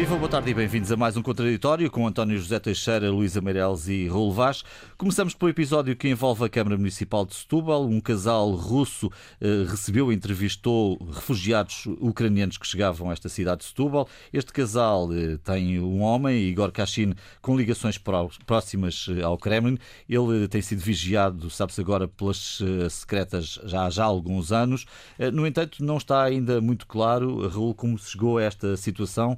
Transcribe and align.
Viva, 0.00 0.16
boa 0.16 0.30
tarde 0.30 0.50
e 0.50 0.54
bem-vindos 0.54 0.90
a 0.90 0.96
mais 0.96 1.14
um 1.14 1.20
Contraditório 1.20 1.90
com 1.90 2.06
António 2.06 2.38
José 2.38 2.58
Teixeira, 2.58 3.10
Luísa 3.10 3.42
Meireles 3.42 3.86
e 3.86 4.08
Raul 4.08 4.32
Vaz. 4.32 4.64
Começamos 4.96 5.34
pelo 5.34 5.50
episódio 5.50 5.94
que 5.94 6.08
envolve 6.08 6.42
a 6.42 6.48
Câmara 6.48 6.78
Municipal 6.78 7.26
de 7.26 7.34
Setúbal. 7.34 7.84
Um 7.84 8.00
casal 8.00 8.50
russo 8.52 9.12
eh, 9.38 9.66
recebeu 9.68 10.10
e 10.10 10.14
entrevistou 10.14 10.96
refugiados 11.12 11.84
ucranianos 12.00 12.56
que 12.56 12.66
chegavam 12.66 13.10
a 13.10 13.12
esta 13.12 13.28
cidade 13.28 13.58
de 13.58 13.66
Setúbal. 13.66 14.08
Este 14.32 14.50
casal 14.54 15.12
eh, 15.12 15.36
tem 15.44 15.78
um 15.78 16.00
homem, 16.00 16.48
Igor 16.48 16.72
Kashin, 16.72 17.12
com 17.42 17.54
ligações 17.54 17.98
pró- 17.98 18.30
próximas 18.46 19.06
eh, 19.10 19.20
ao 19.20 19.36
Kremlin. 19.36 19.76
Ele 20.08 20.44
eh, 20.44 20.48
tem 20.48 20.62
sido 20.62 20.80
vigiado, 20.80 21.50
sabe-se 21.50 21.80
agora, 21.82 22.08
pelas 22.08 22.58
eh, 22.62 22.88
secretas 22.88 23.60
já 23.64 23.84
há 23.84 23.90
já 23.90 24.04
alguns 24.04 24.50
anos. 24.50 24.86
No 25.34 25.46
entanto, 25.46 25.84
não 25.84 25.98
está 25.98 26.22
ainda 26.22 26.58
muito 26.58 26.86
claro, 26.86 27.46
Raul, 27.48 27.74
como 27.74 27.98
se 27.98 28.12
chegou 28.12 28.38
a 28.38 28.42
esta 28.42 28.78
situação 28.78 29.36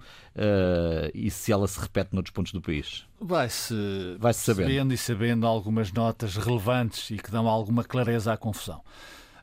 eh, 0.52 1.10
e 1.14 1.30
se 1.30 1.50
ela 1.52 1.66
se 1.66 1.80
repete 1.80 2.10
noutros 2.12 2.32
pontos 2.32 2.52
do 2.52 2.60
país. 2.60 3.06
Vai-se 3.20 3.74
Vai-se 4.18 4.40
sabendo. 4.40 4.92
e 4.92 4.98
sabendo 4.98 5.46
algumas 5.46 5.92
notas 5.92 6.36
relevantes 6.36 7.10
e 7.10 7.16
que 7.16 7.30
dão 7.30 7.48
alguma 7.48 7.82
clareza 7.84 8.32
à 8.32 8.36
confusão. 8.36 8.82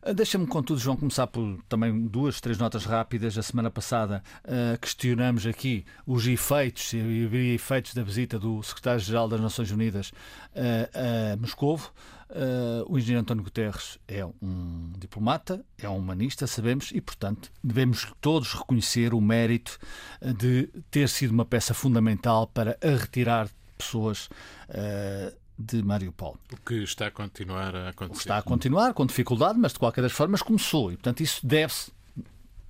Ah, 0.02 0.14
Deixa-me, 0.14 0.48
contudo, 0.48 0.80
João, 0.80 0.96
começar 0.96 1.28
por 1.28 1.60
também 1.68 2.08
duas, 2.08 2.40
três 2.40 2.58
notas 2.58 2.86
rápidas. 2.86 3.38
A 3.38 3.44
semana 3.44 3.70
passada 3.70 4.24
ah, 4.46 4.78
questionamos 4.78 5.46
aqui 5.46 5.86
os 6.06 6.26
efeitos 6.28 6.94
e 6.94 7.26
havia 7.26 7.54
efeitos 7.54 7.94
da 7.94 8.04
visita 8.04 8.40
do 8.40 8.62
secretário-geral 8.64 9.28
das 9.28 9.42
Nações 9.42 9.72
Unidas 9.72 10.12
ah, 10.56 11.34
a 11.34 11.38
Moscovo. 11.38 11.92
Ah, 12.30 12.84
o 12.88 12.98
engenheiro 12.98 13.22
António 13.22 13.44
Guterres 13.44 13.98
é 14.08 14.26
um 14.26 14.92
diplomata, 14.98 15.66
é 15.78 15.90
um 15.90 15.98
humanista, 15.98 16.46
sabemos, 16.46 16.92
e, 16.94 17.02
portanto, 17.02 17.52
devemos 17.64 18.08
todos 18.22 18.54
reconhecer 18.54 19.14
o 19.14 19.22
mérito 19.22 19.80
ah, 20.22 20.32
de 20.32 20.68
ter 20.92 21.10
sido 21.10 21.32
uma 21.32 21.46
peça 21.46 21.74
fundamental 21.74 22.48
para 22.48 22.78
a 22.82 22.90
retirar 22.90 23.50
pessoas 23.78 24.30
ah, 24.70 25.34
de 25.58 25.84
Mariupol. 25.84 26.38
O 26.54 26.58
que 26.58 26.76
está 26.84 27.08
a 27.08 27.12
continuar 27.12 27.76
a 27.76 27.90
acontecer. 27.90 28.22
Está 28.22 28.38
a 28.38 28.42
continuar 28.42 28.94
com 28.94 29.06
dificuldade, 29.06 29.60
mas 29.60 29.74
de 29.74 29.80
qualquer 29.80 30.02
das 30.02 30.14
formas 30.14 30.42
começou. 30.42 30.92
E, 30.92 30.96
portanto, 30.96 31.22
isso 31.22 31.46
deve-se 31.46 31.92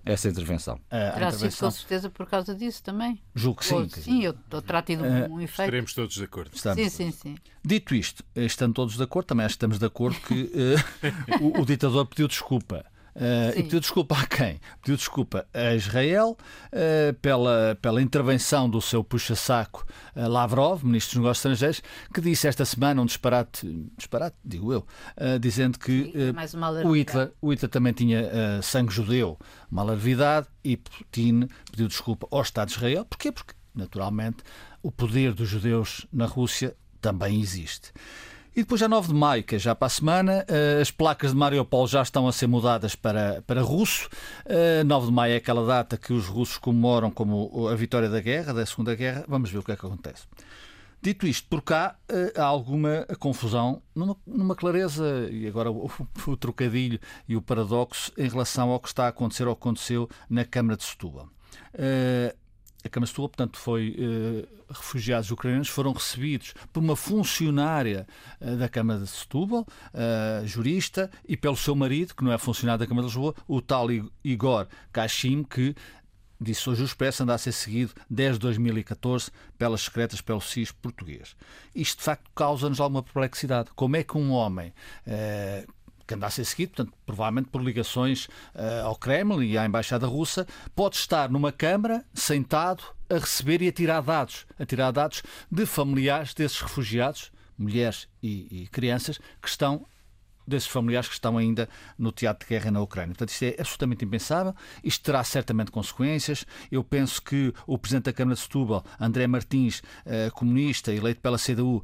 Essa 0.06 0.30
intervenção. 0.30 0.80
à 0.90 0.90
Terá 0.90 1.12
sido 1.12 1.20
com 1.22 1.28
intervenção. 1.28 1.72
certeza 1.72 2.10
por 2.10 2.26
causa 2.28 2.56
disso 2.56 2.82
também. 2.82 3.22
Julgo 3.36 3.60
que 3.60 3.66
sim. 3.66 3.76
Ou- 3.76 3.90
sim, 3.90 4.24
eu, 4.24 4.34
terá 4.62 4.82
tido 4.82 5.06
Eh, 5.06 5.28
um 5.30 5.40
efeito. 5.42 5.62
Estaremos 5.68 5.94
todos 5.94 6.16
de 6.16 6.24
acordo. 6.24 6.52
estamos- 6.56 6.82
Sim, 6.82 6.90
sim, 6.90 7.12
sim. 7.12 7.36
Dito 7.64 7.94
isto, 7.94 8.24
estando 8.36 8.74
todos 8.74 8.96
de 8.96 9.04
acordo, 9.04 9.28
também 9.28 9.46
acho 9.46 9.54
que 9.54 9.58
estamos 9.58 9.78
de 9.78 9.86
acordo 9.86 10.20
que 10.22 10.52
eh, 10.56 10.76
o, 11.42 11.62
o 11.62 11.66
ditador 11.66 12.06
pediu 12.08 12.28
desculpa. 12.28 12.86
Eh, 13.20 13.60
e 13.60 13.64
pediu 13.64 13.82
desculpa 13.82 14.18
a 14.18 14.26
quem? 14.26 14.62
Pediu 14.82 14.96
desculpa 14.96 15.46
a 15.54 15.76
Israel 15.76 16.38
eh, 16.72 17.14
pela, 17.22 17.78
pela 17.82 18.02
intervenção 18.02 18.70
do 18.70 18.82
seu 18.82 19.04
puxa-saco 19.04 19.86
eh, 20.16 20.26
Lavrov, 20.26 20.86
ministro 20.86 21.16
dos 21.16 21.24
Negócios 21.24 21.40
Estrangeiros, 21.40 21.82
que 22.14 22.22
disse 22.22 22.48
esta 22.48 22.64
semana 22.64 23.02
um 23.02 23.06
disparate, 23.06 23.68
disparate 23.98 24.38
digo 24.44 24.72
eu, 24.72 24.88
dizendo 25.40 25.78
que 25.78 26.14
o. 26.86 26.96
Hitler, 26.96 27.34
o 27.42 27.52
Hitler 27.52 27.70
também 27.70 27.92
tinha 27.92 28.62
sangue 28.62 28.94
judeu, 28.94 29.38
uma 29.70 29.82
alarvidade, 29.82 30.48
e 30.64 30.78
Putin 30.78 31.48
pediu 31.70 31.88
desculpa 31.88 32.28
ao 32.32 32.42
Estado 32.42 32.70
de 32.70 32.76
Israel. 32.76 33.06
Porquê? 33.06 33.32
Porque, 33.32 33.54
naturalmente, 33.76 34.38
o 34.82 34.92
poder 34.92 35.34
dos 35.34 35.50
judeus 35.50 36.08
na 36.14 36.26
Rússia 36.26 36.76
também 37.02 37.40
existe. 37.42 37.92
E 38.60 38.62
depois, 38.62 38.82
já 38.82 38.90
9 38.90 39.08
de 39.08 39.14
maio, 39.14 39.42
que 39.42 39.56
é 39.56 39.58
já 39.58 39.74
para 39.74 39.86
a 39.86 39.90
semana, 39.90 40.46
eh, 40.46 40.80
as 40.82 40.92
placas 40.92 41.32
de 41.32 41.38
Mariupol 41.38 41.88
já 41.88 42.02
estão 42.02 42.28
a 42.28 42.34
ser 42.34 42.46
mudadas 42.46 42.94
para, 42.94 43.42
para 43.48 43.62
russo. 43.62 44.10
Eh, 44.46 44.84
9 44.84 45.06
de 45.06 45.14
maio 45.14 45.32
é 45.32 45.38
aquela 45.38 45.66
data 45.66 45.96
que 45.96 46.12
os 46.12 46.26
russos 46.28 46.58
comemoram 46.58 47.10
como 47.10 47.70
a 47.70 47.76
vitória 47.76 48.10
da 48.10 48.20
guerra, 48.20 48.54
da 48.54 48.66
Segunda 48.66 48.94
Guerra. 48.96 49.24
Vamos 49.30 49.50
ver 49.50 49.60
o 49.60 49.64
que 49.64 49.72
é 49.72 49.78
que 49.78 49.86
acontece. 49.86 50.24
Dito 51.02 51.26
isto, 51.26 51.48
por 51.48 51.62
cá 51.62 51.96
eh, 52.10 52.34
há 52.36 52.44
alguma 52.44 53.06
confusão, 53.18 53.82
numa, 53.96 54.18
numa 54.28 54.56
clareza, 54.58 55.30
e 55.32 55.48
agora 55.48 55.72
o, 55.72 55.90
o 56.28 56.36
trocadilho 56.36 57.00
e 57.30 57.38
o 57.38 57.42
paradoxo 57.42 58.12
em 58.18 58.28
relação 58.28 58.72
ao 58.72 58.80
que 58.82 58.90
está 58.90 59.06
a 59.06 59.08
acontecer 59.08 59.48
ou 59.48 59.54
aconteceu 59.54 60.10
na 60.30 60.44
Câmara 60.44 60.76
de 60.76 60.84
Setúbal. 60.84 61.30
A 62.98 63.00
de 63.00 63.08
Setúbal, 63.08 63.30
portanto, 63.30 63.58
foi 63.58 63.96
eh, 63.98 64.48
refugiados 64.70 65.32
ucranianos 65.32 65.70
foram 65.70 65.92
recebidos 65.92 66.54
por 66.74 66.82
uma 66.82 66.96
funcionária 66.96 68.08
eh, 68.40 68.56
da 68.56 68.68
Câmara 68.68 69.00
de 69.00 69.08
Setúbal, 69.08 69.66
eh, 69.94 70.42
jurista, 70.46 71.10
e 71.28 71.38
pelo 71.38 71.56
seu 71.56 71.76
marido, 71.76 72.16
que 72.16 72.24
não 72.24 72.32
é 72.32 72.38
funcionário 72.38 72.80
da 72.80 72.88
Câmara 72.88 73.08
de 73.08 73.14
Lisboa, 73.14 73.36
o 73.48 73.62
tal 73.62 73.88
Igor 74.24 74.68
Kashim, 74.92 75.44
que 75.44 75.76
disse 76.40 76.70
hoje 76.70 76.84
o 76.84 76.86
Expresso, 76.86 77.24
anda 77.24 77.34
a 77.34 77.38
ser 77.38 77.52
seguido 77.52 77.94
desde 78.10 78.40
2014 78.40 79.30
pelas 79.58 79.82
secretas 79.82 80.22
pelo 80.22 80.40
SIS 80.40 80.72
português. 80.72 81.36
Isto, 81.76 81.98
de 81.98 82.04
facto, 82.04 82.30
causa-nos 82.34 82.80
alguma 82.80 83.04
perplexidade. 83.04 83.70
Como 83.76 83.98
é 83.98 84.04
que 84.04 84.18
um 84.18 84.32
homem 84.32 84.74
eh, 85.06 85.66
que 86.10 86.16
anda 86.16 86.26
a 86.26 86.30
ser 86.32 86.44
seguido, 86.44 86.74
portanto, 86.74 86.98
provavelmente 87.06 87.50
por 87.50 87.62
ligações 87.62 88.28
eh, 88.56 88.82
ao 88.82 88.96
Kremlin 88.96 89.46
e 89.46 89.58
à 89.60 89.66
Embaixada 89.66 90.08
Russa, 90.08 90.48
pode 90.76 90.96
estar 90.96 91.30
numa 91.30 91.52
Câmara, 91.52 92.04
sentado, 92.16 92.84
a 93.08 93.20
receber 93.20 93.62
e 93.62 93.68
a 93.68 93.72
tirar 93.72 94.02
dados, 94.02 94.48
a 94.58 94.66
tirar 94.66 94.90
dados 94.90 95.22
de 95.52 95.68
familiares 95.68 96.34
desses 96.34 96.60
refugiados, 96.60 97.32
mulheres 97.56 98.08
e, 98.24 98.64
e 98.64 98.68
crianças, 98.70 99.20
que 99.40 99.48
estão 99.48 99.86
desses 100.48 100.68
familiares 100.68 101.08
que 101.08 101.14
estão 101.14 101.38
ainda 101.38 101.70
no 101.96 102.12
teatro 102.12 102.48
de 102.48 102.56
guerra 102.56 102.72
na 102.72 102.82
Ucrânia. 102.82 103.10
Portanto, 103.10 103.30
isto 103.30 103.44
é 103.44 103.56
absolutamente 103.60 104.04
impensável. 104.04 104.56
Isto 104.84 105.04
terá 105.04 105.24
certamente 105.24 105.70
consequências. 105.70 106.44
Eu 106.72 106.84
penso 106.84 107.22
que 107.22 107.54
o 107.68 107.78
Presidente 107.78 108.06
da 108.06 108.14
Câmara 108.14 108.34
de 108.34 108.42
Setúbal, 108.42 108.84
André 109.00 109.28
Martins, 109.28 109.84
eh, 110.08 110.32
comunista, 110.34 110.92
eleito 110.92 111.22
pela 111.22 111.38
CDU, 111.38 111.84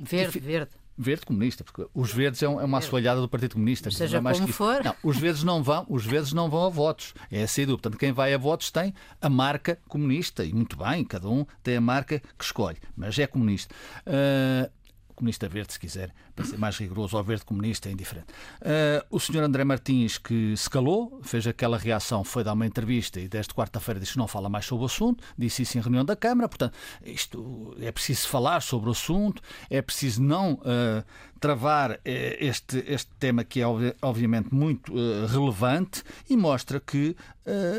Verde, 0.00 0.40
verde. 0.40 0.70
Verde 0.96 1.24
comunista, 1.24 1.64
porque 1.64 1.86
os 1.94 2.12
verdes 2.12 2.42
é 2.42 2.46
é 2.46 2.48
uma 2.48 2.78
assoalhada 2.78 3.20
do 3.20 3.28
Partido 3.28 3.54
Comunista. 3.54 3.90
Seja 3.90 4.12
Não 4.12 4.18
é 4.18 4.20
mais 4.20 4.36
como 4.36 4.48
que 4.48 4.52
for. 4.52 4.84
Não, 4.84 4.94
os 5.02 5.16
verdes 5.16 5.42
não 5.42 5.62
vão, 5.62 5.86
os 5.88 6.04
verdes 6.04 6.32
não 6.32 6.50
vão 6.50 6.66
a 6.66 6.68
votos. 6.68 7.14
É 7.30 7.42
a 7.42 7.46
CDU. 7.46 7.78
Portanto, 7.78 7.98
quem 7.98 8.12
vai 8.12 8.34
a 8.34 8.38
votos 8.38 8.70
tem 8.70 8.94
a 9.20 9.28
marca 9.28 9.78
comunista. 9.88 10.44
E 10.44 10.52
muito 10.52 10.76
bem, 10.76 11.04
cada 11.04 11.28
um 11.28 11.46
tem 11.62 11.76
a 11.76 11.80
marca 11.80 12.20
que 12.38 12.44
escolhe, 12.44 12.76
mas 12.96 13.18
é 13.18 13.26
comunista. 13.26 13.74
Ah, 14.06 14.70
comunista 15.22 15.48
verde, 15.48 15.72
se 15.72 15.78
quiser, 15.78 16.12
para 16.34 16.44
ser 16.44 16.58
mais 16.58 16.76
rigoroso, 16.76 17.16
ou 17.16 17.22
verde 17.22 17.44
comunista, 17.44 17.88
é 17.88 17.92
indiferente. 17.92 18.26
Ah, 18.60 19.06
o 19.08 19.20
senhor 19.20 19.44
André 19.44 19.62
Martins, 19.64 20.18
que 20.18 20.56
se 20.56 20.68
calou, 20.68 21.20
fez 21.22 21.46
aquela 21.46 21.78
reação, 21.78 22.24
foi 22.24 22.42
dar 22.42 22.54
uma 22.54 22.66
entrevista 22.66 23.20
e 23.20 23.28
desde 23.28 23.54
quarta-feira 23.54 24.00
disse 24.00 24.12
que 24.12 24.18
não 24.18 24.26
fala 24.26 24.48
mais 24.48 24.66
sobre 24.66 24.82
o 24.82 24.86
assunto, 24.86 25.22
disse 25.38 25.62
isso 25.62 25.78
em 25.78 25.80
reunião 25.80 26.04
da 26.04 26.16
Câmara, 26.16 26.48
portanto, 26.48 26.74
isto 27.04 27.74
é 27.80 27.92
preciso 27.92 28.26
falar 28.28 28.60
sobre 28.62 28.88
o 28.88 28.92
assunto, 28.92 29.40
é 29.70 29.80
preciso 29.80 30.20
não 30.22 30.60
ah, 30.64 31.04
travar 31.38 32.00
eh, 32.04 32.36
este, 32.40 32.84
este 32.86 33.10
tema 33.18 33.44
que 33.44 33.60
é 33.60 33.66
obvi- 33.66 33.94
obviamente 34.02 34.52
muito 34.52 34.92
eh, 34.96 35.26
relevante 35.28 36.02
e 36.28 36.36
mostra 36.36 36.80
que 36.80 37.16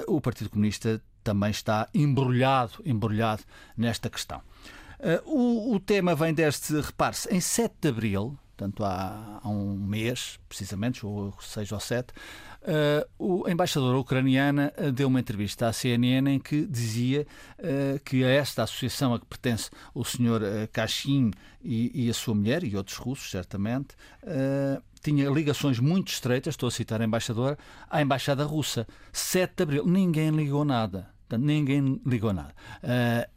o 0.08 0.20
Partido 0.20 0.50
Comunista 0.50 1.02
também 1.24 1.52
está 1.52 1.88
embrulhado, 1.94 2.74
embrulhado 2.86 3.44
nesta 3.78 4.10
questão. 4.10 4.42
Uh, 5.04 5.30
o, 5.30 5.76
o 5.76 5.80
tema 5.82 6.16
vem 6.16 6.34
deste, 6.34 6.80
repare-se, 6.80 7.28
em 7.30 7.42
7 7.42 7.76
de 7.82 7.90
abril, 7.90 8.40
portanto 8.56 8.86
há, 8.86 9.42
há 9.44 9.50
um 9.50 9.76
mês, 9.76 10.40
precisamente, 10.48 11.06
ou 11.06 11.36
6 11.42 11.74
ou 11.74 11.80
7, 11.80 12.14
uh, 13.20 13.46
a 13.46 13.52
embaixadora 13.52 13.98
ucraniana 13.98 14.74
uh, 14.78 14.94
deu 14.94 15.10
uma 15.10 15.20
entrevista 15.20 15.68
à 15.68 15.74
CNN 15.74 16.30
em 16.30 16.40
que 16.40 16.66
dizia 16.66 17.28
uh, 17.60 18.00
que 18.06 18.24
a 18.24 18.30
esta 18.30 18.64
associação 18.64 19.14
a 19.14 19.20
que 19.20 19.26
pertence 19.26 19.70
o 19.94 20.06
senhor 20.06 20.42
Kashin 20.72 21.32
e, 21.62 22.06
e 22.06 22.10
a 22.10 22.14
sua 22.14 22.34
mulher, 22.34 22.64
e 22.64 22.78
outros 22.78 22.96
russos, 22.96 23.30
certamente, 23.30 23.96
uh, 24.24 24.82
tinha 25.02 25.30
ligações 25.30 25.80
muito 25.80 26.14
estreitas, 26.14 26.54
estou 26.54 26.68
a 26.68 26.72
citar 26.72 27.02
a 27.02 27.06
embaixadora, 27.06 27.58
à 27.90 28.02
embaixada 28.02 28.46
russa. 28.46 28.88
7 29.12 29.54
de 29.58 29.64
abril, 29.64 29.86
ninguém 29.86 30.30
ligou 30.30 30.64
nada. 30.64 31.10
Portanto, 31.28 31.46
ninguém 31.46 32.02
ligou 32.06 32.32
nada. 32.32 32.54
Uh, 32.82 33.30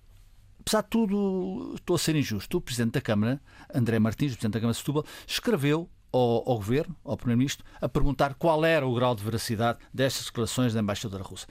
apesar 0.66 0.82
de 0.82 0.88
tudo, 0.88 1.74
estou 1.76 1.94
a 1.94 1.98
ser 1.98 2.16
injusto. 2.16 2.58
O 2.58 2.60
Presidente 2.60 2.94
da 2.94 3.00
Câmara, 3.00 3.40
André 3.72 4.00
Martins, 4.00 4.32
Presidente 4.32 4.54
da 4.54 4.58
Câmara 4.58 4.72
de 4.72 4.78
Setúbal, 4.78 5.04
escreveu 5.24 5.88
ao, 6.12 6.50
ao 6.50 6.56
Governo, 6.56 6.96
ao 7.04 7.16
Primeiro-Ministro, 7.16 7.64
a 7.80 7.88
perguntar 7.88 8.34
qual 8.34 8.64
era 8.64 8.84
o 8.84 8.92
grau 8.92 9.14
de 9.14 9.22
veracidade 9.22 9.78
destas 9.94 10.26
declarações 10.26 10.74
da 10.74 10.80
Embaixadora 10.80 11.22
Russa. 11.22 11.46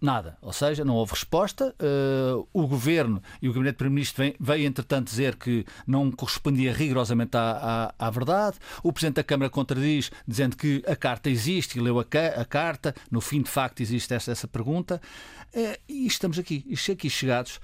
Nada, 0.00 0.36
ou 0.40 0.52
seja, 0.52 0.84
não 0.84 0.94
houve 0.94 1.12
resposta. 1.12 1.74
Uh, 1.80 2.46
o 2.52 2.66
Governo 2.68 3.20
e 3.42 3.48
o 3.48 3.52
Gabinete 3.52 3.76
Primeiro-Ministro 3.76 4.32
veio, 4.38 4.66
entretanto, 4.66 5.08
dizer 5.08 5.34
que 5.34 5.64
não 5.84 6.12
correspondia 6.12 6.72
rigorosamente 6.72 7.36
à, 7.36 7.92
à, 7.98 8.06
à, 8.06 8.10
verdade. 8.10 8.58
O 8.84 8.92
Presidente 8.92 9.16
da 9.16 9.24
Câmara 9.24 9.50
contradiz, 9.50 10.12
dizendo 10.28 10.56
que 10.56 10.80
a 10.86 10.94
carta 10.94 11.28
existe 11.28 11.78
e 11.78 11.80
leu 11.80 11.98
a, 11.98 12.04
a 12.40 12.44
carta. 12.44 12.94
No 13.10 13.20
fim, 13.20 13.42
de 13.42 13.50
facto, 13.50 13.80
existe 13.80 14.14
esta, 14.14 14.30
essa 14.30 14.46
pergunta. 14.46 15.00
Uh, 15.52 15.76
e 15.88 16.06
estamos 16.06 16.38
aqui, 16.38 16.64
aqui 16.92 17.10
chegados. 17.10 17.58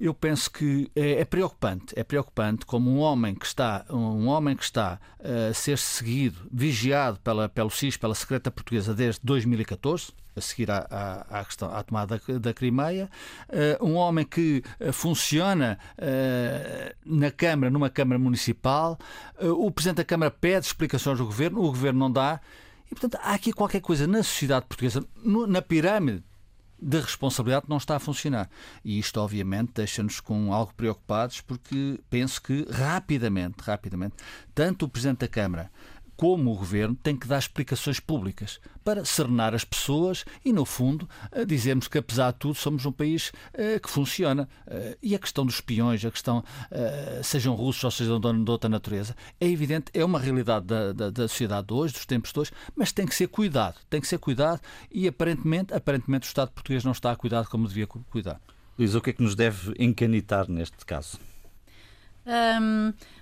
Eu 0.00 0.14
penso 0.14 0.50
que 0.50 0.90
é, 0.94 1.20
é, 1.20 1.24
preocupante, 1.24 1.92
é 1.98 2.04
preocupante 2.04 2.64
como 2.64 2.90
um 2.90 2.98
homem 2.98 3.34
que 3.34 3.46
está, 3.46 3.84
um 3.90 4.28
homem 4.28 4.56
que 4.56 4.62
está 4.62 5.00
a 5.18 5.52
ser 5.52 5.78
seguido, 5.78 6.46
vigiado 6.52 7.18
pela, 7.20 7.48
pelo 7.48 7.70
SIS, 7.70 7.96
pela 7.96 8.14
Secreta 8.14 8.50
Portuguesa 8.50 8.94
desde 8.94 9.20
2014, 9.24 10.12
a 10.36 10.40
seguir 10.40 10.70
à, 10.70 10.86
à, 10.88 11.40
à, 11.40 11.44
questão, 11.44 11.74
à 11.74 11.82
tomada 11.82 12.20
da, 12.40 12.54
Crimeia, 12.54 13.10
uh, 13.80 13.84
um 13.84 13.94
homem 13.94 14.24
que 14.24 14.62
uh, 14.80 14.92
funciona 14.92 15.78
uh, 15.98 16.94
na 17.04 17.30
Câmara, 17.30 17.70
numa 17.70 17.90
Câmara 17.90 18.18
Municipal, 18.18 18.96
o 19.40 19.70
Presidente 19.70 19.96
da 19.96 20.04
Câmara 20.04 20.30
pede 20.30 20.66
explicações 20.66 21.20
ao 21.20 21.26
Governo, 21.26 21.60
o 21.60 21.66
Governo 21.66 21.98
não 21.98 22.10
dá, 22.10 22.40
e 22.86 22.94
portanto 22.94 23.18
há 23.22 23.34
aqui 23.34 23.52
qualquer 23.52 23.80
coisa 23.80 24.06
na 24.06 24.22
sociedade 24.22 24.66
portuguesa, 24.66 25.04
no, 25.22 25.46
na 25.46 25.60
pirâmide 25.60 26.22
de 26.80 27.00
responsabilidade 27.00 27.66
não 27.68 27.76
está 27.76 27.96
a 27.96 28.00
funcionar. 28.00 28.48
E 28.84 28.98
isto, 28.98 29.20
obviamente, 29.20 29.72
deixa-nos 29.74 30.20
com 30.20 30.52
algo 30.52 30.72
preocupados, 30.74 31.40
porque 31.40 32.00
penso 32.08 32.40
que 32.40 32.66
rapidamente, 32.70 33.62
rapidamente, 33.62 34.14
tanto 34.54 34.86
o 34.86 34.88
Presidente 34.88 35.20
da 35.20 35.28
Câmara 35.28 35.70
como 36.18 36.52
o 36.52 36.56
governo 36.56 36.96
tem 36.96 37.16
que 37.16 37.28
dar 37.28 37.38
explicações 37.38 38.00
públicas 38.00 38.58
para 38.82 39.04
serenar 39.04 39.54
as 39.54 39.64
pessoas 39.64 40.24
e, 40.44 40.52
no 40.52 40.64
fundo, 40.64 41.08
eh, 41.30 41.44
dizermos 41.44 41.86
que, 41.86 41.96
apesar 41.96 42.32
de 42.32 42.40
tudo, 42.40 42.56
somos 42.56 42.84
um 42.84 42.90
país 42.90 43.28
uh, 43.54 43.78
que 43.80 43.88
funciona. 43.88 44.48
Uh, 44.66 44.98
e 45.00 45.14
a 45.14 45.18
questão 45.18 45.46
dos 45.46 45.54
espiões, 45.54 46.04
a 46.04 46.10
questão, 46.10 46.42
sejam 47.22 47.54
russos 47.54 47.84
ou 47.84 47.90
sejam 47.92 48.18
de 48.20 48.50
outra 48.50 48.68
natureza, 48.68 49.14
é 49.40 49.46
evidente, 49.46 49.92
é 49.94 50.04
uma 50.04 50.18
realidade 50.18 50.66
da, 50.66 50.92
da, 50.92 51.10
da, 51.10 51.28
sociedade 51.28 51.68
de 51.68 51.72
hoje, 51.72 51.94
dos 51.94 52.04
tempos 52.04 52.32
de 52.32 52.40
hoje, 52.40 52.50
mas 52.74 52.90
tem 52.90 53.06
que 53.06 53.14
ser 53.14 53.28
cuidado, 53.28 53.76
tem 53.88 54.00
que 54.00 54.08
ser 54.08 54.18
cuidado 54.18 54.60
e, 54.90 55.06
aparentemente, 55.06 55.72
aparentemente 55.72 56.26
o 56.26 56.28
Estado 56.28 56.50
português 56.50 56.82
não 56.82 56.92
está 56.92 57.12
a 57.12 57.16
cuidar 57.16 57.46
como 57.46 57.68
devia 57.68 57.86
cuidar. 57.86 58.40
Luís, 58.76 58.96
o 58.96 59.00
que 59.00 59.10
é 59.10 59.12
que 59.12 59.22
nos 59.22 59.36
deve 59.36 59.72
encanitar 59.78 60.50
neste 60.50 60.84
caso? 60.84 61.18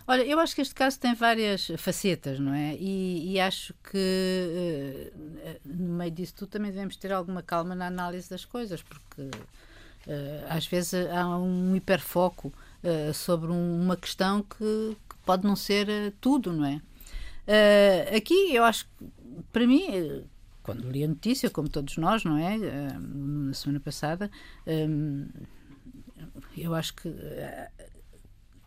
Olha, 0.09 0.23
eu 0.23 0.39
acho 0.39 0.55
que 0.55 0.61
este 0.61 0.75
caso 0.75 1.01
tem 1.01 1.15
várias 1.15 1.67
facetas, 1.79 2.39
não 2.39 2.55
é? 2.55 2.77
E, 2.77 3.33
e 3.33 3.41
acho 3.41 3.75
que 3.91 5.13
uh, 5.13 5.61
no 5.65 5.95
meio 5.95 6.13
disso 6.13 6.35
tudo 6.37 6.51
também 6.51 6.71
devemos 6.71 6.97
ter 6.97 7.13
alguma 7.13 7.43
calma 7.43 7.75
na 7.75 7.89
análise 7.89 8.31
das 8.31 8.45
coisas, 8.45 8.83
porque 8.83 9.23
uh, 9.23 10.47
às 10.49 10.65
vezes 10.65 10.95
há 11.11 11.27
um 11.37 11.75
hiperfoco 11.75 12.53
uh, 12.85 13.13
sobre 13.13 13.51
um, 13.51 13.83
uma 13.83 13.97
questão 13.97 14.43
que, 14.43 14.97
que, 15.09 15.17
pode 15.25 15.45
não 15.45 15.57
ser 15.57 16.15
tudo, 16.21 16.53
não 16.53 16.65
é? 16.65 16.81
aqui 18.17 18.55
eu 18.55 18.63
acho 18.63 18.87
que, 18.87 19.07
para 19.53 19.67
mim, 19.67 20.25
quando 20.63 20.89
li 20.89 21.03
a 21.03 21.09
notícia, 21.09 21.51
como 21.51 21.69
todos 21.69 21.97
nós, 21.97 22.23
não 22.23 22.39
é? 22.39 22.57
na 22.59 23.55
semana 23.55 23.81
passada, 23.81 24.31
um, 24.67 25.27
eu 26.57 26.77
acho 26.77 26.95
que 26.95 27.09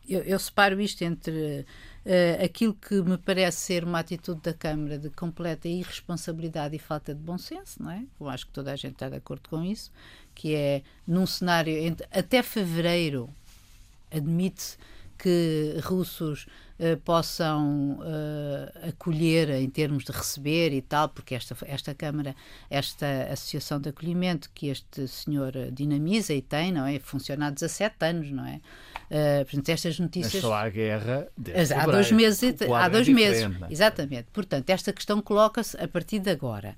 eu, 0.10 0.22
eu 0.24 0.40
separo 0.40 0.80
isto 0.82 1.02
entre 1.04 1.66
uh, 2.06 2.44
aquilo 2.44 2.74
que 2.74 3.02
me 3.02 3.18
parece 3.18 3.60
ser 3.60 3.84
uma 3.84 4.00
atitude 4.00 4.42
da 4.42 4.54
Câmara 4.54 4.98
de 4.98 5.10
completa 5.10 5.68
irresponsabilidade 5.68 6.76
e 6.76 6.80
falta 6.80 7.14
de 7.14 7.22
bom 7.22 7.38
senso, 7.38 7.82
não 7.82 7.92
é? 7.92 8.04
Eu 8.20 8.28
acho 8.28 8.48
que 8.48 8.52
toda 8.52 8.72
a 8.72 8.76
gente 8.76 8.94
está 8.94 9.10
de 9.10 9.16
acordo 9.16 9.48
com 9.50 9.64
isso, 9.64 9.92
que 10.34 10.56
é 10.56 10.84
num 11.08 11.26
cenário 11.26 11.74
entre, 11.78 12.08
até 12.12 12.42
fevereiro 12.42 13.30
admite 14.12 14.78
que 15.18 15.76
russos 15.84 16.48
uh, 16.80 16.98
possam 17.02 18.00
uh, 18.00 18.88
acolher 18.88 19.50
em 19.50 19.70
termos 19.70 20.04
de 20.04 20.12
receber 20.12 20.74
e 20.74 20.82
tal, 20.82 21.10
porque 21.10 21.36
esta, 21.36 21.56
esta 21.66 21.94
Câmara, 21.94 22.36
esta 22.70 23.06
Associação 23.32 23.80
de 23.80 23.90
Acolhimento 23.90 24.50
que 24.54 24.68
este 24.68 25.08
senhor 25.08 25.54
dinamiza 25.72 26.34
e 26.34 26.42
tem, 26.42 26.72
não 26.72 26.86
é? 26.86 27.00
Funciona 27.00 27.48
há 27.48 27.50
17 27.50 27.96
anos, 28.02 28.32
não 28.32 28.46
é? 28.46 28.62
Uh, 29.10 29.46
portanto, 29.46 29.70
estas 29.70 30.00
notícias. 30.00 30.34
Mas 30.34 30.42
só 30.42 30.54
há 30.54 30.70
guerra 30.70 31.28
há 31.76 31.86
dois 31.86 32.12
meses. 32.12 32.56
Há 32.62 32.86
é 32.86 32.90
dois 32.90 33.10
é 33.10 33.12
meses. 33.12 33.44
É? 33.44 33.72
Exatamente. 33.72 34.28
Portanto, 34.32 34.70
esta 34.70 34.94
questão 34.94 35.22
coloca-se 35.22 35.76
a 35.82 35.88
partir 35.88 36.20
de 36.20 36.30
agora. 36.30 36.76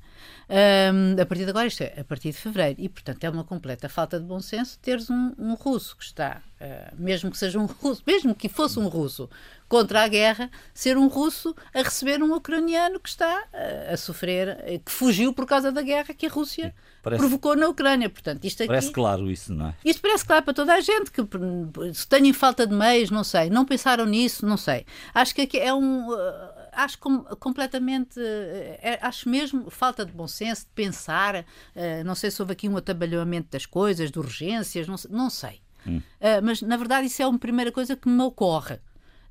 Um, 0.50 1.21
a 1.21 1.25
partir 1.25 1.45
de 1.45 1.50
agora, 1.50 1.68
isto 1.68 1.81
é, 1.81 2.00
a 2.00 2.04
partir 2.04 2.31
de 2.31 2.38
fevereiro. 2.38 2.80
E, 2.80 2.89
portanto, 2.89 3.24
é 3.24 3.30
uma 3.30 3.44
completa 3.44 3.88
falta 3.88 4.19
de 4.19 4.25
bom 4.25 4.39
senso 4.39 4.80
teres 4.80 5.09
um, 5.09 5.33
um 5.38 5.54
russo 5.54 5.95
que 5.95 6.04
está, 6.04 6.42
uh, 6.59 6.95
mesmo 7.01 7.31
que 7.31 7.38
seja 7.38 7.59
um 7.59 7.65
russo, 7.81 8.04
mesmo 8.06 8.36
que 8.36 8.50
fosse 8.50 8.80
um 8.80 8.88
russo 8.88 9.30
contra 9.71 10.03
a 10.03 10.07
guerra, 10.09 10.51
ser 10.73 10.97
um 10.97 11.07
russo 11.07 11.56
a 11.73 11.81
receber 11.81 12.21
um 12.21 12.33
ucraniano 12.33 13.00
que 13.00 13.07
está 13.07 13.45
uh, 13.53 13.94
a 13.94 13.95
sofrer, 13.95 14.81
que 14.83 14.91
fugiu 14.91 15.31
por 15.31 15.45
causa 15.45 15.71
da 15.71 15.81
guerra 15.81 16.13
que 16.13 16.25
a 16.25 16.29
Rússia. 16.29 16.75
Parece... 17.01 17.21
provocou 17.21 17.56
na 17.56 17.69
Ucrânia. 17.69 18.09
Portanto, 18.09 18.44
isto 18.44 18.63
aqui... 18.63 18.68
Parece 18.68 18.91
claro 18.91 19.31
isso, 19.31 19.53
não 19.53 19.68
é? 19.68 19.75
Isto 19.85 20.01
parece 20.01 20.25
claro 20.25 20.44
para 20.44 20.53
toda 20.53 20.73
a 20.73 20.81
gente, 20.81 21.09
que 21.09 21.21
se 21.94 22.06
têm 22.06 22.33
falta 22.33 22.68
de 22.68 22.75
meios, 22.75 23.09
não 23.09 23.23
sei. 23.23 23.50
Não 23.50 23.63
pensaram 23.63 24.06
nisso, 24.06 24.45
não 24.45 24.57
sei. 24.57 24.85
Acho 25.13 25.33
que 25.33 25.44
aqui 25.44 25.57
é 25.57 25.73
um... 25.73 26.09
Uh, 26.09 26.18
acho 26.73 27.00
com, 27.00 27.23
completamente... 27.39 28.19
É, 28.19 29.00
acho 29.01 29.29
mesmo 29.29 29.69
falta 29.69 30.06
de 30.06 30.12
bom 30.12 30.27
senso, 30.27 30.63
de 30.63 30.71
pensar. 30.75 31.45
Não 32.06 32.13
sei 32.13 32.29
se 32.29 32.41
houve 32.41 32.51
aqui 32.51 32.68
um 32.68 32.75
atabalhamento 32.75 33.47
das 33.51 33.65
coisas, 33.65 34.12
de 34.12 34.19
urgências, 34.19 34.85
não, 34.85 34.97
não 35.09 35.29
sei. 35.29 35.62
Hum. 35.88 36.01
mas, 36.44 36.62
na 36.62 36.75
verdade, 36.75 37.07
isso 37.07 37.21
é 37.21 37.25
uma 37.25 37.39
primeira 37.39 37.71
coisa 37.71 37.95
que 37.95 38.09
me 38.09 38.21
ocorre. 38.21 38.79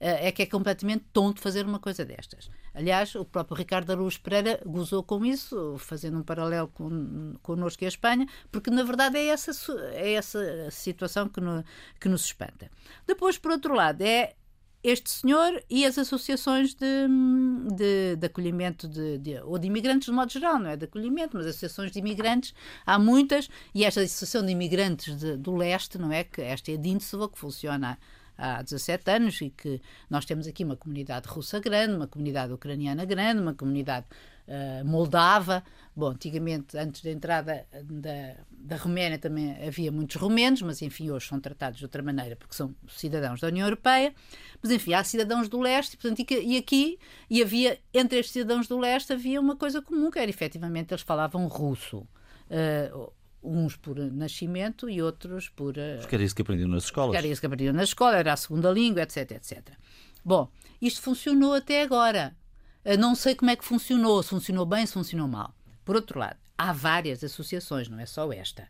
É 0.01 0.33
que 0.33 0.43
é 0.43 0.47
completamente 0.47 1.05
tonto 1.13 1.41
fazer 1.41 1.67
uma 1.67 1.79
coisa 1.79 2.05
destas. 2.05 2.51
Aliás, 2.75 3.15
o 3.15 3.25
próprio 3.25 3.57
Ricardo 3.57 3.91
Araújo 3.91 4.21
Pereira 4.21 4.59
gozou 4.65 5.03
com 5.03 5.25
isso, 5.25 5.77
fazendo 5.79 6.19
um 6.19 6.23
paralelo 6.23 6.69
com, 6.69 7.35
connosco 7.43 7.85
e 7.85 7.87
a 7.87 7.89
Espanha, 7.89 8.27
porque 8.51 8.71
na 8.71 8.83
verdade 8.83 9.19
é 9.19 9.27
essa, 9.27 9.53
é 9.93 10.15
essa 10.15 10.71
situação 10.71 11.29
que, 11.29 11.41
no, 11.41 11.63
que 12.01 12.09
nos 12.09 12.25
espanta. 12.25 12.71
Depois, 13.07 13.37
por 13.37 13.51
outro 13.51 13.75
lado, 13.75 14.01
é 14.01 14.35
este 14.83 15.11
senhor 15.11 15.63
e 15.69 15.85
as 15.85 15.99
associações 15.99 16.75
de, 16.75 17.07
de, 17.77 18.17
de 18.17 18.27
acolhimento 18.27 18.89
de, 18.89 19.19
de, 19.19 19.39
ou 19.41 19.59
de 19.59 19.67
imigrantes 19.67 20.07
de 20.07 20.13
modo 20.13 20.33
geral, 20.33 20.59
não 20.59 20.71
é 20.71 20.77
de 20.77 20.87
acolhimento, 20.87 21.37
mas 21.37 21.47
associações 21.47 21.93
de 21.93 21.99
imigrantes, 21.99 22.55
há 22.87 22.99
muitas, 22.99 23.51
e 23.75 23.85
esta 23.85 24.01
associação 24.01 24.45
de 24.45 24.53
imigrantes 24.53 25.15
do 25.39 25.55
leste, 25.55 25.99
não 25.99 26.11
é? 26.11 26.25
Que 26.25 26.41
esta 26.41 26.71
é 26.73 26.75
a 26.75 26.79
DINSOVA, 26.79 27.29
que 27.29 27.39
funciona 27.39 27.99
há 28.41 28.63
17 28.63 29.11
anos 29.11 29.41
e 29.41 29.51
que 29.51 29.81
nós 30.09 30.25
temos 30.25 30.47
aqui 30.47 30.65
uma 30.65 30.77
comunidade 30.77 31.29
russa 31.29 31.61
grande, 31.61 31.95
uma 31.95 32.07
comunidade 32.07 32.53
ucraniana 32.53 33.05
grande, 33.05 33.43
uma 33.43 33.55
comunidade 33.55 34.07
uh, 34.49 34.85
moldava. 34.85 35.63
Bom, 35.95 36.09
antigamente, 36.09 36.79
antes 36.79 37.03
da 37.03 37.11
entrada 37.11 37.67
da, 37.85 38.37
da 38.51 38.77
Roménia, 38.77 39.19
também 39.19 39.53
havia 39.67 39.93
muitos 39.93 40.17
romenos, 40.17 40.63
mas 40.63 40.81
enfim, 40.81 41.11
hoje 41.11 41.29
são 41.29 41.39
tratados 41.39 41.79
de 41.79 41.85
outra 41.85 42.03
maneira 42.03 42.35
porque 42.37 42.55
são 42.55 42.75
cidadãos 42.89 43.41
da 43.41 43.49
União 43.49 43.67
Europeia. 43.67 44.15
Mas 44.63 44.73
enfim, 44.73 44.95
há 44.95 45.05
cidadãos 45.05 45.49
do 45.49 45.61
leste, 45.61 45.97
portanto, 45.97 46.25
e 46.31 46.57
aqui, 46.57 46.99
e 47.29 47.43
havia, 47.43 47.79
entre 47.93 48.19
estes 48.19 48.33
cidadãos 48.33 48.67
do 48.67 48.79
leste, 48.79 49.13
havia 49.13 49.41
uma 49.41 49.57
coisa 49.57 49.83
comum, 49.83 50.11
que 50.11 50.19
era 50.19 50.31
efetivamente 50.31 50.93
eles 50.93 51.03
falavam 51.03 51.47
russo. 51.47 52.07
Uh, 52.49 53.13
uns 53.43 53.77
por 53.77 53.97
nascimento 53.97 54.89
e 54.89 55.01
outros 55.01 55.49
por. 55.49 55.77
Eh, 55.79 55.99
Porque 55.99 56.15
era 56.15 56.25
isso 56.25 56.35
que 56.35 56.43
aprendiam 56.43 56.69
nas 56.69 56.85
escolas. 56.85 57.17
Era 57.17 57.27
isso 57.27 57.41
que 57.41 57.47
aprendiam 57.47 57.75
na 57.75 57.85
escola, 57.85 58.17
era 58.17 58.33
a 58.33 58.37
segunda 58.37 58.71
língua, 58.71 59.03
etc, 59.03 59.33
etc. 59.33 59.71
Bom, 60.25 60.51
isto 60.81 61.01
funcionou 61.01 61.55
até 61.55 61.83
agora. 61.83 62.37
Não 62.99 63.15
sei 63.15 63.35
como 63.35 63.51
é 63.51 63.57
que 63.57 63.65
funcionou, 63.65 64.23
se 64.23 64.31
funcionou 64.31 64.65
bem, 64.65 64.87
se 64.87 64.95
funcionou 64.95 65.29
mal. 65.29 65.55
Por 65.85 65.97
outro 65.97 66.19
lado, 66.19 66.39
há 66.57 66.73
várias 66.73 67.25
associações, 67.25 67.89
não 67.89 67.99
é 67.99 68.07
só 68.07 68.31
esta. 68.33 68.69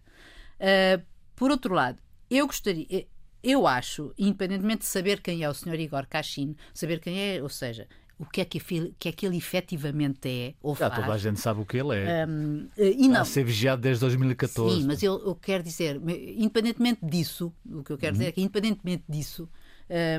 Uh, 0.59 1.05
por 1.35 1.51
outro 1.51 1.75
lado, 1.75 2.01
eu 2.31 2.47
gostaria, 2.47 2.87
eh, 2.91 3.07
eu 3.43 3.67
acho, 3.67 4.13
independentemente 4.17 4.81
de 4.81 4.87
saber 4.87 5.21
quem 5.21 5.43
é 5.43 5.49
o 5.49 5.55
Sr. 5.55 5.81
Igor 5.81 6.07
Cachin, 6.07 6.57
saber 6.73 7.01
quem 7.01 7.19
é, 7.19 7.43
ou 7.43 7.49
seja, 7.49 7.89
o 8.21 8.27
que 8.27 8.43
é 8.43 8.45
que, 8.45 8.61
que, 8.99 9.09
é 9.09 9.13
que 9.13 9.25
ele 9.25 9.39
efetivamente 9.39 10.29
é 10.29 10.55
ou 10.63 10.77
Já 10.77 10.91
faz. 10.91 11.01
toda 11.01 11.15
a 11.15 11.19
gente 11.19 11.41
sabe 11.41 11.63
o 11.63 11.65
que 11.65 11.79
ele 11.79 11.97
é. 11.97 12.27
Um, 12.27 12.69
e 12.77 13.09
não. 13.09 13.23
a 13.23 13.25
ser 13.25 13.45
vigiado 13.45 13.81
desde 13.81 14.01
2014. 14.03 14.83
Sim, 14.83 14.87
mas 14.87 15.03
eu, 15.03 15.19
eu 15.27 15.35
quero 15.35 15.65
dizer, 15.65 15.99
independentemente 16.37 17.01
disso, 17.03 17.51
o 17.65 17.83
que 17.83 17.91
eu 17.91 17.97
quero 17.97 18.13
uhum. 18.13 18.19
dizer 18.19 18.29
é 18.29 18.33
que 18.33 18.43
independentemente 18.43 19.05
disso, 19.09 19.49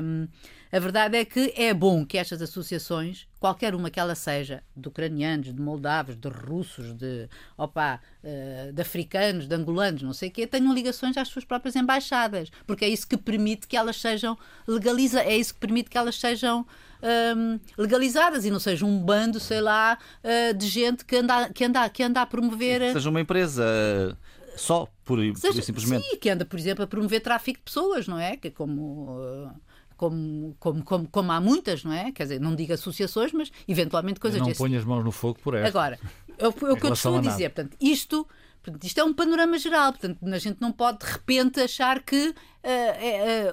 um, 0.02 0.26
a 0.72 0.78
verdade 0.80 1.16
é 1.16 1.24
que 1.24 1.54
é 1.56 1.72
bom 1.72 2.04
que 2.04 2.18
estas 2.18 2.42
associações, 2.42 3.28
qualquer 3.38 3.72
uma 3.72 3.88
que 3.88 4.00
ela 4.00 4.16
seja, 4.16 4.64
de 4.76 4.88
ucranianos, 4.88 5.54
de 5.54 5.60
moldavos, 5.60 6.16
de 6.16 6.28
russos, 6.28 6.92
de, 6.94 7.28
opa, 7.56 8.00
uh, 8.24 8.72
de 8.72 8.82
africanos, 8.82 9.46
de 9.46 9.54
angolanos, 9.54 10.02
não 10.02 10.12
sei 10.12 10.28
o 10.28 10.32
quê, 10.32 10.44
tenham 10.44 10.74
ligações 10.74 11.16
às 11.16 11.28
suas 11.28 11.44
próprias 11.44 11.76
embaixadas, 11.76 12.50
porque 12.66 12.84
é 12.84 12.88
isso 12.88 13.06
que 13.06 13.16
permite 13.16 13.68
que 13.68 13.76
elas 13.76 13.96
sejam 13.96 14.36
legaliza, 14.66 15.20
é 15.22 15.36
isso 15.36 15.54
que 15.54 15.60
permite 15.60 15.88
que 15.88 15.96
elas 15.96 16.16
sejam 16.16 16.66
um, 17.02 17.58
legalizadas 17.76 18.44
e 18.44 18.50
não 18.50 18.60
seja 18.60 18.86
um 18.86 18.98
bando, 18.98 19.40
sei 19.40 19.60
lá, 19.60 19.98
uh, 20.22 20.54
de 20.54 20.66
gente 20.68 21.04
que 21.04 21.16
anda, 21.16 21.50
que, 21.50 21.64
anda, 21.64 21.88
que 21.88 22.02
anda 22.02 22.22
a 22.22 22.26
promover. 22.26 22.80
Que 22.80 22.92
seja 22.92 23.10
uma 23.10 23.20
empresa 23.20 24.16
só, 24.56 24.86
por, 25.04 25.18
seja, 25.18 25.54
por 25.54 25.62
simplesmente. 25.62 26.08
Sim, 26.08 26.16
que 26.16 26.30
anda, 26.30 26.44
por 26.44 26.58
exemplo, 26.58 26.84
a 26.84 26.86
promover 26.86 27.20
tráfico 27.20 27.58
de 27.58 27.64
pessoas, 27.64 28.06
não 28.06 28.18
é? 28.18 28.36
Que 28.36 28.48
é 28.48 28.50
como. 28.50 29.10
Uh, 29.18 29.50
como, 29.96 30.56
como, 30.58 30.82
como, 30.82 31.08
como, 31.08 31.30
há 31.30 31.40
muitas, 31.40 31.84
não 31.84 31.92
é? 31.92 32.10
Quer 32.10 32.24
dizer, 32.24 32.40
não 32.40 32.56
digo 32.56 32.72
associações, 32.72 33.32
mas 33.32 33.52
eventualmente 33.68 34.18
coisas 34.18 34.40
Não 34.40 34.52
ponha 34.52 34.76
as 34.76 34.84
mãos 34.84 35.04
no 35.04 35.12
fogo 35.12 35.38
por 35.40 35.54
esta. 35.54 35.68
Agora, 35.68 35.96
é 36.38 36.48
o 36.48 36.52
que 36.52 36.64
eu 36.64 36.76
costumo 36.76 37.20
dizer, 37.20 37.50
portanto, 37.50 37.76
isto, 37.80 38.26
portanto, 38.60 38.82
isto 38.82 38.98
é 38.98 39.04
um 39.04 39.14
panorama 39.14 39.56
geral, 39.58 39.92
portanto, 39.92 40.18
a 40.26 40.38
gente 40.38 40.60
não 40.60 40.72
pode 40.72 40.98
de 40.98 41.12
repente 41.12 41.60
achar 41.60 42.02
que 42.02 42.16
eh, 42.16 42.34
eh, 42.34 42.51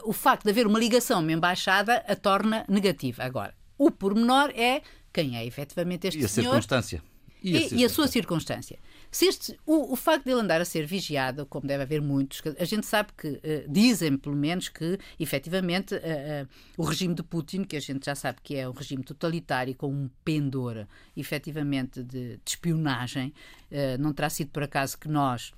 o 0.03 0.13
facto 0.13 0.43
de 0.43 0.51
haver 0.51 0.67
uma 0.67 0.79
ligação 0.79 1.17
a 1.17 1.21
uma 1.21 1.31
embaixada 1.31 2.03
a 2.07 2.15
torna 2.15 2.65
negativa. 2.67 3.23
Agora, 3.23 3.53
o 3.77 3.89
pormenor 3.89 4.51
é 4.55 4.81
quem 5.11 5.37
é 5.37 5.45
efetivamente 5.45 6.07
este 6.07 6.21
E 6.21 6.25
a 6.25 6.27
senhor 6.27 6.45
circunstância. 6.51 7.01
e, 7.43 7.75
e 7.75 7.85
a 7.85 7.89
sua 7.89 8.07
circunstância. 8.07 8.77
Se 9.11 9.25
este, 9.25 9.57
o, 9.65 9.93
o 9.93 9.95
facto 9.95 10.25
de 10.25 10.31
ele 10.31 10.41
andar 10.41 10.61
a 10.61 10.65
ser 10.65 10.85
vigiado, 10.85 11.43
como 11.47 11.65
deve 11.65 11.81
haver 11.81 11.99
muitos, 11.99 12.43
a 12.59 12.63
gente 12.65 12.85
sabe 12.85 13.09
que, 13.17 13.39
eh, 13.41 13.65
dizem 13.67 14.15
pelo 14.17 14.35
menos 14.35 14.69
que, 14.69 14.99
efetivamente, 15.19 15.95
eh, 15.95 16.01
eh, 16.03 16.47
o 16.77 16.83
regime 16.83 17.15
de 17.15 17.23
Putin, 17.23 17.63
que 17.63 17.75
a 17.75 17.79
gente 17.79 18.05
já 18.05 18.13
sabe 18.13 18.37
que 18.43 18.55
é 18.55 18.69
um 18.69 18.71
regime 18.71 19.03
totalitário 19.03 19.73
com 19.73 19.87
um 19.91 20.09
pendor, 20.23 20.85
efetivamente, 21.17 22.03
de, 22.03 22.35
de 22.37 22.41
espionagem, 22.45 23.33
eh, 23.71 23.97
não 23.97 24.13
terá 24.13 24.29
sido 24.29 24.51
por 24.51 24.61
acaso 24.61 24.95
que 24.99 25.07
nós, 25.07 25.51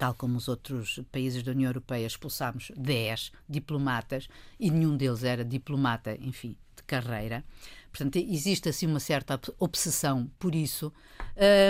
tal 0.00 0.14
como 0.14 0.38
os 0.38 0.48
outros 0.48 0.98
países 1.12 1.42
da 1.42 1.52
União 1.52 1.68
Europeia, 1.68 2.06
expulsámos 2.06 2.72
10 2.74 3.30
diplomatas 3.46 4.28
e 4.58 4.70
nenhum 4.70 4.96
deles 4.96 5.22
era 5.22 5.44
diplomata, 5.44 6.16
enfim, 6.22 6.56
de 6.74 6.82
carreira. 6.84 7.44
Portanto, 7.92 8.16
existe 8.16 8.66
assim 8.70 8.86
uma 8.86 8.98
certa 8.98 9.34
ob- 9.34 9.54
obsessão 9.58 10.30
por 10.38 10.54
isso. 10.54 10.90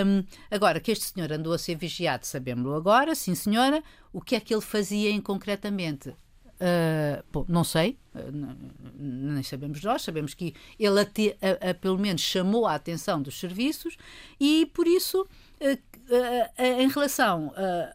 Hum, 0.05 0.23
agora, 0.49 0.79
que 0.79 0.91
este 0.93 1.03
senhor 1.03 1.29
andou 1.33 1.51
a 1.51 1.57
ser 1.57 1.75
vigiado, 1.75 2.25
sabemos-lo 2.25 2.73
agora, 2.73 3.13
sim 3.15 3.35
senhora. 3.35 3.83
O 4.13 4.21
que 4.21 4.37
é 4.37 4.39
que 4.39 4.53
ele 4.53 4.61
fazia 4.61 5.09
em 5.09 5.19
concretamente? 5.19 6.15
Ah, 6.57 7.21
bom, 7.33 7.43
não 7.49 7.65
sei, 7.65 7.97
n- 8.15 8.55
nem 8.97 9.43
sabemos 9.43 9.83
nós, 9.83 10.03
sabemos 10.03 10.33
que 10.33 10.53
ele 10.79 11.01
a- 11.01 11.71
a- 11.71 11.73
pelo 11.73 11.97
menos 11.99 12.21
chamou 12.21 12.65
a 12.65 12.75
atenção 12.75 13.21
dos 13.21 13.37
serviços 13.37 13.97
e 14.39 14.67
por 14.73 14.87
isso, 14.87 15.27
ah, 15.59 16.63
em 16.79 16.87
relação 16.87 17.51
ah, 17.57 17.93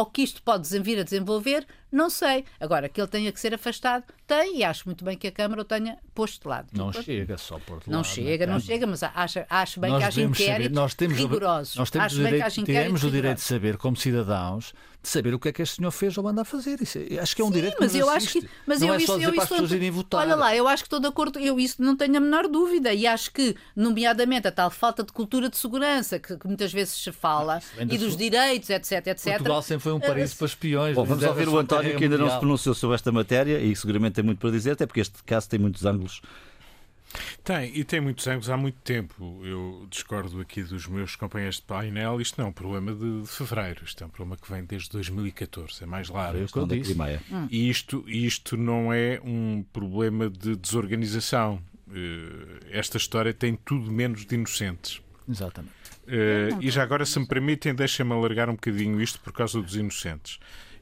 ao 0.00 0.06
que 0.06 0.22
isto 0.22 0.42
pode 0.42 0.66
vir 0.80 0.98
a 0.98 1.02
desenvolver, 1.02 1.66
não 1.90 2.10
sei. 2.10 2.44
Agora, 2.60 2.88
que 2.88 3.00
ele 3.00 3.08
tenha 3.08 3.32
que 3.32 3.40
ser 3.40 3.54
afastado, 3.54 4.04
tem, 4.26 4.58
e 4.58 4.64
acho 4.64 4.82
muito 4.86 5.04
bem 5.04 5.16
que 5.16 5.26
a 5.26 5.32
Câmara 5.32 5.62
o 5.62 5.64
tenha 5.64 5.98
posto 6.14 6.42
de 6.42 6.48
lado. 6.48 6.68
Não 6.72 6.92
chega 6.92 7.38
só 7.38 7.58
por 7.58 7.80
Não 7.86 8.04
chega, 8.04 8.46
não 8.46 8.60
chega, 8.60 8.86
mas 8.86 9.02
acho, 9.02 9.40
acho 9.48 9.80
bem 9.80 9.90
Nós 9.90 9.98
que 10.00 10.04
haja 10.04 10.22
inquéritos 10.22 10.74
nós 10.74 10.94
temos, 10.94 11.18
o- 11.18 11.22
rigorosos. 11.28 11.76
nós 11.76 11.90
temos, 11.90 12.06
acho 12.06 12.14
o 12.14 12.18
bem 12.18 12.24
que 12.26 12.30
direito, 12.38 12.46
haja 12.46 12.64
temos 12.64 13.04
o 13.04 13.10
direito 13.10 13.36
de 13.36 13.42
saber, 13.42 13.76
como 13.78 13.96
cidadãos, 13.96 14.72
de 15.00 15.08
saber 15.08 15.32
o 15.32 15.38
que 15.38 15.48
é 15.48 15.52
que 15.52 15.62
este 15.62 15.76
senhor 15.76 15.90
fez 15.92 16.18
ou 16.18 16.26
anda 16.28 16.42
a 16.42 16.44
fazer. 16.44 16.80
Isso, 16.82 16.98
é- 16.98 17.18
acho 17.20 17.34
que 17.36 17.40
é 17.40 17.44
um 17.44 17.50
direito 17.50 17.74
que 17.76 17.80
mas 17.80 17.92
nos 17.94 18.00
eu 18.00 18.10
acho 18.10 18.32
que 18.32 18.48
mas 18.66 18.80
não 18.80 18.88
eu 18.88 18.94
é 18.94 18.96
isso, 18.98 19.06
só 19.06 19.14
dizer 19.14 19.26
eu 19.28 19.32
para 19.32 19.42
as 19.42 19.44
isso 19.48 19.54
pessoas 19.54 19.72
irem 19.72 19.90
votar. 19.90 20.20
Olha 20.20 20.34
lá, 20.34 20.54
eu 20.56 20.68
acho 20.68 20.82
que 20.82 20.86
estou 20.88 21.00
de 21.00 21.06
acordo, 21.06 21.38
eu 21.38 21.58
isso 21.58 21.80
não 21.80 21.96
tenho 21.96 22.16
a 22.16 22.20
menor 22.20 22.48
dúvida 22.48 22.92
e 22.92 23.06
acho 23.06 23.30
que, 23.32 23.54
nomeadamente, 23.74 24.46
a 24.48 24.52
tal 24.52 24.70
falta 24.70 25.02
de 25.04 25.12
cultura 25.12 25.48
de 25.48 25.56
segurança 25.56 26.18
que, 26.18 26.36
que 26.36 26.46
muitas 26.46 26.72
vezes 26.72 26.94
se 26.94 27.12
fala 27.12 27.60
e 27.80 27.96
dos 27.96 28.08
sua- 28.10 28.18
direitos, 28.18 28.68
etc, 28.68 29.06
etc. 29.06 29.24
Portugal 29.34 29.62
sempre 29.62 29.82
foi 29.84 29.92
um 29.92 30.00
paraíso 30.00 30.36
para 30.36 30.46
espiões. 30.46 30.94
Bom, 30.94 31.04
vamos 31.04 31.24
ouvir 31.24 31.48
o 31.48 31.56
António, 31.58 31.77
Que 31.82 32.04
ainda 32.04 32.16
não 32.16 32.16
se 32.16 32.22
Mundial. 32.22 32.40
pronunciou 32.40 32.74
sobre 32.74 32.94
esta 32.94 33.10
matéria 33.12 33.58
e 33.60 33.74
seguramente 33.76 34.14
tem 34.14 34.24
muito 34.24 34.38
para 34.38 34.50
dizer, 34.50 34.72
até 34.72 34.86
porque 34.86 35.00
este 35.00 35.22
caso 35.24 35.48
tem 35.48 35.58
muitos 35.58 35.84
ângulos. 35.84 36.20
Tem, 37.42 37.74
e 37.74 37.84
tem 37.84 38.00
muitos 38.00 38.26
ângulos 38.26 38.50
há 38.50 38.56
muito 38.56 38.78
tempo. 38.82 39.40
Eu 39.42 39.86
discordo 39.88 40.40
aqui 40.40 40.62
dos 40.62 40.86
meus 40.86 41.16
companheiros 41.16 41.56
de 41.56 41.62
painel. 41.62 42.20
Isto 42.20 42.38
não 42.38 42.46
é 42.46 42.50
um 42.50 42.52
problema 42.52 42.92
de, 42.92 43.22
de 43.22 43.28
fevereiro. 43.28 43.80
Isto 43.84 44.04
é 44.04 44.06
um 44.06 44.10
problema 44.10 44.36
que 44.36 44.50
vem 44.52 44.64
desde 44.64 44.90
2014. 44.90 45.82
É 45.82 45.86
mais 45.86 46.08
largo. 46.10 46.38
Eu 46.54 46.66
da 46.66 46.74
disse. 46.74 46.90
Crimeia. 46.90 47.22
E 47.50 47.70
isto, 47.70 48.04
isto 48.06 48.56
não 48.56 48.92
é 48.92 49.18
um 49.24 49.64
problema 49.72 50.28
de 50.28 50.54
desorganização. 50.56 51.60
Eh, 51.90 52.60
Esta 52.70 52.98
história 52.98 53.32
tem 53.32 53.56
tudo 53.56 53.90
menos 53.90 54.26
de 54.26 54.34
inocentes. 54.34 55.00
Exatamente. 55.26 55.72
Eh, 56.06 56.50
e 56.60 56.70
já 56.70 56.82
agora, 56.82 57.06
se 57.06 57.18
me 57.18 57.26
permitem, 57.26 57.74
deixem-me 57.74 58.12
alargar 58.12 58.50
um 58.50 58.54
bocadinho 58.54 59.00
isto 59.00 59.18
por 59.20 59.32
causa 59.32 59.60
dos 59.62 59.74
inocentes. 59.76 60.38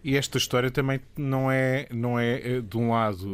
E 0.07 0.17
esta 0.17 0.39
história 0.39 0.71
também 0.71 1.01
não 1.17 1.51
é, 1.51 1.89
não 1.91 2.17
é 2.17 2.35
eh, 2.37 2.61
de 2.61 2.77
um 2.77 2.91
lado 2.93 3.27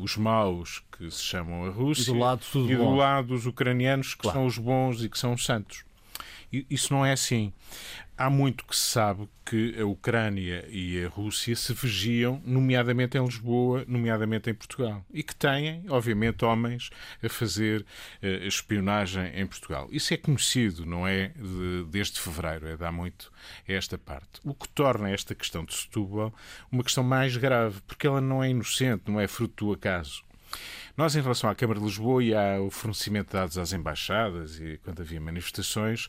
os 0.00 0.16
maus 0.16 0.80
que 0.96 1.10
se 1.10 1.20
chamam 1.20 1.64
a 1.64 1.70
Rússia 1.70 2.12
E 2.12 2.14
do 2.14 2.18
lado 2.20 2.42
e 2.54 2.76
do 2.76 2.94
lado 2.94 3.34
os 3.34 3.44
ucranianos 3.44 4.14
que 4.14 4.22
Claro. 4.22 4.38
são 4.38 4.46
os 4.46 4.56
bons 4.56 5.02
e 5.02 5.08
que 5.08 5.18
são 5.18 5.32
os 5.34 5.44
santos. 5.44 5.84
Isso 6.70 6.94
não 6.94 7.04
é 7.04 7.10
assim. 7.10 7.52
Há 8.18 8.30
muito 8.30 8.64
que 8.64 8.74
se 8.74 8.82
sabe 8.92 9.28
que 9.44 9.78
a 9.78 9.84
Ucrânia 9.84 10.64
e 10.70 11.04
a 11.04 11.08
Rússia 11.08 11.54
se 11.54 11.74
vigiam, 11.74 12.40
nomeadamente 12.46 13.18
em 13.18 13.22
Lisboa, 13.22 13.84
nomeadamente 13.86 14.48
em 14.48 14.54
Portugal. 14.54 15.04
E 15.12 15.22
que 15.22 15.36
têm, 15.36 15.84
obviamente, 15.90 16.42
homens 16.42 16.88
a 17.22 17.28
fazer 17.28 17.84
eh, 18.22 18.46
espionagem 18.46 19.30
em 19.38 19.46
Portugal. 19.46 19.86
Isso 19.92 20.14
é 20.14 20.16
conhecido, 20.16 20.86
não 20.86 21.06
é 21.06 21.28
de- 21.36 21.84
desde 21.90 22.18
fevereiro, 22.18 22.66
é 22.68 22.76
de 22.76 22.84
há 22.84 22.90
muito 22.90 23.30
esta 23.68 23.98
parte. 23.98 24.40
O 24.42 24.54
que 24.54 24.66
torna 24.70 25.10
esta 25.10 25.34
questão 25.34 25.62
de 25.62 25.74
Setúbal 25.74 26.34
uma 26.72 26.82
questão 26.82 27.04
mais 27.04 27.36
grave, 27.36 27.82
porque 27.86 28.06
ela 28.06 28.20
não 28.22 28.42
é 28.42 28.48
inocente, 28.48 29.10
não 29.10 29.20
é 29.20 29.28
fruto 29.28 29.66
do 29.66 29.72
acaso. 29.74 30.24
Nós, 30.96 31.14
em 31.14 31.20
relação 31.20 31.50
à 31.50 31.54
Câmara 31.54 31.78
de 31.78 31.84
Lisboa 31.84 32.24
e 32.24 32.32
ao 32.34 32.70
fornecimento 32.70 33.26
de 33.26 33.32
dados 33.34 33.58
às 33.58 33.74
embaixadas 33.74 34.58
e 34.58 34.80
quando 34.82 35.02
havia 35.02 35.20
manifestações, 35.20 36.08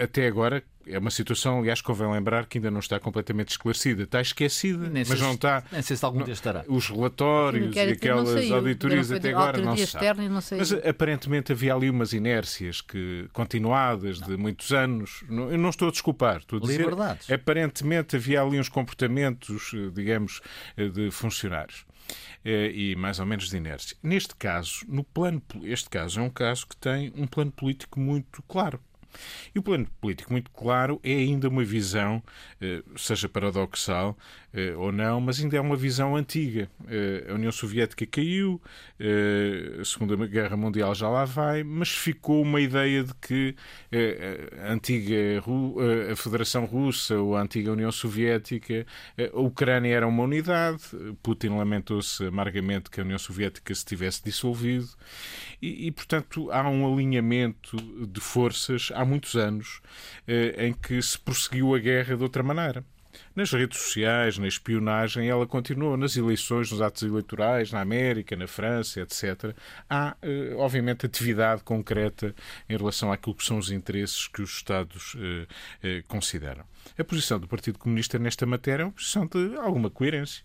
até 0.00 0.26
agora 0.26 0.62
é 0.86 0.98
uma 0.98 1.10
situação, 1.12 1.60
aliás, 1.60 1.80
convém 1.80 2.10
lembrar 2.10 2.46
que 2.46 2.58
ainda 2.58 2.70
não 2.70 2.80
está 2.80 2.98
completamente 2.98 3.50
esclarecida. 3.50 4.02
Está 4.02 4.20
esquecida, 4.20 4.88
Nem 4.88 5.04
mas 5.08 5.20
não 5.20 5.28
se- 5.30 5.34
está. 5.36 5.62
Nem 5.70 5.80
sei 5.82 5.96
se 5.96 6.04
algum 6.04 6.18
não- 6.18 6.24
dia 6.24 6.34
estará. 6.34 6.64
Os 6.66 6.88
relatórios 6.88 7.76
e 7.76 7.84
não 7.86 7.92
aquelas 7.92 8.28
saiu. 8.30 8.54
auditorias 8.56 9.10
não 9.10 9.16
até 9.16 9.28
agora 9.30 9.58
não 9.58 9.70
auditoria 9.70 9.86
se 9.86 9.92
sabe. 9.92 10.04
externa 10.06 10.28
não. 10.28 10.42
Mas 10.58 10.72
aparentemente 10.86 11.52
havia 11.52 11.74
ali 11.74 11.88
umas 11.88 12.12
inércias 12.12 12.80
que, 12.80 13.28
continuadas 13.32 14.18
de 14.20 14.36
muitos 14.36 14.72
anos. 14.72 15.22
Não- 15.28 15.50
Eu 15.52 15.58
não 15.58 15.70
estou 15.70 15.86
a 15.88 15.90
desculpar, 15.92 16.38
estou 16.38 16.58
a 16.58 16.62
dizer. 16.62 16.78
Liberdades. 16.78 17.30
Aparentemente 17.30 18.16
havia 18.16 18.42
ali 18.42 18.58
uns 18.58 18.68
comportamentos, 18.68 19.72
eh, 19.74 19.90
digamos, 19.94 20.40
eh, 20.76 20.88
de 20.88 21.10
funcionários. 21.10 21.84
Eh, 22.44 22.72
E 22.74 22.96
mais 22.96 23.20
ou 23.20 23.26
menos 23.26 23.48
de 23.48 23.56
inércia. 23.56 23.96
Neste 24.02 24.34
caso, 24.34 24.84
no 24.88 25.04
plano, 25.04 25.40
este 25.62 25.88
caso 25.88 26.18
é 26.18 26.22
um 26.24 26.28
caso 26.30 26.66
que 26.66 26.76
tem 26.76 27.12
um 27.16 27.26
plano 27.26 27.52
político 27.52 28.00
muito 28.00 28.42
claro. 28.48 28.80
E 29.54 29.58
o 29.58 29.62
plano 29.62 29.86
político 30.00 30.32
muito 30.32 30.50
claro 30.50 31.00
é 31.02 31.12
ainda 31.12 31.48
uma 31.48 31.64
visão, 31.64 32.22
eh, 32.60 32.82
seja 32.96 33.28
paradoxal 33.28 34.16
ou 34.76 34.92
não, 34.92 35.20
mas 35.20 35.40
ainda 35.40 35.56
é 35.56 35.60
uma 35.60 35.76
visão 35.76 36.14
antiga. 36.14 36.68
Eh, 36.88 37.26
A 37.30 37.34
União 37.34 37.50
Soviética 37.50 38.04
caiu, 38.06 38.60
eh, 39.00 39.78
a 39.80 39.84
Segunda 39.84 40.14
Guerra 40.26 40.56
Mundial 40.56 40.94
já 40.94 41.08
lá 41.08 41.24
vai, 41.24 41.62
mas 41.62 41.88
ficou 41.90 42.42
uma 42.42 42.60
ideia 42.60 43.02
de 43.02 43.14
que 43.14 43.56
eh, 43.90 44.50
a 44.68 44.72
antiga 44.72 45.40
Ru- 45.40 45.76
eh, 45.80 46.12
a 46.12 46.16
Federação 46.16 46.64
Russa 46.66 47.16
ou 47.18 47.34
a 47.36 47.40
antiga 47.42 47.72
União 47.72 47.90
Soviética, 47.90 48.86
eh, 49.16 49.30
a 49.32 49.40
Ucrânia 49.40 49.94
era 49.94 50.06
uma 50.06 50.22
unidade. 50.24 50.82
Putin 51.22 51.48
lamentou-se 51.56 52.24
amargamente 52.26 52.90
que 52.90 53.00
a 53.00 53.04
União 53.04 53.18
Soviética 53.18 53.74
se 53.74 53.84
tivesse 53.84 54.22
dissolvido 54.24 54.88
e, 55.60 55.86
e, 55.86 55.90
portanto, 55.92 56.50
há 56.50 56.68
um 56.68 56.92
alinhamento 56.92 57.76
de 58.06 58.20
forças 58.20 58.90
há 58.94 59.04
muitos 59.04 59.34
anos 59.34 59.80
eh, 60.28 60.66
em 60.66 60.72
que 60.74 61.00
se 61.00 61.18
prosseguiu 61.18 61.74
a 61.74 61.78
guerra 61.78 62.16
de 62.16 62.22
outra 62.22 62.42
maneira. 62.42 62.84
Nas 63.34 63.52
redes 63.52 63.78
sociais, 63.78 64.38
na 64.38 64.48
espionagem, 64.48 65.28
ela 65.28 65.46
continuou 65.46 65.96
nas 65.96 66.16
eleições, 66.16 66.70
nos 66.70 66.80
atos 66.80 67.02
eleitorais, 67.02 67.72
na 67.72 67.80
América, 67.80 68.36
na 68.36 68.46
França, 68.46 69.00
etc. 69.00 69.54
Há, 69.88 70.16
eh, 70.22 70.54
obviamente, 70.56 71.06
atividade 71.06 71.62
concreta 71.62 72.34
em 72.68 72.76
relação 72.76 73.12
àquilo 73.12 73.34
que 73.34 73.44
são 73.44 73.58
os 73.58 73.70
interesses 73.70 74.26
que 74.28 74.42
os 74.42 74.50
Estados 74.50 75.16
eh, 75.18 75.46
eh, 75.82 76.02
consideram. 76.08 76.64
A 76.98 77.04
posição 77.04 77.38
do 77.38 77.48
Partido 77.48 77.78
Comunista 77.78 78.18
nesta 78.18 78.44
matéria 78.46 78.82
é 78.82 78.86
uma 78.86 78.92
posição 78.92 79.26
de 79.26 79.56
alguma 79.56 79.90
coerência. 79.90 80.44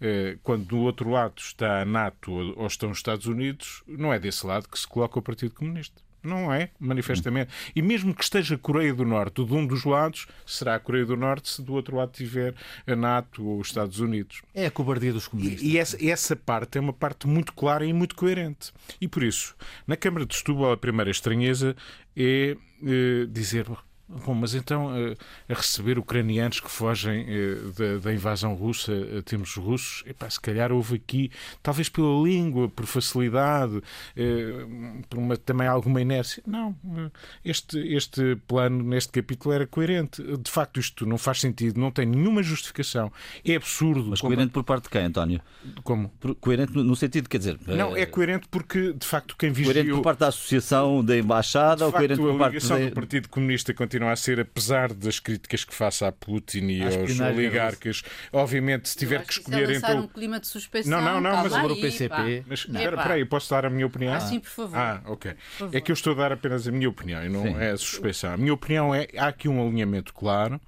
Eh, 0.00 0.38
Quando 0.42 0.64
do 0.66 0.78
outro 0.78 1.10
lado 1.10 1.34
está 1.38 1.82
a 1.82 1.84
NATO 1.84 2.30
ou 2.32 2.66
estão 2.66 2.90
os 2.90 2.98
Estados 2.98 3.26
Unidos, 3.26 3.82
não 3.86 4.12
é 4.12 4.18
desse 4.18 4.46
lado 4.46 4.68
que 4.68 4.78
se 4.78 4.86
coloca 4.86 5.18
o 5.18 5.22
Partido 5.22 5.54
Comunista. 5.54 6.07
Não 6.22 6.52
é, 6.52 6.70
manifestamente. 6.78 7.50
E 7.74 7.80
mesmo 7.80 8.14
que 8.14 8.22
esteja 8.22 8.56
a 8.56 8.58
Coreia 8.58 8.92
do 8.92 9.04
Norte 9.04 9.44
de 9.44 9.54
um 9.54 9.66
dos 9.66 9.84
lados, 9.84 10.26
será 10.44 10.74
a 10.74 10.80
Coreia 10.80 11.06
do 11.06 11.16
Norte 11.16 11.48
se 11.48 11.62
do 11.62 11.72
outro 11.72 11.96
lado 11.96 12.12
tiver 12.12 12.54
a 12.86 12.96
NATO 12.96 13.44
ou 13.44 13.60
os 13.60 13.68
Estados 13.68 14.00
Unidos. 14.00 14.42
É 14.54 14.66
a 14.66 14.70
cobardia 14.70 15.12
dos 15.12 15.28
comunistas. 15.28 15.62
E, 15.62 15.72
e 15.72 15.78
essa, 15.78 16.04
essa 16.04 16.36
parte 16.36 16.78
é 16.78 16.80
uma 16.80 16.92
parte 16.92 17.26
muito 17.26 17.52
clara 17.52 17.84
e 17.84 17.92
muito 17.92 18.14
coerente. 18.14 18.72
E 19.00 19.06
por 19.06 19.22
isso, 19.22 19.54
na 19.86 19.96
Câmara 19.96 20.26
de 20.26 20.34
Setúbal, 20.34 20.72
a 20.72 20.76
primeira 20.76 21.10
estranheza 21.10 21.76
é 22.16 22.56
eh, 22.82 23.26
dizer. 23.28 23.66
Bom, 24.08 24.34
mas 24.34 24.54
então 24.54 24.96
eh, 24.96 25.14
a 25.48 25.54
receber 25.54 25.98
ucranianos 25.98 26.60
que 26.60 26.70
fogem 26.70 27.26
eh, 27.28 27.56
da, 27.76 27.98
da 27.98 28.14
invasão 28.14 28.54
russa 28.54 28.92
a 29.18 29.22
termos 29.22 29.54
russos, 29.54 30.02
epá, 30.06 30.30
se 30.30 30.40
calhar 30.40 30.72
houve 30.72 30.96
aqui, 30.96 31.30
talvez 31.62 31.90
pela 31.90 32.22
língua, 32.22 32.68
por 32.70 32.86
facilidade, 32.86 33.82
eh, 34.16 34.66
por 35.10 35.18
uma, 35.18 35.36
também 35.36 35.66
alguma 35.66 36.00
inércia. 36.00 36.42
Não, 36.46 36.74
eh, 36.96 37.10
este, 37.44 37.78
este 37.94 38.36
plano 38.46 38.82
neste 38.82 39.12
capítulo 39.12 39.54
era 39.54 39.66
coerente. 39.66 40.22
De 40.38 40.50
facto, 40.50 40.80
isto 40.80 41.04
não 41.04 41.18
faz 41.18 41.40
sentido, 41.40 41.78
não 41.78 41.90
tem 41.90 42.06
nenhuma 42.06 42.42
justificação. 42.42 43.12
É 43.44 43.56
absurdo. 43.56 44.06
Mas 44.08 44.20
como- 44.20 44.34
coerente 44.34 44.52
por 44.52 44.64
parte 44.64 44.84
de 44.84 44.90
quem, 44.90 45.02
António? 45.02 45.40
como? 45.84 46.10
Coerente 46.40 46.72
no 46.72 46.96
sentido, 46.96 47.28
quer 47.28 47.38
dizer. 47.38 47.58
Não, 47.66 47.96
eh, 47.96 48.02
é 48.02 48.06
coerente 48.06 48.48
porque, 48.50 48.92
de 48.92 49.06
facto, 49.06 49.36
quem 49.38 49.52
Coerente 49.52 49.78
vigiou... 49.80 49.98
por 49.98 50.04
parte 50.04 50.20
da 50.20 50.28
Associação 50.28 51.04
da 51.04 51.16
Embaixada 51.16 51.76
de 51.76 51.84
ou 51.84 51.90
facto, 51.90 52.00
coerente 52.00 52.20
por 52.20 52.38
parte 52.38 52.54
ligação 52.54 52.78
da. 52.78 52.86
do 52.86 52.92
Partido 52.92 53.28
Comunista 53.28 53.74
continua 53.98 54.12
a 54.12 54.16
ser, 54.16 54.40
apesar 54.40 54.92
das 54.92 55.18
críticas 55.18 55.64
que 55.64 55.74
faça 55.74 56.06
a 56.06 56.12
Putin 56.12 56.66
e 56.68 56.82
aos 56.82 57.18
oligarcas, 57.20 58.02
obviamente, 58.32 58.88
se 58.88 58.96
tiver 58.96 59.22
que 59.22 59.34
é 59.34 59.38
escolher 59.38 59.70
então. 59.70 60.00
um 60.00 60.06
clima 60.06 60.38
de 60.38 60.46
suspeição. 60.46 60.90
Não, 60.90 61.00
não, 61.00 61.20
não, 61.20 61.30
calma 61.32 61.62
mas 61.62 61.72
o 61.72 61.80
PCP. 61.80 62.08
pá. 62.08 62.24
Mas 62.46 62.60
espera, 62.60 62.96
espera 62.96 63.14
aí, 63.14 63.24
posso 63.24 63.50
dar 63.50 63.66
a 63.66 63.70
minha 63.70 63.86
opinião? 63.86 64.14
Ah, 64.14 64.20
sim, 64.20 64.38
por 64.40 64.50
favor. 64.50 64.78
Ah, 64.78 65.02
ok. 65.06 65.34
favor. 65.58 65.76
É 65.76 65.80
que 65.80 65.90
eu 65.90 65.94
estou 65.94 66.12
a 66.12 66.16
dar 66.16 66.32
apenas 66.32 66.66
a 66.68 66.72
minha 66.72 66.88
opinião 66.88 67.24
e 67.24 67.28
não 67.28 67.42
Sim. 67.42 67.56
é 67.58 67.70
a 67.70 67.76
suspeição. 67.76 68.32
A 68.32 68.36
minha 68.36 68.54
opinião 68.54 68.94
é 68.94 69.08
há 69.16 69.28
aqui 69.28 69.48
um 69.48 69.66
alinhamento 69.66 70.14
claro. 70.14 70.60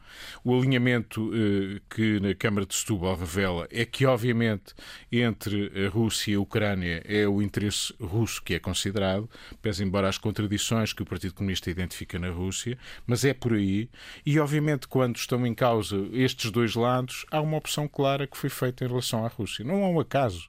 O 0.44 0.56
alinhamento 0.56 1.30
eh, 1.32 1.80
que 1.88 2.18
na 2.20 2.34
Câmara 2.34 2.66
de 2.66 2.74
Setúbal 2.74 3.16
revela 3.16 3.68
é 3.70 3.84
que, 3.84 4.04
obviamente, 4.06 4.74
entre 5.10 5.70
a 5.86 5.88
Rússia 5.88 6.32
e 6.32 6.34
a 6.34 6.40
Ucrânia 6.40 7.02
é 7.06 7.28
o 7.28 7.40
interesse 7.40 7.94
russo 8.00 8.42
que 8.42 8.54
é 8.54 8.58
considerado, 8.58 9.30
pese 9.62 9.84
embora 9.84 10.08
as 10.08 10.18
contradições 10.18 10.92
que 10.92 11.02
o 11.02 11.06
Partido 11.06 11.34
Comunista 11.34 11.70
identifica 11.70 12.18
na 12.18 12.30
Rússia, 12.30 12.76
mas 13.06 13.19
é 13.24 13.34
por 13.34 13.52
aí. 13.52 13.88
E, 14.24 14.38
obviamente, 14.38 14.88
quando 14.88 15.16
estão 15.16 15.46
em 15.46 15.54
causa 15.54 15.96
estes 16.12 16.50
dois 16.50 16.74
lados, 16.74 17.24
há 17.30 17.40
uma 17.40 17.56
opção 17.56 17.88
clara 17.88 18.26
que 18.26 18.36
foi 18.36 18.50
feita 18.50 18.84
em 18.84 18.88
relação 18.88 19.24
à 19.24 19.28
Rússia. 19.28 19.64
Não 19.64 19.84
há 19.84 19.88
um 19.88 20.00
acaso. 20.00 20.48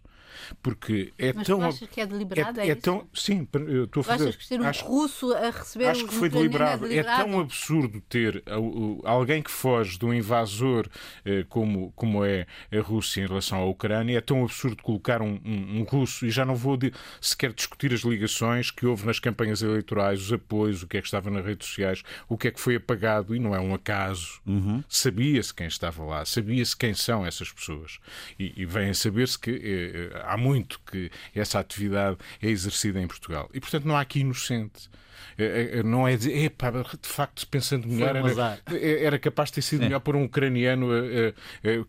Porque 0.61 1.13
é 1.17 1.33
Mas 1.33 1.47
tão. 1.47 1.59
tu 1.59 1.65
achas 1.65 1.89
que 1.89 2.01
é 2.01 2.05
deliberado? 2.05 2.59
É, 2.59 2.67
é 2.69 2.71
isso? 2.71 2.81
tão. 2.81 3.07
Sim, 3.13 3.47
eu 3.67 3.85
estou 3.85 4.01
a 4.01 4.03
Tu 4.03 4.07
fazer. 4.07 4.23
achas 4.23 4.35
que 4.35 4.45
ser 4.45 4.59
um 4.61 4.65
acho- 4.67 4.85
russo 4.85 5.33
a 5.33 5.50
receber 5.50 5.85
Acho 5.88 6.07
que 6.07 6.13
foi 6.13 6.29
deliberado. 6.29 6.83
É 6.85 6.88
É 6.88 6.89
deliberado? 6.89 7.23
tão 7.29 7.39
absurdo 7.39 8.01
ter 8.09 8.43
alguém 9.03 9.41
que 9.41 9.51
foge 9.51 9.97
de 9.97 10.05
um 10.05 10.13
invasor 10.13 10.88
uh, 10.88 11.45
como, 11.50 11.91
como 11.95 12.23
é 12.25 12.45
a 12.71 12.79
Rússia 12.81 13.21
em 13.23 13.27
relação 13.27 13.59
à 13.59 13.65
Ucrânia. 13.65 14.17
É 14.17 14.21
tão 14.21 14.43
absurdo 14.43 14.81
colocar 14.83 15.21
um, 15.21 15.39
um- 15.45 15.79
um 15.79 15.83
russo, 15.83 16.25
e 16.25 16.29
já 16.31 16.45
não 16.45 16.55
vou 16.55 16.77
de- 16.77 16.93
sequer 17.19 17.53
discutir 17.53 17.93
as 17.93 18.01
ligações 18.01 18.71
que 18.71 18.85
houve 18.85 19.05
nas 19.05 19.19
campanhas 19.19 19.61
eleitorais, 19.61 20.21
os 20.21 20.33
apoios, 20.33 20.83
o 20.83 20.88
que 20.88 20.97
é 20.97 21.01
que 21.01 21.07
estava 21.07 21.29
nas 21.29 21.45
redes 21.45 21.67
sociais, 21.67 22.03
o 22.27 22.38
que 22.38 22.47
é 22.47 22.51
que 22.51 22.59
foi 22.59 22.75
apagado, 22.75 23.35
e 23.35 23.39
não 23.39 23.55
é 23.55 23.59
um 23.59 23.73
acaso. 23.73 24.41
Sabia-se 24.89 25.53
quem 25.53 25.67
estava 25.67 26.03
lá, 26.03 26.25
sabia-se 26.25 26.75
quem 26.75 26.93
são 26.93 27.25
essas 27.25 27.51
pessoas. 27.51 28.00
E, 28.39 28.53
e 28.55 28.65
vem 28.65 28.89
a 28.89 28.93
saber-se 28.93 29.38
que 29.38 29.51
eh, 29.51 30.09
eh, 30.13 30.20
há 30.25 30.37
muito 30.37 30.79
que 30.89 31.11
essa 31.35 31.59
atividade 31.59 32.17
é 32.41 32.47
exercida 32.47 32.99
em 33.01 33.07
Portugal. 33.07 33.49
E, 33.53 33.59
portanto, 33.59 33.85
não 33.85 33.95
há 33.95 34.01
aqui 34.01 34.19
inocente. 34.19 34.89
Eh, 35.37 35.79
eh, 35.79 35.83
Não 35.83 36.07
é 36.07 36.15
dizer, 36.15 36.35
epá, 36.45 36.71
de 36.71 37.07
facto, 37.07 37.47
pensando 37.47 37.87
melhor, 37.87 38.15
um 38.15 38.27
era, 38.27 38.59
era 38.75 39.19
capaz 39.19 39.49
de 39.49 39.55
ter 39.55 39.61
sido 39.61 39.81
melhor 39.81 39.99
por 39.99 40.15
um 40.15 40.23
ucraniano 40.25 40.87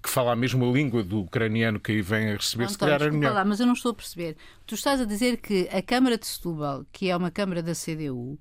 que 0.02 0.08
fala 0.08 0.32
a 0.32 0.36
mesma 0.36 0.64
língua 0.66 1.02
do 1.02 1.20
ucraniano 1.22 1.80
que 1.80 1.92
aí 1.92 2.02
vem 2.02 2.30
a 2.30 2.36
receber, 2.36 2.68
se 2.68 2.74
António, 2.74 2.78
calhar 2.78 3.02
era 3.02 3.12
melhor. 3.12 3.34
lá, 3.34 3.44
mas 3.44 3.58
eu 3.58 3.66
não 3.66 3.72
estou 3.72 3.92
a 3.92 3.94
perceber. 3.94 4.36
Tu 4.66 4.74
estás 4.74 5.00
a 5.00 5.04
dizer 5.04 5.38
que 5.38 5.68
a 5.72 5.82
Câmara 5.82 6.16
de 6.16 6.26
Setúbal, 6.26 6.84
que 6.92 7.10
é 7.10 7.16
uma 7.16 7.30
Câmara 7.30 7.62
da 7.62 7.72
CDU, 7.74 8.38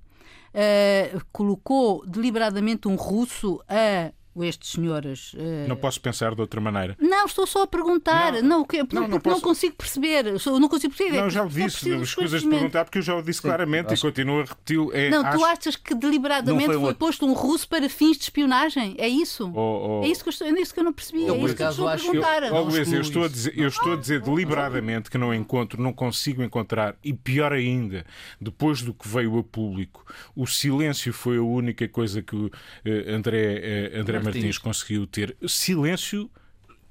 eh, 0.54 1.16
colocou 1.32 2.06
deliberadamente 2.06 2.86
um 2.86 2.94
russo 2.94 3.62
a 3.68 4.12
estes 4.40 4.72
senhores. 4.72 5.32
eh, 5.36 5.66
Não 5.68 5.76
posso 5.76 6.00
pensar 6.00 6.34
de 6.34 6.40
outra 6.40 6.60
maneira. 6.60 6.96
Não, 6.98 7.26
estou 7.26 7.46
só 7.46 7.62
a 7.62 7.66
perguntar. 7.66 8.42
Não, 8.42 8.62
o 8.62 8.66
quê? 8.66 8.78
porque 8.78 8.94
não, 8.94 9.02
não, 9.02 9.08
não 9.10 9.20
posso- 9.20 9.42
consigo 9.42 9.74
perceber. 9.76 10.38
Sou- 10.38 10.58
Não 10.60 10.68
consigo 10.68 10.94
perceber. 10.94 11.18
Não, 11.18 11.26
É 11.26 11.30
já 11.30 11.42
o 11.44 11.48
que 11.48 11.54
só 11.60 11.66
disse, 11.66 11.92
as 11.92 12.08
de 12.08 12.16
coisas 12.16 12.42
de 12.42 12.48
perguntar, 12.48 12.84
porque 12.84 12.98
eu 12.98 13.02
já 13.02 13.14
o 13.16 13.22
disse 13.22 13.42
claramente 13.42 13.92
e 13.94 13.98
continuo 14.00 14.40
a 14.40 14.44
repeti-lo. 14.44 14.90
É, 14.94 15.10
Não, 15.10 15.22
tu 15.22 15.26
acho- 15.26 15.44
achas 15.44 15.76
que 15.76 15.94
deliberadamente 15.94 16.66
Não 16.66 16.72
foi 16.74 16.80
foi, 16.82 16.90
um 16.92 16.94
posto 16.94 17.26
um 17.26 17.32
russo 17.32 17.68
para 17.68 17.88
fins 17.88 18.16
de 18.16 18.24
espionagem? 18.24 18.94
É 18.98 19.08
isso? 19.08 19.50
Oh, 19.54 20.00
oh. 20.00 20.04
É 20.04 20.08
isso 20.08 20.22
que 20.22 20.28
eu, 20.28 20.32
estou, 20.32 20.46
é 20.46 20.60
isso 20.60 20.72
que 20.74 20.80
eu 20.80 20.84
não 20.84 20.92
percebi. 20.92 21.22
Eu, 21.26 21.34
é 21.34 21.38
isso 21.38 21.56
que 21.56 21.62
eu 21.62 21.68
estou 21.70 21.88
a 21.88 21.92
acho- 21.94 22.06
Eu, 22.06 22.12
perguntar. 22.12 22.52
oh, 22.52 22.60
Luís, 22.62 22.92
eu 22.92 23.00
estou 23.00 23.24
a 23.24 23.28
dizer, 23.28 23.52
eu 23.58 23.68
estou 23.68 23.92
a 23.92 23.96
dizer 23.96 24.20
deliberadamente 24.20 25.10
que 25.10 25.18
não 25.18 25.34
encontro, 25.34 25.80
não 25.82 25.92
consigo 25.92 26.42
encontrar, 26.42 26.94
e 27.04 27.12
pior 27.12 27.52
ainda, 27.52 28.04
depois 28.40 28.82
do 28.82 28.92
que 28.94 29.06
veio 29.08 29.38
a 29.38 29.42
público, 29.44 30.04
o 30.36 30.46
silêncio 30.46 31.12
foi 31.12 31.38
a 31.38 31.42
única 31.42 31.86
coisa 31.88 32.22
que 32.22 32.34
o 32.36 32.50
eh, 32.84 33.12
André, 33.12 33.90
eh, 33.92 33.98
André 34.00 34.18
Martins. 34.22 34.42
Martins. 34.42 34.58
conseguiu 34.58 35.06
ter. 35.06 35.36
Silêncio 35.46 36.30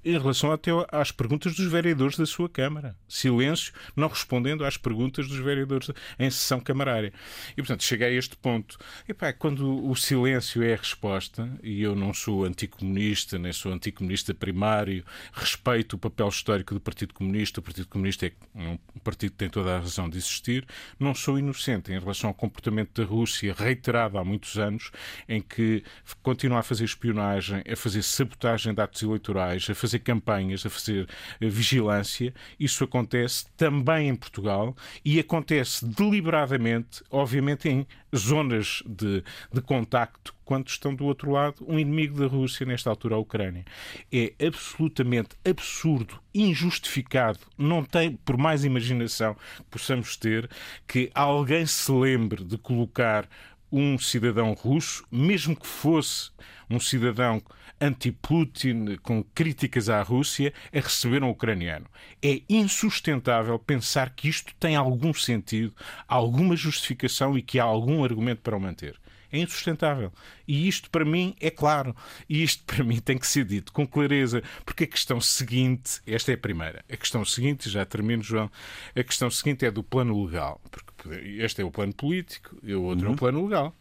em 0.03 0.17
relação 0.17 0.51
até 0.51 0.71
às 0.91 1.11
perguntas 1.11 1.55
dos 1.55 1.65
vereadores 1.71 2.17
da 2.17 2.25
sua 2.25 2.49
Câmara. 2.49 2.95
Silêncio, 3.07 3.73
não 3.95 4.07
respondendo 4.07 4.65
às 4.65 4.77
perguntas 4.77 5.27
dos 5.27 5.37
vereadores 5.37 5.89
em 6.17 6.29
sessão 6.29 6.59
camarária. 6.59 7.13
E, 7.51 7.55
portanto, 7.55 7.83
cheguei 7.83 8.07
a 8.07 8.11
este 8.11 8.35
ponto. 8.35 8.77
Epá, 9.07 9.31
quando 9.33 9.87
o 9.87 9.95
silêncio 9.95 10.63
é 10.63 10.73
a 10.73 10.77
resposta, 10.77 11.49
e 11.63 11.81
eu 11.81 11.95
não 11.95 12.13
sou 12.13 12.45
anticomunista, 12.45 13.37
nem 13.37 13.53
sou 13.53 13.71
anticomunista 13.71 14.33
primário, 14.33 15.03
respeito 15.33 15.95
o 15.95 15.99
papel 15.99 16.29
histórico 16.29 16.73
do 16.73 16.79
Partido 16.79 17.13
Comunista, 17.13 17.59
o 17.59 17.63
Partido 17.63 17.87
Comunista 17.87 18.25
é 18.25 18.31
um 18.55 18.77
partido 19.03 19.31
que 19.31 19.37
tem 19.37 19.49
toda 19.49 19.75
a 19.75 19.79
razão 19.79 20.09
de 20.09 20.17
existir, 20.17 20.65
não 20.99 21.13
sou 21.13 21.37
inocente 21.37 21.91
em 21.91 21.99
relação 21.99 22.29
ao 22.29 22.33
comportamento 22.33 23.01
da 23.01 23.07
Rússia, 23.07 23.53
reiterado 23.57 24.17
há 24.17 24.23
muitos 24.23 24.57
anos, 24.57 24.91
em 25.27 25.41
que 25.41 25.83
continua 26.21 26.59
a 26.59 26.63
fazer 26.63 26.85
espionagem, 26.85 27.63
a 27.69 27.75
fazer 27.75 28.01
sabotagem 28.03 28.73
de 28.73 28.81
atos 28.81 29.01
eleitorais, 29.01 29.69
a 29.69 29.75
fazer 29.75 29.90
campanhas, 29.99 30.65
a 30.65 30.69
fazer 30.69 31.07
eh, 31.39 31.47
vigilância. 31.47 32.33
Isso 32.59 32.83
acontece 32.83 33.45
também 33.57 34.09
em 34.09 34.15
Portugal 34.15 34.75
e 35.03 35.19
acontece 35.19 35.85
deliberadamente, 35.85 37.03
obviamente, 37.09 37.69
em 37.69 37.87
zonas 38.15 38.83
de, 38.85 39.23
de 39.51 39.61
contacto 39.61 40.33
quando 40.43 40.67
estão 40.67 40.93
do 40.93 41.05
outro 41.05 41.31
lado 41.31 41.65
um 41.65 41.79
inimigo 41.79 42.19
da 42.19 42.27
Rússia, 42.27 42.65
nesta 42.65 42.89
altura 42.89 43.15
a 43.15 43.19
Ucrânia. 43.19 43.63
É 44.11 44.33
absolutamente 44.45 45.29
absurdo, 45.45 46.19
injustificado, 46.33 47.39
não 47.57 47.83
tem, 47.83 48.17
por 48.17 48.37
mais 48.37 48.65
imaginação 48.65 49.33
que 49.33 49.63
possamos 49.71 50.17
ter, 50.17 50.49
que 50.85 51.09
alguém 51.13 51.65
se 51.65 51.89
lembre 51.91 52.43
de 52.43 52.57
colocar 52.57 53.29
um 53.71 53.97
cidadão 53.97 54.51
russo, 54.53 55.05
mesmo 55.09 55.55
que 55.55 55.65
fosse 55.65 56.31
um 56.71 56.79
cidadão 56.79 57.41
anti-Putin, 57.79 58.97
com 59.01 59.23
críticas 59.23 59.89
à 59.89 60.01
Rússia, 60.01 60.53
a 60.73 60.79
receber 60.79 61.23
um 61.23 61.29
ucraniano. 61.29 61.87
É 62.21 62.41
insustentável 62.47 63.57
pensar 63.57 64.11
que 64.11 64.29
isto 64.29 64.53
tem 64.59 64.75
algum 64.75 65.13
sentido, 65.13 65.73
alguma 66.07 66.55
justificação 66.55 67.37
e 67.37 67.41
que 67.41 67.59
há 67.59 67.63
algum 67.63 68.03
argumento 68.03 68.41
para 68.41 68.55
o 68.55 68.59
manter. 68.59 68.99
É 69.31 69.39
insustentável. 69.39 70.11
E 70.45 70.67
isto 70.67 70.89
para 70.89 71.05
mim 71.05 71.33
é 71.39 71.49
claro. 71.49 71.95
E 72.27 72.43
isto 72.43 72.63
para 72.65 72.83
mim 72.83 72.99
tem 72.99 73.17
que 73.17 73.25
ser 73.25 73.45
dito 73.45 73.71
com 73.71 73.87
clareza, 73.87 74.43
porque 74.65 74.83
a 74.83 74.87
questão 74.87 75.21
seguinte, 75.21 76.01
esta 76.05 76.31
é 76.31 76.35
a 76.35 76.37
primeira. 76.37 76.83
A 76.91 76.97
questão 76.97 77.23
seguinte, 77.23 77.69
já 77.69 77.85
termino, 77.85 78.21
João, 78.21 78.51
a 78.93 79.03
questão 79.03 79.31
seguinte 79.31 79.65
é 79.65 79.71
do 79.71 79.81
plano 79.81 80.21
legal. 80.25 80.59
Porque 80.69 81.15
este 81.41 81.61
é 81.61 81.65
o 81.65 81.71
plano 81.71 81.93
político 81.93 82.57
e 82.61 82.75
o 82.75 82.83
outro 82.83 83.07
é 83.07 83.11
o 83.11 83.15
plano 83.15 83.45
legal. 83.45 83.73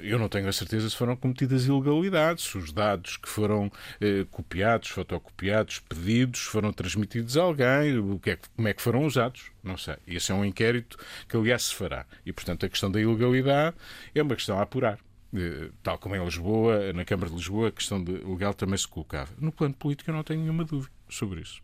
Eu 0.00 0.18
não 0.18 0.28
tenho 0.28 0.48
a 0.48 0.52
certeza 0.52 0.88
se 0.88 0.96
foram 0.96 1.16
cometidas 1.16 1.66
ilegalidades, 1.66 2.44
se 2.44 2.56
os 2.56 2.72
dados 2.72 3.16
que 3.16 3.28
foram 3.28 3.70
eh, 4.00 4.24
copiados, 4.30 4.88
fotocopiados, 4.88 5.80
pedidos, 5.80 6.40
foram 6.40 6.72
transmitidos 6.72 7.36
a 7.36 7.42
alguém, 7.42 7.98
o 7.98 8.18
que 8.18 8.30
é, 8.30 8.38
como 8.56 8.68
é 8.68 8.72
que 8.72 8.80
foram 8.80 9.04
usados, 9.04 9.50
não 9.62 9.76
sei. 9.76 9.96
Esse 10.06 10.32
é 10.32 10.34
um 10.34 10.44
inquérito 10.44 10.96
que, 11.28 11.36
aliás, 11.36 11.64
se 11.64 11.74
fará. 11.74 12.06
E, 12.24 12.32
portanto, 12.32 12.64
a 12.64 12.68
questão 12.68 12.90
da 12.90 13.00
ilegalidade 13.00 13.76
é 14.14 14.22
uma 14.22 14.34
questão 14.34 14.58
a 14.58 14.62
apurar. 14.62 14.98
Eh, 15.34 15.70
Tal 15.82 15.98
como 15.98 16.16
em 16.16 16.24
Lisboa, 16.24 16.92
na 16.92 17.04
Câmara 17.04 17.28
de 17.28 17.36
Lisboa, 17.36 17.68
a 17.68 17.72
questão 17.72 18.02
legal 18.02 18.54
também 18.54 18.78
se 18.78 18.88
colocava. 18.88 19.30
No 19.38 19.52
plano 19.52 19.74
político, 19.74 20.10
eu 20.10 20.14
não 20.14 20.22
tenho 20.22 20.40
nenhuma 20.40 20.64
dúvida 20.64 20.95
sobre 21.08 21.40
isso. 21.40 21.62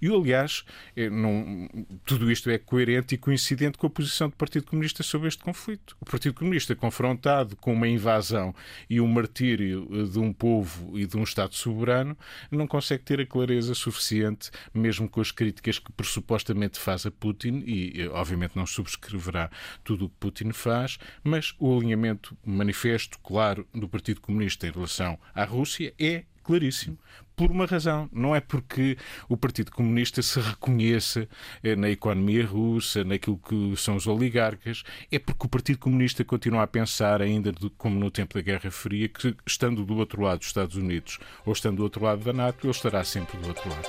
E, 0.00 0.08
aliás, 0.08 0.64
eh, 0.96 1.10
não- 1.10 1.68
tudo 2.06 2.30
isto 2.32 2.48
é 2.48 2.56
coerente 2.58 3.14
e 3.14 3.18
coincidente 3.18 3.76
com 3.76 3.86
a 3.86 3.90
posição 3.90 4.30
do 4.30 4.36
Partido 4.36 4.64
Comunista 4.64 5.02
sobre 5.02 5.28
este 5.28 5.42
conflito. 5.42 5.94
O 6.00 6.04
Partido 6.06 6.34
Comunista, 6.34 6.74
confrontado 6.74 7.54
com 7.56 7.72
uma 7.74 7.86
invasão 7.86 8.54
e 8.88 9.00
um 9.02 9.06
martírio 9.06 9.86
eh, 9.92 10.04
de 10.04 10.18
um 10.18 10.32
povo 10.32 10.98
e 10.98 11.06
de 11.06 11.16
um 11.16 11.22
Estado 11.22 11.54
soberano, 11.54 12.16
não 12.50 12.66
consegue 12.66 13.02
ter 13.04 13.20
a 13.20 13.26
clareza 13.26 13.74
suficiente, 13.74 14.50
mesmo 14.72 15.08
com 15.08 15.20
as 15.20 15.30
críticas 15.30 15.78
que 15.78 15.92
pressupostamente 15.92 16.78
faz 16.78 17.04
a 17.04 17.10
Putin, 17.10 17.62
e 17.66 18.00
eh, 18.00 18.08
obviamente 18.08 18.56
não 18.56 18.66
subscreverá 18.66 19.50
tudo 19.84 20.06
o 20.06 20.08
que 20.08 20.16
Putin 20.18 20.52
faz, 20.52 20.98
mas 21.22 21.54
o 21.58 21.76
alinhamento 21.76 22.34
manifesto, 22.44 23.18
claro, 23.18 23.68
do 23.74 23.88
Partido 23.88 24.22
Comunista 24.22 24.66
em 24.66 24.70
relação 24.70 25.18
à 25.34 25.44
Rússia 25.44 25.92
é 25.98 26.24
claríssimo. 26.42 26.98
Por 27.36 27.50
uma 27.50 27.64
razão. 27.64 28.08
Não 28.12 28.34
é 28.34 28.40
porque 28.40 28.98
o 29.28 29.36
Partido 29.36 29.70
Comunista 29.70 30.20
se 30.20 30.38
reconheça 30.40 31.28
eh, 31.62 31.74
na 31.74 31.88
economia 31.88 32.44
russa, 32.44 33.02
naquilo 33.02 33.38
que 33.38 33.74
são 33.76 33.96
os 33.96 34.06
oligarcas, 34.06 34.82
é 35.10 35.18
porque 35.18 35.46
o 35.46 35.48
Partido 35.48 35.78
Comunista 35.78 36.24
continua 36.24 36.62
a 36.62 36.66
pensar, 36.66 37.22
ainda 37.22 37.52
como 37.78 37.98
no 37.98 38.10
tempo 38.10 38.34
da 38.34 38.42
Guerra 38.42 38.70
Fria, 38.70 39.08
que 39.08 39.34
estando 39.46 39.84
do 39.84 39.96
outro 39.96 40.22
lado 40.22 40.38
dos 40.38 40.48
Estados 40.48 40.76
Unidos 40.76 41.18
ou 41.46 41.52
estando 41.52 41.78
do 41.78 41.82
outro 41.82 42.04
lado 42.04 42.22
da 42.22 42.32
NATO, 42.32 42.66
ele 42.66 42.72
estará 42.72 43.02
sempre 43.04 43.38
do 43.38 43.48
outro 43.48 43.68
lado. 43.70 43.88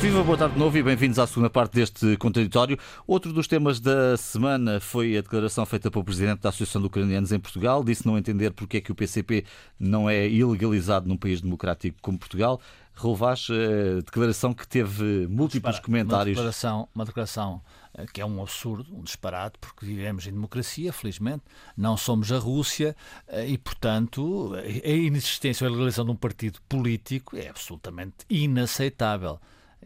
Viva, 0.00 0.22
boa 0.22 0.38
tarde 0.38 0.54
de 0.54 0.60
novo 0.60 0.78
e 0.78 0.82
bem-vindos 0.82 1.18
à 1.18 1.26
segunda 1.26 1.50
parte 1.50 1.72
deste 1.74 2.16
contraditório. 2.18 2.78
Outro 3.04 3.32
dos 3.32 3.48
temas 3.48 3.80
da 3.80 4.16
semana 4.16 4.78
foi 4.78 5.18
a 5.18 5.20
declaração 5.20 5.66
feita 5.66 5.90
pelo 5.90 6.04
Presidente 6.04 6.40
da 6.40 6.50
Associação 6.50 6.80
de 6.80 6.86
Ucranianos 6.86 7.32
em 7.32 7.40
Portugal. 7.40 7.82
Disse 7.82 8.06
não 8.06 8.16
entender 8.16 8.52
porque 8.52 8.76
é 8.76 8.80
que 8.80 8.92
o 8.92 8.94
PCP 8.94 9.44
não 9.78 10.08
é 10.08 10.28
ilegalizado 10.28 11.08
num 11.08 11.16
país 11.16 11.40
democrático 11.40 11.98
como 12.00 12.16
Portugal. 12.16 12.60
Raul 12.94 13.16
Vaz, 13.16 13.48
eh, 13.50 13.96
declaração 13.96 14.54
que 14.54 14.68
teve 14.68 15.26
múltiplos 15.26 15.80
comentários. 15.80 16.38
Uma 16.38 16.44
declaração, 16.44 16.88
uma 16.94 17.04
declaração 17.04 17.62
eh, 17.94 18.06
que 18.12 18.20
é 18.20 18.26
um 18.26 18.40
absurdo, 18.40 18.96
um 18.96 19.02
disparate, 19.02 19.58
porque 19.60 19.84
vivemos 19.84 20.28
em 20.28 20.32
democracia, 20.32 20.92
felizmente, 20.92 21.42
não 21.76 21.96
somos 21.96 22.30
a 22.30 22.38
Rússia 22.38 22.94
eh, 23.26 23.48
e, 23.48 23.58
portanto, 23.58 24.52
a 24.54 24.88
inexistência 24.90 25.64
ou 25.64 25.68
a 25.68 25.72
legalização 25.72 26.04
de 26.04 26.12
um 26.12 26.16
partido 26.16 26.60
político 26.68 27.36
é 27.36 27.48
absolutamente 27.48 28.18
inaceitável 28.30 29.40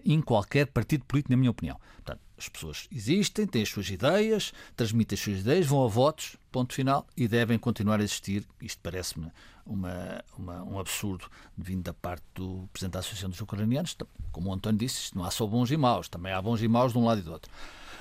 em 0.04 0.20
qualquer 0.20 0.66
partido 0.66 1.04
político, 1.04 1.32
na 1.32 1.36
minha 1.36 1.50
opinião. 1.50 1.78
Portanto, 1.96 2.20
as 2.38 2.48
pessoas 2.48 2.88
existem, 2.90 3.46
têm 3.46 3.62
as 3.62 3.68
suas 3.68 3.88
ideias, 3.88 4.52
transmitem 4.76 5.14
as 5.14 5.20
suas 5.20 5.38
ideias, 5.38 5.66
vão 5.66 5.84
a 5.84 5.88
votos, 5.88 6.36
ponto 6.50 6.74
final, 6.74 7.06
e 7.16 7.28
devem 7.28 7.58
continuar 7.58 8.00
a 8.00 8.02
existir. 8.02 8.44
Isto 8.60 8.80
parece-me 8.82 9.30
uma, 9.64 10.24
uma, 10.36 10.62
um 10.64 10.78
absurdo 10.78 11.30
vindo 11.56 11.82
da 11.82 11.94
parte 11.94 12.24
do 12.34 12.68
Presidente 12.72 12.94
da 12.94 12.98
Associação 12.98 13.30
dos 13.30 13.40
Ucranianos. 13.40 13.96
Como 14.32 14.50
o 14.50 14.52
António 14.52 14.78
disse, 14.78 15.16
não 15.16 15.24
há 15.24 15.30
só 15.30 15.46
bons 15.46 15.70
e 15.70 15.76
maus, 15.76 16.08
também 16.08 16.32
há 16.32 16.42
bons 16.42 16.60
e 16.62 16.68
maus 16.68 16.92
de 16.92 16.98
um 16.98 17.04
lado 17.04 17.20
e 17.20 17.22
do 17.22 17.32
outro. 17.32 17.50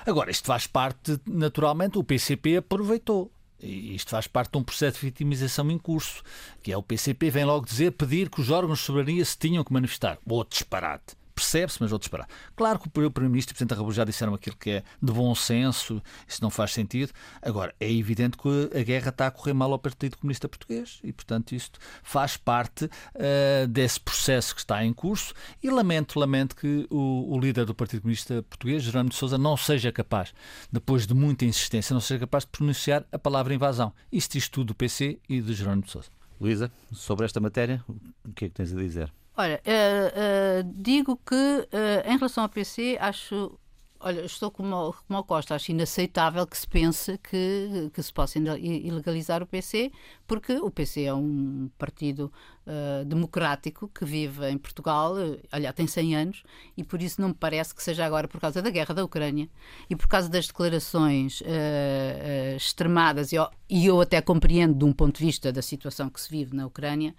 Agora, 0.04 0.30
isto 0.30 0.46
faz 0.46 0.66
parte, 0.66 1.20
naturalmente, 1.24 1.96
o 1.96 2.02
PCP 2.02 2.56
aproveitou. 2.56 3.30
E 3.60 3.94
isto 3.94 4.10
faz 4.10 4.26
parte 4.26 4.50
de 4.50 4.58
um 4.58 4.64
processo 4.64 4.98
de 4.98 5.06
vitimização 5.06 5.70
em 5.70 5.78
curso, 5.78 6.24
que 6.60 6.72
é 6.72 6.76
o 6.76 6.82
PCP 6.82 7.30
vem 7.30 7.44
logo 7.44 7.64
dizer, 7.64 7.92
pedir 7.92 8.28
que 8.28 8.40
os 8.40 8.50
órgãos 8.50 8.80
de 8.80 8.86
soberania 8.86 9.24
se 9.24 9.38
tinham 9.38 9.62
que 9.62 9.72
manifestar. 9.72 10.18
Outro 10.26 10.58
disparate 10.58 11.14
percebe-se, 11.34 11.78
mas 11.80 11.92
outros 11.92 12.06
esperar. 12.06 12.28
Claro 12.56 12.78
que 12.78 12.88
o 12.88 12.90
Primeiro-Ministro 12.90 13.52
e 13.52 13.54
o 13.54 13.54
Presidente 13.54 13.70
da 13.70 13.74
República 13.76 13.96
já 13.96 14.04
disseram 14.04 14.34
aquilo 14.34 14.56
que 14.56 14.70
é 14.70 14.82
de 15.00 15.12
bom 15.12 15.34
senso, 15.34 16.02
isso 16.26 16.42
não 16.42 16.50
faz 16.50 16.72
sentido. 16.72 17.12
Agora, 17.40 17.74
é 17.78 17.90
evidente 17.90 18.36
que 18.36 18.70
a 18.76 18.82
guerra 18.82 19.10
está 19.10 19.26
a 19.26 19.30
correr 19.30 19.52
mal 19.52 19.72
ao 19.72 19.78
Partido 19.78 20.16
Comunista 20.16 20.48
Português 20.48 21.00
e, 21.02 21.12
portanto, 21.12 21.52
isto 21.52 21.78
faz 22.02 22.36
parte 22.36 22.86
uh, 22.86 23.66
desse 23.68 24.00
processo 24.00 24.54
que 24.54 24.60
está 24.60 24.84
em 24.84 24.92
curso 24.92 25.34
e 25.62 25.70
lamento, 25.70 26.18
lamento 26.18 26.56
que 26.56 26.86
o, 26.90 27.34
o 27.34 27.38
líder 27.38 27.64
do 27.64 27.74
Partido 27.74 28.02
Comunista 28.02 28.42
Português, 28.42 28.82
Jerónimo 28.82 29.10
de 29.10 29.16
Sousa, 29.16 29.38
não 29.38 29.56
seja 29.56 29.92
capaz, 29.92 30.34
depois 30.70 31.06
de 31.06 31.14
muita 31.14 31.44
insistência, 31.44 31.94
não 31.94 32.00
seja 32.00 32.20
capaz 32.20 32.44
de 32.44 32.50
pronunciar 32.50 33.04
a 33.12 33.18
palavra 33.18 33.54
invasão. 33.54 33.92
Isto 34.10 34.32
diz 34.32 34.48
tudo 34.48 34.72
do 34.72 34.74
PC 34.74 35.18
e 35.28 35.40
de 35.40 35.54
Jerónimo 35.54 35.82
de 35.82 35.90
Sousa. 35.90 36.08
Luísa, 36.40 36.72
sobre 36.92 37.24
esta 37.24 37.40
matéria, 37.40 37.84
o 37.88 38.32
que 38.32 38.46
é 38.46 38.48
que 38.48 38.54
tens 38.54 38.72
a 38.72 38.76
dizer? 38.76 39.12
Olha, 39.36 39.62
uh, 39.66 40.66
uh, 40.66 40.72
digo 40.74 41.16
que 41.16 41.34
uh, 41.34 42.06
em 42.06 42.16
relação 42.16 42.44
ao 42.44 42.48
PC, 42.48 42.98
acho. 43.00 43.58
Olha, 44.04 44.22
estou 44.22 44.50
como, 44.50 44.92
o 45.08 45.24
Costa, 45.24 45.54
acho 45.54 45.70
inaceitável 45.70 46.44
que 46.44 46.58
se 46.58 46.66
pense 46.66 47.16
que, 47.18 47.88
que 47.94 48.02
se 48.02 48.12
possa 48.12 48.36
ilegalizar 48.36 49.40
o 49.44 49.46
PC, 49.46 49.92
porque 50.26 50.54
o 50.54 50.72
PC 50.72 51.04
é 51.04 51.14
um 51.14 51.70
partido 51.78 52.32
uh, 52.66 53.04
democrático 53.04 53.88
que 53.88 54.04
vive 54.04 54.48
em 54.48 54.58
Portugal, 54.58 55.14
uh, 55.14 55.38
aliás, 55.50 55.74
tem 55.74 55.86
100 55.86 56.16
anos, 56.16 56.42
e 56.76 56.84
por 56.84 57.02
isso 57.02 57.20
não 57.20 57.28
me 57.28 57.34
parece 57.34 57.74
que 57.74 57.82
seja 57.82 58.04
agora 58.04 58.28
por 58.28 58.40
causa 58.40 58.62
da 58.62 58.70
guerra 58.70 58.94
da 58.94 59.04
Ucrânia 59.04 59.48
e 59.88 59.96
por 59.96 60.08
causa 60.08 60.28
das 60.28 60.46
declarações 60.46 61.40
uh, 61.40 62.56
extremadas, 62.56 63.32
e 63.32 63.36
e 63.74 63.86
eu, 63.86 64.02
até 64.02 64.20
compreendo 64.20 64.74
de 64.74 64.84
um 64.84 64.92
ponto 64.92 65.18
de 65.18 65.24
vista 65.24 65.50
da 65.50 65.62
situação 65.62 66.10
que 66.10 66.20
se 66.20 66.28
vive 66.28 66.54
na 66.54 66.66
Ucrânia, 66.66 67.14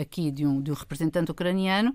aqui 0.00 0.32
de 0.32 0.44
um, 0.44 0.60
de 0.60 0.72
um 0.72 0.74
representante 0.74 1.30
ucraniano, 1.30 1.94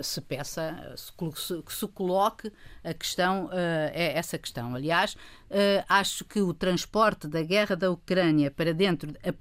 se 0.00 0.20
peça, 0.20 0.94
se, 0.96 1.12
que 1.12 1.74
se 1.74 1.88
coloque 1.88 2.52
a 2.84 2.94
questão, 2.94 3.50
é 3.92 4.16
essa 4.16 4.38
questão. 4.38 4.76
Aliás, 4.76 5.16
acho 5.88 6.24
que 6.24 6.40
o 6.40 6.54
transporte 6.54 7.26
da 7.26 7.42
guerra 7.42 7.74
da 7.74 7.90
Ucrânia 7.90 8.48
para 8.48 8.72
dentro 8.72 9.12
a, 9.24 9.34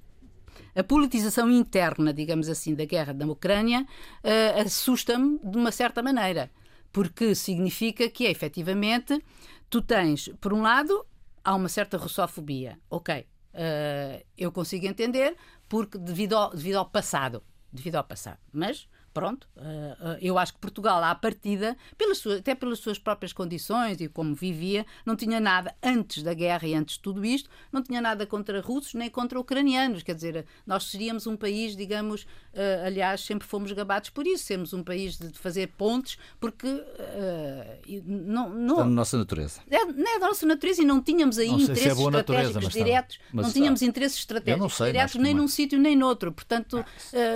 a 0.75 0.83
politização 0.83 1.49
interna, 1.49 2.13
digamos 2.13 2.49
assim, 2.49 2.73
da 2.73 2.85
guerra 2.85 3.13
da 3.13 3.25
Ucrânia 3.25 3.81
uh, 4.23 4.61
assusta-me 4.65 5.39
de 5.43 5.57
uma 5.57 5.71
certa 5.71 6.01
maneira, 6.01 6.51
porque 6.91 7.35
significa 7.35 8.09
que, 8.09 8.25
efetivamente, 8.25 9.23
tu 9.69 9.81
tens, 9.81 10.29
por 10.39 10.53
um 10.53 10.61
lado, 10.61 11.05
há 11.43 11.55
uma 11.55 11.69
certa 11.69 11.97
russofobia. 11.97 12.79
Ok, 12.89 13.25
uh, 13.53 14.25
eu 14.37 14.51
consigo 14.51 14.85
entender, 14.85 15.35
porque 15.67 15.97
devido 15.97 16.35
ao, 16.35 16.51
devido 16.51 16.77
ao 16.77 16.85
passado, 16.85 17.43
devido 17.71 17.95
ao 17.95 18.03
passado, 18.03 18.39
mas 18.51 18.87
pronto, 19.13 19.47
uh, 19.57 20.17
eu 20.21 20.37
acho 20.37 20.53
que 20.53 20.59
Portugal, 20.59 21.03
à 21.03 21.13
partida, 21.13 21.77
pelas 21.97 22.17
suas, 22.17 22.39
até 22.39 22.55
pelas 22.55 22.79
suas 22.79 22.97
próprias 22.97 23.33
condições 23.33 23.99
e 23.99 24.07
como 24.07 24.33
vivia, 24.33 24.85
não 25.05 25.15
tinha 25.15 25.39
nada, 25.39 25.75
antes 25.83 26.23
da 26.23 26.33
guerra 26.33 26.67
e 26.67 26.73
antes 26.73 26.95
de 26.95 27.01
tudo 27.01 27.23
isto, 27.25 27.49
não 27.71 27.81
tinha 27.81 28.01
nada 28.01 28.25
contra 28.25 28.61
russos 28.61 28.93
nem 28.93 29.09
contra 29.09 29.39
ucranianos. 29.39 30.03
Quer 30.03 30.15
dizer, 30.15 30.45
nós 30.65 30.85
seríamos 30.85 31.27
um 31.27 31.35
país, 31.35 31.75
digamos, 31.75 32.23
uh, 32.23 32.85
aliás, 32.85 33.21
sempre 33.21 33.47
fomos 33.47 33.71
gabados 33.71 34.09
por 34.09 34.25
isso, 34.25 34.45
sermos 34.45 34.73
um 34.73 34.83
país 34.83 35.17
de, 35.17 35.31
fazer 35.37 35.67
pontes, 35.77 36.17
porque 36.39 36.67
uh, 36.67 38.03
não, 38.05 38.49
não. 38.49 38.75
Está 38.75 38.85
na 38.85 38.91
nossa 38.91 39.17
natureza. 39.17 39.61
É, 39.69 39.85
não 39.85 40.15
é 40.15 40.19
da 40.19 40.27
nossa 40.27 40.45
natureza 40.45 40.81
e 40.81 40.85
não 40.85 41.01
tínhamos 41.01 41.37
aí 41.37 41.47
não 41.47 41.59
é 41.59 41.63
interesses 41.63 41.85
é 41.85 41.91
estratégicos 41.91 42.53
natureza, 42.53 42.69
diretos, 42.69 43.19
mas 43.33 43.45
não 43.45 43.53
tínhamos 43.53 43.81
interesses 43.81 44.17
estratégicos 44.19 44.73
sei, 44.73 44.87
diretos 44.87 45.15
nem 45.15 45.33
num 45.33 45.47
sítio 45.47 45.79
nem 45.79 45.95
noutro. 45.95 46.31
Portanto, 46.31 46.83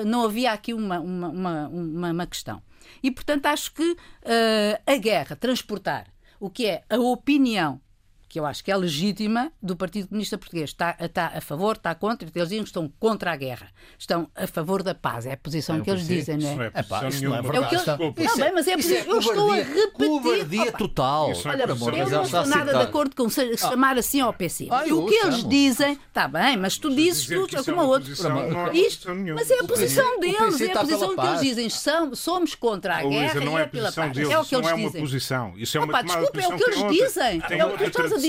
não 0.06 0.24
havia 0.24 0.52
aqui 0.52 0.74
uma, 0.74 1.00
uma, 1.00 1.28
uma 1.30 1.65
uma, 1.68 2.12
uma 2.12 2.28
questão. 2.28 2.62
E, 3.02 3.12
portanto, 3.12 3.46
acho 3.48 3.74
que 3.74 3.92
uh, 3.92 3.98
a 4.86 4.96
guerra, 4.98 5.36
transportar 5.36 6.08
o 6.40 6.50
que 6.50 6.66
é 6.66 6.84
a 6.90 6.98
opinião 6.98 7.82
que 8.36 8.40
eu 8.42 8.46
acho 8.46 8.62
que 8.66 8.70
é 8.70 8.76
legítima, 8.76 9.50
do 9.62 9.78
Partido 9.78 10.10
Comunista 10.10 10.38
Português. 10.38 10.72
Está, 10.72 10.94
está 11.00 11.28
a 11.28 11.40
favor, 11.40 11.78
está 11.78 11.96
contra, 11.96 12.28
eles 12.28 12.50
dizem 12.50 12.64
que 12.64 12.70
estão 12.70 12.92
contra 13.00 13.32
a 13.32 13.36
guerra. 13.38 13.70
Estão 13.98 14.30
a 14.36 14.46
favor 14.46 14.84
da 14.84 14.94
paz. 14.94 15.26
É 15.26 15.32
a 15.32 15.38
posição 15.38 15.78
é, 15.78 15.80
que 15.80 15.90
eles 15.90 16.06
dizem, 16.06 16.38
não 16.38 16.50
é? 16.50 16.56
Não 16.56 16.64
é, 16.64 16.84
pá, 16.84 17.08
isso 17.08 17.24
não 17.24 17.34
é 17.34 17.42
verdade. 17.42 17.66
É 17.66 17.70
que 17.70 17.76
eles... 17.76 17.88
Não, 17.88 18.38
bem, 18.38 18.52
mas 18.54 18.68
é, 18.68 18.72
é 18.72 18.76
posição... 18.76 19.06
eu 19.06 19.20
estou 19.20 19.52
a 19.52 19.56
repetir. 19.56 20.08
Covardia 20.10 20.72
total. 20.74 21.32
Olha, 21.46 21.62
eu 21.62 22.10
não 22.10 22.24
estou 22.24 22.46
nada 22.46 22.74
de 22.74 22.82
acordo 22.82 23.16
com 23.16 23.28
ah. 23.28 23.58
chamar 23.58 23.98
assim 23.98 24.20
ao 24.20 24.34
PC. 24.34 24.68
Ah, 24.70 24.84
o 24.84 25.06
que 25.06 25.16
eles 25.16 25.48
dizem, 25.48 25.94
está 25.94 26.28
bem, 26.28 26.58
mas 26.58 26.78
tu 26.78 26.94
dizes 26.94 27.26
tu 27.26 27.64
como 27.64 27.80
a 27.80 27.84
outro. 27.86 28.12
Isto, 28.74 29.16
mas 29.34 29.50
é 29.50 29.60
a 29.60 29.64
posição 29.64 30.20
deles, 30.20 30.60
é 30.60 30.74
a 30.74 30.80
posição 30.82 31.16
que 31.16 31.26
eles 31.26 31.40
dizem. 31.40 31.70
Somos 32.14 32.54
contra 32.54 32.98
a 32.98 33.04
guerra 33.04 33.42
e 33.42 33.56
é 33.56 33.66
pela 33.68 33.92
paz. 33.94 34.18
É 34.18 34.38
o 34.38 34.44
que 34.44 34.56
eles 34.56 34.62
dizem. 34.62 34.62
Não 34.62 34.70
é 34.70 34.74
uma 34.74 34.92
posição. 34.92 35.54
Isso 35.56 35.78
é 35.78 35.80
uma 35.80 36.04
Desculpa, 36.04 36.42
é 36.42 36.48
o 36.48 36.58
que 36.58 36.64
eles 36.64 36.92
dizem. 36.92 37.42
É 37.50 37.66
o 37.66 37.78
que 37.78 37.84
estás 37.86 38.12
a 38.12 38.16
dizer. 38.16 38.25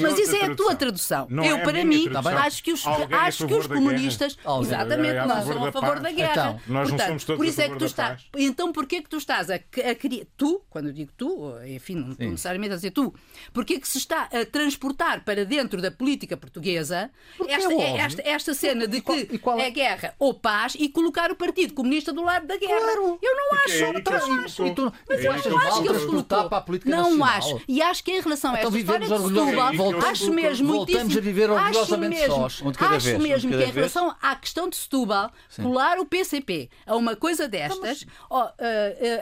Mas 0.00 0.18
isso 0.18 0.36
é 0.36 0.44
a 0.44 0.54
tua 0.54 0.74
tradução. 0.74 1.26
Não 1.30 1.44
eu, 1.44 1.56
é 1.56 1.62
para 1.62 1.84
mim, 1.84 2.08
acho 2.44 2.62
que 2.62 2.72
os, 2.72 2.84
acho 2.86 3.46
que 3.46 3.54
os 3.54 3.66
comunistas. 3.66 4.36
Exatamente, 4.62 5.16
é 5.16 5.26
nós 5.26 5.44
somos 5.44 5.68
a 5.68 5.72
favor 5.72 6.00
da 6.00 6.10
guerra. 6.10 6.32
Então, 6.32 6.60
nós 6.66 6.90
não 6.90 6.98
somos 6.98 7.24
todos 7.24 7.38
por 7.38 7.46
isso 7.46 7.60
é 7.60 7.68
que 7.68 7.76
tu 7.76 7.84
estás. 7.84 8.22
Então, 8.36 8.72
porquê 8.72 9.02
que 9.02 9.08
tu 9.08 9.16
estás 9.16 9.50
a, 9.50 9.58
criar. 9.58 10.24
Tu, 10.36 10.62
quando 10.70 10.88
eu 10.88 10.92
digo 10.92 11.12
tu, 11.16 11.52
enfim, 11.66 11.94
não 11.96 12.30
necessariamente 12.30 12.72
a 12.72 12.76
dizer 12.76 12.90
tu, 12.90 13.14
porquê 13.52 13.78
que 13.78 13.88
se 13.88 13.98
está 13.98 14.28
a 14.32 14.44
transportar 14.44 15.24
para 15.24 15.44
dentro 15.44 15.80
da 15.80 15.90
política 15.90 16.36
portuguesa 16.36 17.10
esta, 17.48 17.72
é 17.72 17.96
esta, 17.96 18.22
esta, 18.24 18.54
cena 18.54 18.86
de 18.86 19.00
que 19.00 19.40
é 19.58 19.70
guerra 19.70 20.14
ou 20.18 20.34
paz 20.34 20.76
e 20.78 20.88
colocar 20.88 21.30
o 21.30 21.36
Partido 21.36 21.74
Comunista 21.74 22.12
do 22.12 22.22
lado 22.22 22.46
da 22.46 22.56
guerra? 22.56 22.80
Claro. 22.80 23.18
Eu 23.22 23.36
não 23.36 23.54
acho. 23.64 23.84
É 23.84 23.98
então, 23.98 24.28
não 24.28 24.44
acho. 24.44 24.74
Tu, 24.74 24.92
mas 25.08 25.24
eu 25.24 25.32
acho 25.32 25.82
que 25.82 25.88
ele 25.88 26.06
colocou. 26.06 26.50
Não 26.84 27.24
acho. 27.24 27.60
E 27.68 27.82
acho 27.82 28.04
que 28.04 28.12
em 28.12 28.20
relação 28.20 28.54
a 28.54 28.58
esta 28.58 28.78
história 28.78 29.08
de 29.18 29.28
Setúbal, 29.28 30.00
acho 30.06 30.32
mesmo. 30.32 30.72
Voltamos 30.72 31.16
a 31.16 31.20
viver 31.20 31.50
orgulhosamente 31.50 32.16
acho 32.16 32.28
mesmo, 32.28 32.50
sós. 32.50 32.62
acho 32.78 33.04
vez, 33.06 33.18
mesmo 33.18 33.50
que 33.50 33.64
em 33.64 33.70
relação 33.70 34.14
à 34.20 34.36
questão 34.36 34.68
de 34.68 34.76
Setúbal, 34.76 35.30
Sim. 35.48 35.62
colar 35.62 35.98
o 35.98 36.06
PCP 36.06 36.70
a 36.86 36.96
uma 36.96 37.16
coisa 37.16 37.48
destas, 37.48 38.06
oh, 38.30 38.40
uh, 38.40 38.44
uh, 38.44 38.48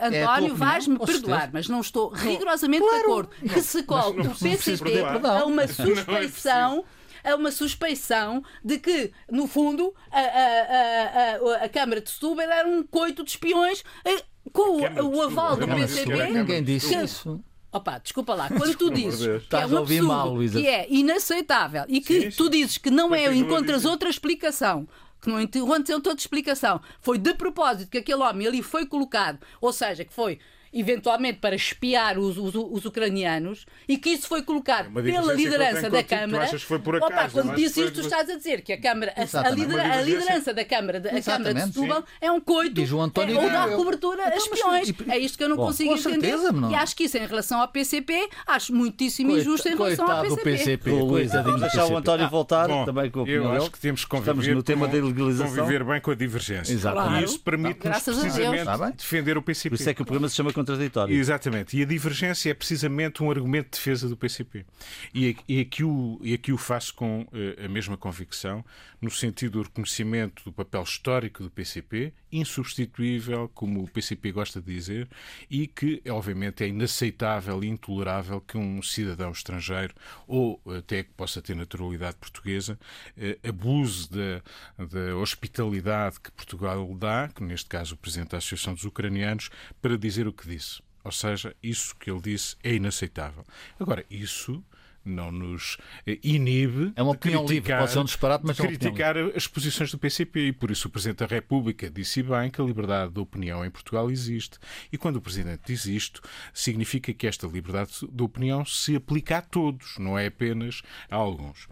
António, 0.01 0.53
é 0.53 0.57
vais-me 0.57 0.99
perdoar, 0.99 1.49
mas 1.53 1.67
não 1.67 1.81
estou 1.81 2.09
rigorosamente 2.09 2.83
claro. 2.83 2.97
de 2.97 3.05
acordo 3.05 3.29
que 3.53 3.61
se 3.61 3.83
cole 3.83 4.27
o 4.27 4.35
PCP 4.35 5.01
a 5.01 5.45
uma 5.45 5.67
suspeição 5.67 6.83
a 7.23 7.35
uma 7.35 7.51
suspeição 7.51 8.43
de 8.63 8.79
que, 8.79 9.11
no 9.29 9.47
fundo, 9.47 9.93
a, 10.11 10.19
a, 10.19 11.61
a, 11.61 11.65
a, 11.65 11.69
Câmara 11.69 12.01
de 12.01 12.09
Setúbal 12.09 12.49
era 12.49 12.67
um 12.67 12.81
coito 12.83 13.23
de 13.23 13.29
espiões 13.29 13.83
eh, 14.03 14.23
com 14.51 14.81
o, 14.81 15.17
o 15.17 15.21
aval 15.21 15.55
do 15.55 15.67
PCP. 15.67 16.29
Ninguém 16.31 16.63
disse 16.63 16.95
isso. 16.95 17.39
Opa, 17.71 17.99
desculpa 17.99 18.33
lá, 18.33 18.49
quando 18.49 18.75
tu 18.75 18.89
dizes 18.91 19.43
que 19.47 19.55
é 19.55 19.65
um 19.65 19.77
absurdo, 19.77 20.07
mal, 20.07 20.37
que 20.37 20.67
é 20.67 20.87
inaceitável 20.89 21.85
e 21.87 22.01
que 22.01 22.23
sim, 22.23 22.31
sim. 22.31 22.37
tu 22.37 22.49
dizes 22.49 22.77
que 22.77 22.91
não 22.91 23.15
é, 23.15 23.33
encontras 23.33 23.85
outra 23.85 24.09
explicação 24.09 24.87
que 25.21 25.29
não 25.29 25.39
encontras 25.39 25.89
outra 25.95 26.13
explicação, 26.13 26.81
foi 26.99 27.17
de 27.19 27.33
propósito 27.35 27.91
que 27.91 27.99
aquele 27.99 28.23
homem 28.23 28.47
ali 28.47 28.63
foi 28.63 28.87
colocado, 28.87 29.37
ou 29.61 29.71
seja, 29.71 30.03
que 30.03 30.11
foi 30.11 30.39
eventualmente 30.73 31.39
para 31.39 31.55
espiar 31.55 32.17
os, 32.17 32.37
os, 32.37 32.55
os, 32.55 32.85
ucranianos 32.85 33.65
e 33.87 33.97
que 33.97 34.09
isso 34.09 34.27
foi 34.27 34.41
colocado 34.41 34.87
é 34.99 35.01
pela 35.01 35.33
liderança 35.33 35.89
da 35.89 36.03
Câmara. 36.03 36.47
Tu 36.47 36.59
foi 36.59 36.79
por 36.79 36.95
acaso, 36.95 37.13
Opa, 37.13 37.29
quando 37.29 37.55
disse 37.55 37.81
isto, 37.83 37.95
tu 37.95 38.01
estás 38.01 38.29
a 38.29 38.35
dizer 38.35 38.61
que 38.61 38.73
a 38.73 38.81
Câmara, 38.81 39.13
a, 39.15 39.47
a, 39.47 39.49
lidera, 39.49 39.93
a 39.93 40.01
liderança 40.01 40.53
da 40.53 40.65
Câmara, 40.65 40.97
a 40.99 41.21
Câmara 41.21 41.53
de 41.53 41.61
Setúbal 41.61 42.03
é 42.19 42.31
um 42.31 42.39
coito 42.39 42.81
é, 42.81 42.83
ou 42.83 43.49
dá 43.49 43.67
cobertura 43.75 44.27
a 44.27 44.35
espiões. 44.35 44.93
é 45.07 45.17
isto 45.17 45.37
que 45.37 45.43
eu 45.43 45.49
não 45.49 45.57
Bom, 45.57 45.67
consigo 45.67 45.93
entender. 45.93 46.31
Certeza, 46.31 46.51
não. 46.51 46.71
E 46.71 46.75
acho 46.75 46.95
que 46.95 47.03
isso 47.03 47.17
em 47.17 47.25
relação 47.25 47.59
ao 47.59 47.67
PCP, 47.67 48.29
acho 48.47 48.73
muitíssimo 48.73 49.37
injusto 49.37 49.67
em 49.67 49.75
relação 49.75 50.09
ao 50.09 50.23
PCP. 50.23 50.43
PCP 50.43 50.91
coisa 50.91 51.43
Vamos 51.43 51.61
deixar 51.61 51.85
o 51.85 51.97
António 51.97 52.29
voltar 52.29 52.67
Bom, 52.67 52.85
também 52.85 53.09
com 53.09 53.19
a 53.19 53.23
opinião 53.23 53.55
Eu 53.55 53.61
acho 53.61 53.71
que 53.71 53.79
temos 53.79 54.03
que 54.03 54.09
conviver, 54.09 54.55
no 54.55 54.63
tema 54.63 54.87
da 54.87 54.97
ilegalização. 54.97 55.55
conviver 55.55 55.83
bem 55.83 56.01
com 56.01 56.11
a 56.11 56.15
divergência. 56.15 56.73
Exatamente. 56.73 57.21
E 57.21 57.25
isso 57.25 57.39
permite-nos 57.39 58.03
precisamente 58.03 58.93
defender 58.97 59.37
o 59.37 59.41
PCP. 59.41 59.69
Por 59.69 59.81
isso 59.81 59.89
é 59.89 59.93
que 59.93 60.01
o 60.01 60.05
programa 60.05 60.29
se 60.29 60.35
chama 60.35 60.53
contraditório. 60.61 61.15
Exatamente. 61.15 61.77
E 61.77 61.83
a 61.83 61.85
divergência 61.85 62.49
é 62.49 62.53
precisamente 62.53 63.21
um 63.21 63.29
argumento 63.29 63.71
de 63.71 63.77
defesa 63.77 64.07
do 64.07 64.15
PCP. 64.15 64.65
E, 65.13 65.35
e, 65.47 65.59
aqui, 65.59 65.83
o, 65.83 66.19
e 66.21 66.33
aqui 66.33 66.51
o 66.51 66.57
faço 66.57 66.93
com 66.93 67.21
uh, 67.21 67.65
a 67.65 67.67
mesma 67.67 67.97
convicção, 67.97 68.63
no 69.01 69.11
sentido 69.11 69.53
do 69.53 69.63
reconhecimento 69.63 70.43
do 70.43 70.51
papel 70.51 70.83
histórico 70.83 71.43
do 71.43 71.49
PCP, 71.49 72.13
insubstituível, 72.31 73.49
como 73.53 73.83
o 73.83 73.87
PCP 73.87 74.31
gosta 74.31 74.61
de 74.61 74.73
dizer, 74.73 75.09
e 75.49 75.67
que, 75.67 76.01
obviamente, 76.09 76.63
é 76.63 76.67
inaceitável 76.67 77.63
e 77.63 77.67
intolerável 77.67 78.41
que 78.41 78.57
um 78.57 78.81
cidadão 78.81 79.31
estrangeiro, 79.31 79.93
ou 80.27 80.61
até 80.77 81.03
que 81.03 81.11
possa 81.11 81.41
ter 81.41 81.55
naturalidade 81.55 82.15
portuguesa, 82.17 82.79
uh, 83.17 83.47
abuse 83.47 84.09
da, 84.09 84.85
da 84.85 85.15
hospitalidade 85.15 86.19
que 86.19 86.31
Portugal 86.31 86.95
dá, 86.95 87.27
que 87.27 87.43
neste 87.43 87.69
caso 87.69 87.95
o 87.95 87.97
Presidente 87.97 88.31
da 88.31 88.37
Associação 88.37 88.73
dos 88.73 88.85
Ucranianos, 88.85 89.49
para 89.81 89.97
dizer 89.97 90.27
o 90.27 90.33
que 90.33 90.47
disse. 90.47 90.81
Ou 91.03 91.11
seja, 91.11 91.55
isso 91.63 91.95
que 91.95 92.11
ele 92.11 92.21
disse 92.21 92.55
é 92.63 92.73
inaceitável. 92.73 93.43
Agora, 93.79 94.05
isso 94.09 94.63
não 95.03 95.31
nos 95.31 95.77
eh, 96.05 96.19
inibe 96.23 96.93
é 96.95 97.01
uma 97.01 97.11
opinião 97.11 97.45
criticar, 97.45 97.79
livre, 97.79 97.79
pode 97.79 97.91
ser 97.91 97.99
um 97.99 98.05
disparate, 98.05 98.43
mas 98.45 98.55
de 98.55 98.61
criticar 98.61 99.17
é 99.17 99.31
as 99.35 99.47
posições 99.47 99.91
do 99.91 99.97
PCP 99.97 100.47
e 100.47 100.51
por 100.53 100.71
isso 100.71 100.87
o 100.87 100.91
Presidente 100.91 101.19
da 101.19 101.25
República 101.25 101.89
disse 101.89 102.21
bem 102.23 102.49
que 102.49 102.61
a 102.61 102.63
liberdade 102.63 103.13
de 103.13 103.19
opinião 103.19 103.65
em 103.65 103.69
Portugal 103.69 104.09
existe 104.11 104.59
e 104.91 104.97
quando 104.97 105.17
o 105.17 105.21
Presidente 105.21 105.61
diz 105.65 105.85
isto 105.85 106.21
significa 106.53 107.13
que 107.13 107.27
esta 107.27 107.47
liberdade 107.47 107.91
de 108.11 108.23
opinião 108.23 108.65
se 108.65 108.95
aplica 108.95 109.37
a 109.37 109.41
todos, 109.41 109.97
não 109.97 110.17
é 110.17 110.27
apenas 110.27 110.81
a 111.09 111.15
alguns. 111.15 111.67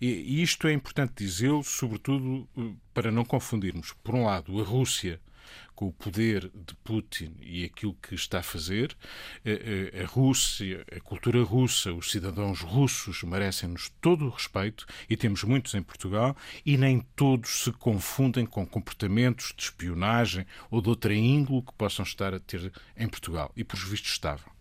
E 0.00 0.42
isto 0.42 0.68
é 0.68 0.72
importante 0.72 1.12
dizê-lo, 1.16 1.62
sobretudo 1.64 2.46
eh, 2.56 2.72
para 2.92 3.10
não 3.10 3.24
confundirmos, 3.24 3.92
por 4.04 4.14
um 4.14 4.24
lado, 4.24 4.60
a 4.60 4.64
Rússia 4.64 5.20
com 5.74 5.86
o 5.86 5.92
poder 5.92 6.50
de 6.54 6.74
Putin 6.82 7.34
e 7.40 7.64
aquilo 7.64 7.94
que 7.94 8.14
está 8.14 8.38
a 8.38 8.42
fazer. 8.42 8.96
A 10.02 10.06
Rússia, 10.06 10.84
a 10.94 11.00
cultura 11.00 11.42
russa, 11.42 11.92
os 11.92 12.10
cidadãos 12.10 12.60
russos 12.60 13.22
merecem-nos 13.22 13.90
todo 14.00 14.26
o 14.26 14.30
respeito 14.30 14.86
e 15.08 15.16
temos 15.16 15.42
muitos 15.44 15.74
em 15.74 15.82
Portugal 15.82 16.36
e 16.64 16.76
nem 16.76 17.00
todos 17.16 17.64
se 17.64 17.72
confundem 17.72 18.46
com 18.46 18.66
comportamentos 18.66 19.52
de 19.56 19.64
espionagem 19.64 20.46
ou 20.70 20.80
de 20.80 20.88
outra 20.88 21.14
índole 21.14 21.62
que 21.62 21.72
possam 21.74 22.04
estar 22.04 22.34
a 22.34 22.40
ter 22.40 22.72
em 22.96 23.08
Portugal. 23.08 23.52
E, 23.56 23.64
por 23.64 23.78
vistos, 23.78 24.12
estavam. 24.12 24.53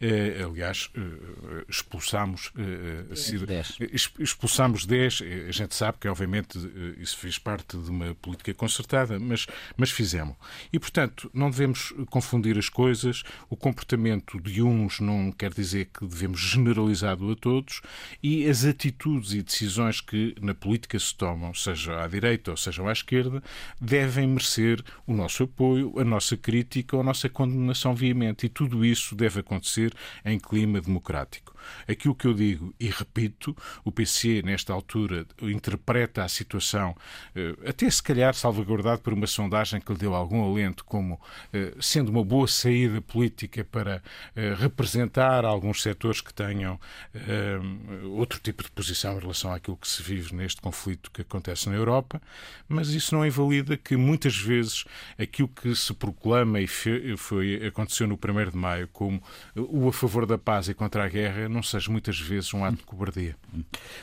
Uh, 0.00 0.50
aliás, 0.50 0.90
uh, 0.96 1.64
expulsámos 1.68 2.52
10. 2.54 3.78
expulsámos 4.18 4.84
10. 4.84 5.22
A 5.48 5.52
gente 5.52 5.74
sabe 5.74 5.98
que, 5.98 6.08
obviamente, 6.08 6.58
isso 6.98 7.16
fez 7.16 7.38
parte 7.38 7.78
de 7.78 7.90
uma 7.90 8.14
política 8.14 8.52
concertada, 8.52 9.18
mas, 9.18 9.46
mas 9.76 9.90
fizemos. 9.90 10.36
E, 10.72 10.78
portanto, 10.78 11.30
não 11.32 11.50
devemos 11.50 11.94
confundir 12.10 12.58
as 12.58 12.68
coisas. 12.68 13.22
O 13.48 13.56
comportamento 13.56 14.38
de 14.40 14.62
uns 14.62 15.00
não 15.00 15.32
quer 15.32 15.52
dizer 15.52 15.86
que 15.86 16.06
devemos 16.06 16.40
generalizá-lo 16.40 17.32
a 17.32 17.36
todos 17.36 17.80
e 18.22 18.46
as 18.48 18.64
atitudes 18.64 19.32
e 19.32 19.42
decisões 19.42 20.00
que 20.00 20.34
na 20.40 20.54
política 20.54 20.98
se 20.98 21.14
tomam, 21.14 21.54
seja 21.54 22.02
à 22.02 22.06
direita 22.06 22.50
ou 22.50 22.56
seja 22.56 22.86
à 22.86 22.92
esquerda, 22.92 23.42
devem 23.80 24.26
merecer 24.26 24.82
o 25.06 25.14
nosso 25.14 25.44
apoio, 25.44 25.98
a 25.98 26.04
nossa 26.04 26.36
crítica 26.36 26.96
ou 26.96 27.02
a 27.02 27.04
nossa 27.04 27.28
condenação 27.28 27.94
veemente. 27.94 28.46
E 28.46 28.48
tudo 28.48 28.84
isso 28.84 29.14
deve 29.14 29.40
acontecer 29.46 29.94
em 30.24 30.38
clima 30.38 30.80
democrático. 30.80 31.55
Aquilo 31.88 32.14
que 32.14 32.26
eu 32.26 32.34
digo 32.34 32.74
e 32.78 32.88
repito, 32.88 33.56
o 33.84 33.92
PC, 33.92 34.42
nesta 34.42 34.72
altura, 34.72 35.26
interpreta 35.42 36.24
a 36.24 36.28
situação, 36.28 36.96
eh, 37.34 37.54
até 37.66 37.88
se 37.88 38.02
calhar 38.02 38.34
salvaguardado 38.34 39.00
por 39.00 39.12
uma 39.12 39.26
sondagem 39.26 39.80
que 39.80 39.92
lhe 39.92 39.98
deu 39.98 40.14
algum 40.14 40.44
alento, 40.44 40.84
como 40.84 41.20
eh, 41.52 41.74
sendo 41.80 42.10
uma 42.10 42.24
boa 42.24 42.46
saída 42.46 43.00
política 43.00 43.64
para 43.64 44.02
eh, 44.34 44.54
representar 44.58 45.44
alguns 45.44 45.82
setores 45.82 46.20
que 46.20 46.32
tenham 46.32 46.78
outro 48.16 48.38
tipo 48.40 48.62
de 48.62 48.70
posição 48.70 49.16
em 49.16 49.20
relação 49.20 49.52
àquilo 49.52 49.76
que 49.76 49.88
se 49.88 50.02
vive 50.02 50.34
neste 50.34 50.60
conflito 50.60 51.10
que 51.10 51.22
acontece 51.22 51.68
na 51.68 51.76
Europa, 51.76 52.20
mas 52.68 52.88
isso 52.90 53.14
não 53.14 53.24
invalida 53.24 53.76
que 53.76 53.96
muitas 53.96 54.36
vezes 54.36 54.84
aquilo 55.18 55.48
que 55.48 55.74
se 55.74 55.92
proclama 55.94 56.60
e 56.60 56.66
foi, 56.66 57.66
aconteceu 57.66 58.06
no 58.06 58.14
1 58.14 58.50
de 58.50 58.56
maio 58.56 58.88
como 58.88 59.22
o 59.54 59.88
a 59.88 59.92
favor 59.92 60.26
da 60.26 60.38
paz 60.38 60.68
e 60.68 60.74
contra 60.74 61.04
a 61.04 61.08
guerra 61.08 61.48
não 61.56 61.62
seja 61.62 61.90
muitas 61.90 62.20
vezes 62.20 62.52
um 62.52 62.64
ato 62.64 62.76
de 62.76 62.82
cobardia. 62.84 63.34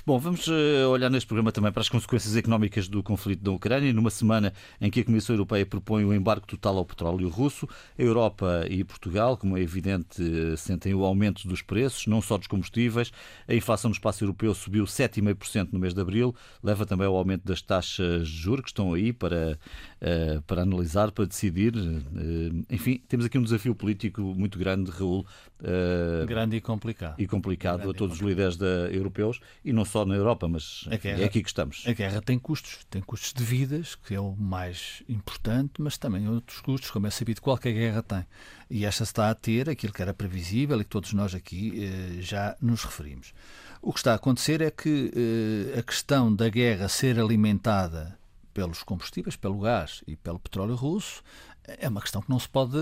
Bom, 0.06 0.18
vamos 0.18 0.48
eh, 0.48 0.86
olhar 0.88 1.10
neste 1.10 1.28
programa 1.28 1.52
também 1.52 1.72
para 1.72 1.82
as 1.82 1.90
consequências 1.90 2.36
económicas 2.36 2.88
do 2.88 3.04
conflito 3.04 3.44
da 3.44 3.52
Ucrânia. 3.52 3.94
Numa 3.94 4.10
semana 4.10 4.52
em 4.82 4.90
que 4.90 5.02
a 5.02 5.06
Comissão 5.06 5.36
Europeia 5.36 5.66
propõe 5.66 6.04
o 6.04 6.10
um 6.10 6.14
embargo 6.14 6.48
total 6.48 6.78
ao 6.78 6.86
petróleo 6.86 7.30
russo, 7.30 7.70
a 7.98 8.02
Europa 8.02 8.66
e 8.68 8.84
Portugal, 8.84 9.38
como 9.38 9.56
é 9.56 9.62
evidente, 9.62 10.22
eh, 10.22 10.58
sentem 10.58 10.96
o 10.96 11.06
aumento 11.06 11.48
dos 11.48 11.62
preços, 11.62 12.08
não 12.08 12.22
só 12.22 12.38
dos 12.38 12.48
combustíveis. 12.48 13.12
A 13.48 13.54
inflação 13.54 13.90
no 13.90 13.94
espaço 13.94 14.24
europeu 14.24 14.54
subiu 14.56 14.86
7,5% 14.86 15.70
no 15.72 15.80
mês 15.80 15.94
de 15.94 16.02
abril, 16.02 16.36
leva 16.64 16.86
também 16.88 17.06
ao 17.06 17.16
aumento 17.16 17.46
das 17.46 17.62
taxas 17.62 18.28
de 18.28 18.36
juros 18.36 18.64
que 18.64 18.70
estão 18.70 18.94
aí 18.94 19.14
para, 19.14 19.60
eh, 20.02 20.42
para 20.48 20.64
analisar, 20.64 21.12
para 21.12 21.26
decidir. 21.26 21.74
Enfim, 22.70 23.00
temos 23.08 23.28
aqui 23.28 23.38
um 23.38 23.44
desafio 23.44 23.76
político 23.76 24.22
muito 24.22 24.58
grande, 24.58 24.90
Raul. 24.90 25.24
Grande 26.28 26.58
e 26.58 26.62
complicado. 26.62 27.16
E 27.20 27.28
complicado 27.28 27.43
complicado 27.44 27.90
a 27.90 27.94
todos 27.94 28.16
os 28.16 28.22
líderes 28.22 28.56
da, 28.56 28.88
europeus 28.90 29.40
e 29.64 29.74
não 29.74 29.84
só 29.84 30.06
na 30.06 30.16
Europa, 30.16 30.48
mas 30.48 30.88
guerra, 31.02 31.22
é 31.22 31.26
aqui 31.26 31.44
que 31.44 31.50
estamos. 31.50 31.84
A 31.86 31.92
guerra 31.92 32.22
tem 32.22 32.40
custos, 32.40 32.80
tem 32.90 33.02
custos 33.02 33.34
de 33.34 33.44
vidas, 33.44 33.96
que 33.96 34.16
é 34.16 34.20
o 34.20 34.36
mais 34.36 35.04
importante, 35.10 35.74
mas 35.80 35.98
também 35.98 36.28
outros 36.28 36.62
custos, 36.62 36.90
como 36.90 37.06
é 37.06 37.10
sabido, 37.10 37.42
qualquer 37.42 37.74
guerra 37.74 38.02
tem. 38.02 38.26
E 38.70 38.86
esta 38.86 39.04
está 39.04 39.30
a 39.30 39.36
ter 39.36 39.70
aquilo 39.70 39.92
que 39.92 40.02
era 40.02 40.14
previsível 40.14 40.80
e 40.80 40.84
que 40.84 40.90
todos 40.90 41.14
nós 41.14 41.36
aqui 41.36 41.84
eh, 41.84 42.22
já 42.22 42.56
nos 42.62 42.84
referimos. 42.84 43.34
O 43.82 43.92
que 43.92 44.00
está 44.00 44.14
a 44.14 44.16
acontecer 44.16 44.62
é 44.62 44.72
que 44.72 45.12
eh, 45.14 45.80
a 45.80 45.84
questão 45.84 46.34
da 46.34 46.48
guerra 46.48 46.88
ser 46.88 47.20
alimentada 47.20 48.18
pelos 48.54 48.84
combustíveis, 48.84 49.36
pelo 49.36 49.60
gás 49.60 50.04
e 50.08 50.16
pelo 50.16 50.40
petróleo 50.40 50.76
russo, 50.76 51.24
é 51.66 51.88
uma 51.88 52.02
questão 52.02 52.22
que 52.22 52.30
não 52.30 52.40
se 52.40 52.50
pode, 52.50 52.78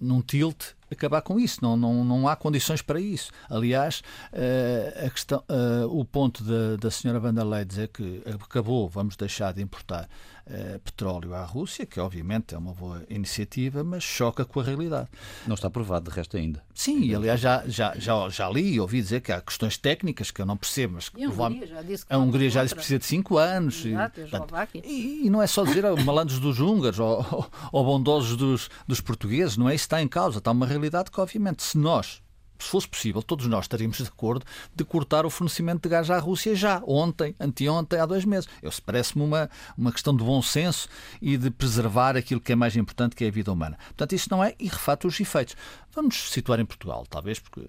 num 0.00 0.20
tilt, 0.20 0.74
acabar 0.90 1.22
com 1.22 1.38
isso. 1.38 1.58
Não, 1.62 1.76
não, 1.76 2.04
não 2.04 2.28
há 2.28 2.36
condições 2.36 2.82
para 2.82 3.00
isso. 3.00 3.30
Aliás, 3.48 4.02
uh, 4.32 5.06
a 5.06 5.10
questão, 5.10 5.42
uh, 5.48 5.86
o 5.88 6.04
ponto 6.04 6.44
da, 6.44 6.76
da 6.76 6.90
senhora 6.90 7.20
Vanderlei 7.20 7.64
dizer 7.64 7.88
que 7.88 8.22
acabou, 8.26 8.88
vamos 8.88 9.16
deixar 9.16 9.52
de 9.52 9.62
importar 9.62 10.08
uh, 10.46 10.78
petróleo 10.80 11.34
à 11.34 11.44
Rússia, 11.44 11.86
que 11.86 11.98
obviamente 12.00 12.54
é 12.54 12.58
uma 12.58 12.72
boa 12.72 13.04
iniciativa, 13.08 13.82
mas 13.84 14.02
choca 14.02 14.44
com 14.44 14.60
a 14.60 14.62
realidade. 14.62 15.08
Não 15.46 15.54
está 15.54 15.70
provado, 15.70 16.10
de 16.10 16.16
resto, 16.16 16.36
ainda. 16.36 16.62
Sim, 16.74 17.02
e 17.02 17.14
aliás 17.14 17.40
já, 17.40 17.62
já, 17.66 17.94
já, 17.96 18.28
já 18.28 18.50
li 18.50 18.74
e 18.74 18.80
ouvi 18.80 19.00
dizer 19.00 19.20
que 19.20 19.32
há 19.32 19.40
questões 19.40 19.76
técnicas 19.76 20.30
que 20.30 20.40
eu 20.40 20.46
não 20.46 20.56
percebo, 20.56 20.94
mas 20.94 21.08
que 21.08 21.22
a 21.22 21.28
Hungria 21.28 21.66
já 21.66 21.82
disse 21.82 22.06
que 22.06 22.12
a 22.12 22.18
Hungria 22.18 22.50
já 22.50 22.62
disse 22.62 22.74
que 22.74 22.80
precisa 22.80 22.98
de 22.98 23.04
5 23.06 23.38
anos. 23.38 23.84
Exato, 23.84 24.20
e, 24.20 24.26
portanto, 24.28 24.54
e, 24.84 25.26
e, 25.26 25.30
não 25.30 25.42
é 25.42 25.46
só 25.46 25.64
dizer 25.64 25.84
malandros 26.04 26.38
dos 26.38 26.60
húngaros 26.60 26.98
ou, 26.98 27.50
ou 27.72 27.84
bondosos 27.84 28.36
dos, 28.36 28.70
dos 28.86 29.00
portugueses, 29.00 29.56
não 29.56 29.68
é 29.68 29.74
isso 29.74 29.82
que 29.82 29.86
está 29.86 30.02
em 30.02 30.08
causa. 30.08 30.38
Está 30.38 30.50
uma 30.50 30.66
realidade 30.66 31.10
que, 31.10 31.20
obviamente, 31.20 31.62
se 31.62 31.78
nós 31.78 32.23
se 32.58 32.68
fosse 32.68 32.88
possível, 32.88 33.22
todos 33.22 33.46
nós 33.46 33.64
estaríamos 33.64 33.98
de 33.98 34.04
acordo 34.04 34.44
de 34.74 34.84
cortar 34.84 35.26
o 35.26 35.30
fornecimento 35.30 35.82
de 35.82 35.88
gás 35.88 36.10
à 36.10 36.18
Rússia 36.18 36.54
já, 36.54 36.82
ontem, 36.86 37.34
anteontem, 37.38 37.98
há 37.98 38.06
dois 38.06 38.24
meses. 38.24 38.48
Eu 38.62 38.70
parece-me 38.84 39.24
uma, 39.24 39.50
uma 39.76 39.92
questão 39.92 40.16
de 40.16 40.22
bom 40.22 40.40
senso 40.40 40.88
e 41.20 41.36
de 41.36 41.50
preservar 41.50 42.16
aquilo 42.16 42.40
que 42.40 42.52
é 42.52 42.56
mais 42.56 42.76
importante, 42.76 43.16
que 43.16 43.24
é 43.24 43.28
a 43.28 43.32
vida 43.32 43.52
humana. 43.52 43.76
Portanto, 43.88 44.14
isso 44.14 44.28
não 44.30 44.42
é 44.42 44.54
e 44.58 44.68
refata 44.68 45.06
os 45.06 45.18
efeitos. 45.18 45.56
Vamos 45.92 46.30
situar 46.30 46.60
em 46.60 46.64
Portugal, 46.64 47.06
talvez, 47.08 47.38
porque 47.38 47.62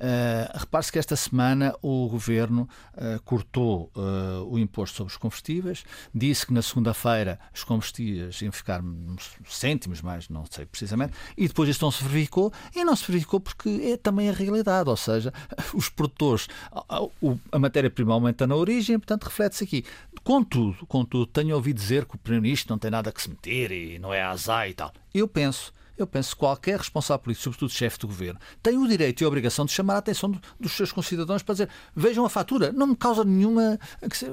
Uh, 0.00 0.58
Repare-se 0.58 0.90
que 0.90 0.98
esta 0.98 1.14
semana 1.14 1.74
o 1.82 2.08
governo 2.08 2.66
uh, 2.94 3.20
cortou 3.22 3.92
uh, 3.94 4.42
o 4.50 4.58
imposto 4.58 4.96
sobre 4.96 5.12
os 5.12 5.18
combustíveis, 5.18 5.84
disse 6.14 6.46
que 6.46 6.54
na 6.54 6.62
segunda-feira 6.62 7.38
os 7.54 7.64
combustíveis 7.64 8.40
iam 8.40 8.50
ficar 8.50 8.80
uns 8.82 9.36
cêntimos 9.44 10.00
mais, 10.00 10.30
não 10.30 10.46
sei 10.50 10.64
precisamente, 10.64 11.12
e 11.36 11.46
depois 11.46 11.68
isso 11.68 11.84
não 11.84 11.90
se 11.90 12.02
verificou, 12.02 12.50
e 12.74 12.82
não 12.82 12.96
se 12.96 13.06
verificou 13.06 13.40
porque 13.40 13.68
é 13.92 13.96
também 13.98 14.30
a 14.30 14.32
realidade, 14.32 14.88
ou 14.88 14.96
seja, 14.96 15.34
os 15.74 15.90
produtores, 15.90 16.48
a, 16.72 17.00
a 17.52 17.58
matéria-prima 17.58 18.14
aumenta 18.14 18.46
na 18.46 18.56
origem, 18.56 18.98
portanto 18.98 19.24
reflete-se 19.24 19.64
aqui. 19.64 19.84
Contudo, 20.24 20.86
contudo, 20.86 21.26
tenho 21.26 21.54
ouvido 21.54 21.76
dizer 21.76 22.06
que 22.06 22.14
o 22.14 22.18
Primeiro-Ministro 22.18 22.72
não 22.72 22.78
tem 22.78 22.90
nada 22.90 23.12
que 23.12 23.20
se 23.20 23.28
meter 23.28 23.70
e 23.70 23.98
não 23.98 24.14
é 24.14 24.22
azar 24.22 24.66
e 24.66 24.72
tal. 24.72 24.92
Eu 25.12 25.28
penso 25.28 25.74
eu 26.02 26.06
penso 26.06 26.30
que 26.30 26.36
qualquer 26.36 26.78
responsável 26.78 27.22
político, 27.22 27.44
sobretudo 27.44 27.70
chefe 27.70 27.98
de 27.98 28.06
governo, 28.06 28.38
tem 28.62 28.76
o 28.76 28.86
direito 28.86 29.20
e 29.20 29.24
a 29.24 29.28
obrigação 29.28 29.64
de 29.64 29.72
chamar 29.72 29.94
a 29.94 29.98
atenção 29.98 30.32
dos 30.58 30.72
seus 30.72 30.92
concidadãos 30.92 31.42
para 31.42 31.54
dizer 31.54 31.68
vejam 31.94 32.24
a 32.24 32.28
fatura, 32.28 32.72
não 32.72 32.88
me 32.88 32.96
causa 32.96 33.24
nenhuma... 33.24 33.78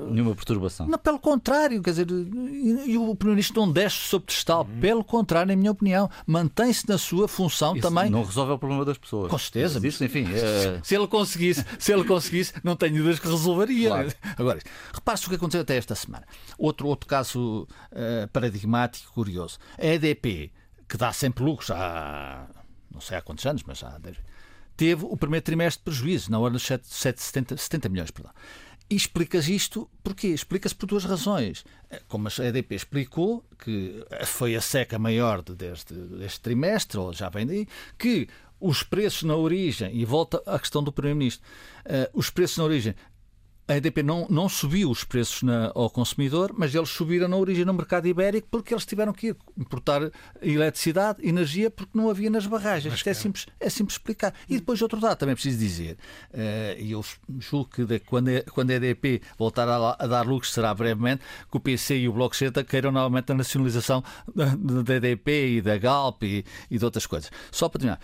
Nenhuma 0.09 0.35
perturbação. 0.35 0.87
Não, 0.87 0.97
pelo 0.97 1.19
contrário, 1.19 1.81
quer 1.81 1.91
dizer, 1.91 2.07
e 2.09 2.97
o 2.97 3.15
Primeiro-Ministro 3.15 3.61
não 3.61 3.71
desce 3.71 3.97
sobre 3.97 4.27
testal, 4.27 4.67
uhum. 4.69 4.79
pelo 4.79 5.03
contrário, 5.03 5.49
na 5.49 5.55
minha 5.55 5.71
opinião, 5.71 6.09
mantém-se 6.25 6.87
na 6.87 6.97
sua 6.97 7.27
função 7.27 7.75
Isso 7.75 7.87
também. 7.87 8.09
Não 8.09 8.23
resolve 8.23 8.53
o 8.53 8.57
problema 8.57 8.85
das 8.85 8.97
pessoas. 8.97 9.29
Com 9.29 9.37
certeza. 9.37 9.75
Mas 9.75 9.93
isso, 9.93 10.03
enfim... 10.03 10.25
É... 10.33 10.79
se 10.83 10.95
ele 10.95 11.07
conseguisse, 11.07 11.65
se 11.79 11.91
ele 11.91 12.03
conseguisse, 12.03 12.53
não 12.63 12.75
tenho 12.75 12.95
dúvidas 12.95 13.19
que 13.19 13.27
resolveria. 13.27 13.89
Claro. 13.89 14.13
Agora, 14.37 14.59
repare-se 14.93 15.25
o 15.25 15.29
que 15.29 15.35
aconteceu 15.35 15.61
até 15.61 15.77
esta 15.77 15.95
semana. 15.95 16.25
Outro, 16.57 16.87
outro 16.87 17.07
caso 17.07 17.67
uh, 17.91 18.27
paradigmático, 18.31 19.11
curioso. 19.13 19.57
A 19.77 19.85
EDP 19.85 20.51
que 20.87 20.97
dá 20.97 21.11
sempre 21.11 21.43
lucros 21.43 21.71
há 21.71 22.47
não 22.91 23.01
sei 23.01 23.17
há 23.17 23.21
quantos 23.21 23.45
anos, 23.45 23.63
mas 23.65 23.79
já 23.79 23.99
teve 24.75 25.05
o 25.05 25.15
primeiro 25.17 25.43
trimestre 25.43 25.79
de 25.79 25.85
prejuízo, 25.85 26.31
na 26.31 26.39
ordem 26.39 26.59
de 26.59 26.87
70, 26.87 27.57
70 27.57 27.89
milhões. 27.89 28.11
Perdão. 28.11 28.31
E 28.89 28.95
explicas 28.95 29.49
isto 29.49 29.89
porquê? 30.01 30.29
Explica-se 30.29 30.73
por 30.73 30.87
duas 30.87 31.03
razões. 31.03 31.65
Como 32.07 32.27
a 32.27 32.45
EDP 32.45 32.75
explicou, 32.75 33.43
que 33.59 34.03
foi 34.25 34.55
a 34.55 34.61
seca 34.61 34.97
maior 34.97 35.41
deste, 35.41 35.93
deste 35.93 36.39
trimestre, 36.39 36.97
ou 36.97 37.11
já 37.11 37.29
vem 37.29 37.45
daí, 37.45 37.67
que 37.97 38.27
os 38.59 38.83
preços 38.83 39.23
na 39.23 39.35
origem, 39.35 39.95
e 39.95 40.05
volta 40.05 40.41
à 40.45 40.57
questão 40.57 40.81
do 40.81 40.91
Primeiro-Ministro, 40.91 41.45
uh, 41.85 42.17
os 42.17 42.29
preços 42.29 42.57
na 42.57 42.63
origem 42.63 42.95
a 43.67 43.75
EDP 43.75 44.01
não, 44.01 44.25
não 44.29 44.47
subiu 44.47 44.89
os 44.89 45.03
preços 45.03 45.43
na, 45.43 45.71
ao 45.75 45.89
consumidor, 45.89 46.53
mas 46.57 46.73
eles 46.73 46.87
subiram 46.87 47.27
na 47.27 47.35
origem 47.35 47.65
no 47.65 47.73
mercado 47.73 48.07
ibérico 48.07 48.47
porque 48.49 48.73
eles 48.73 48.85
tiveram 48.85 49.11
que 49.11 49.35
importar 49.57 50.09
eletricidade, 50.41 51.27
energia, 51.27 51.69
porque 51.69 51.91
não 51.93 52.09
havia 52.09 52.29
nas 52.29 52.47
barragens. 52.47 52.93
Isto 52.93 53.09
é 53.09 53.13
simples, 53.13 53.45
é 53.59 53.69
simples 53.69 53.95
explicar. 53.95 54.33
E 54.47 54.55
depois, 54.55 54.81
outro 54.81 55.01
dado, 55.01 55.17
também 55.17 55.35
preciso 55.35 55.57
dizer, 55.57 55.97
uh, 56.33 56.79
e 56.79 56.91
eu 56.91 57.03
julgo 57.39 57.69
que 57.69 57.83
de, 57.83 57.99
quando, 57.99 58.29
a, 58.29 58.41
quando 58.43 58.71
a 58.71 58.75
EDP 58.75 59.21
voltar 59.37 59.67
a, 59.67 59.97
a, 59.99 60.07
dar 60.07 60.25
lucros, 60.25 60.53
será 60.53 60.73
brevemente, 60.73 61.21
que 61.51 61.57
o 61.57 61.59
PC 61.59 61.97
e 61.97 62.07
o 62.07 62.13
Bloco 62.13 62.37
Centro 62.37 62.63
queiram 62.63 62.91
novamente 62.91 63.33
a 63.33 63.35
nacionalização 63.35 64.01
da, 64.33 64.45
da 64.55 64.95
EDP 64.95 65.57
e 65.57 65.61
da 65.61 65.77
Galp 65.77 66.23
e, 66.23 66.45
e 66.71 66.77
de 66.77 66.85
outras 66.85 67.05
coisas. 67.05 67.29
Só 67.51 67.67
para 67.67 67.79
terminar. 67.79 67.99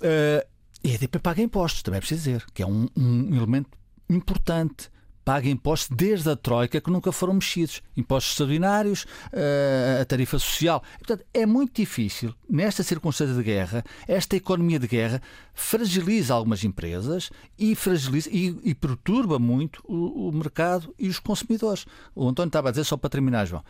Uh, 0.00 0.44
a 0.84 0.88
EDP 0.88 1.20
paga 1.20 1.40
impostos, 1.40 1.82
também 1.82 1.98
é 1.98 2.00
preciso 2.00 2.24
dizer, 2.24 2.44
que 2.52 2.62
é 2.62 2.66
um, 2.66 2.88
um 2.96 3.34
elemento 3.34 3.70
importante 4.10 4.92
paga 5.24 5.48
impostos 5.48 5.96
desde 5.96 6.30
a 6.30 6.36
Troika 6.36 6.80
que 6.80 6.90
nunca 6.90 7.10
foram 7.10 7.34
mexidos. 7.34 7.82
Impostos 7.96 8.32
extraordinários, 8.32 9.06
eh, 9.32 9.98
a 10.02 10.04
tarifa 10.04 10.38
social. 10.38 10.82
Portanto, 10.98 11.24
é 11.32 11.46
muito 11.46 11.74
difícil, 11.74 12.34
nesta 12.48 12.82
circunstância 12.82 13.34
de 13.34 13.42
guerra, 13.42 13.82
esta 14.06 14.36
economia 14.36 14.78
de 14.78 14.86
guerra 14.86 15.22
fragiliza 15.54 16.34
algumas 16.34 16.62
empresas 16.64 17.30
e, 17.58 17.74
fragiliza, 17.74 18.28
e, 18.30 18.56
e 18.62 18.74
perturba 18.74 19.38
muito 19.38 19.82
o, 19.84 20.28
o, 20.28 20.32
mercado 20.32 20.94
e 20.98 21.08
os 21.08 21.18
consumidores. 21.18 21.86
O 22.14 22.28
António 22.28 22.48
estava 22.48 22.68
a 22.68 22.70
dizer, 22.70 22.84
só 22.84 22.96
para 22.96 23.10
terminar, 23.10 23.46
João, 23.46 23.64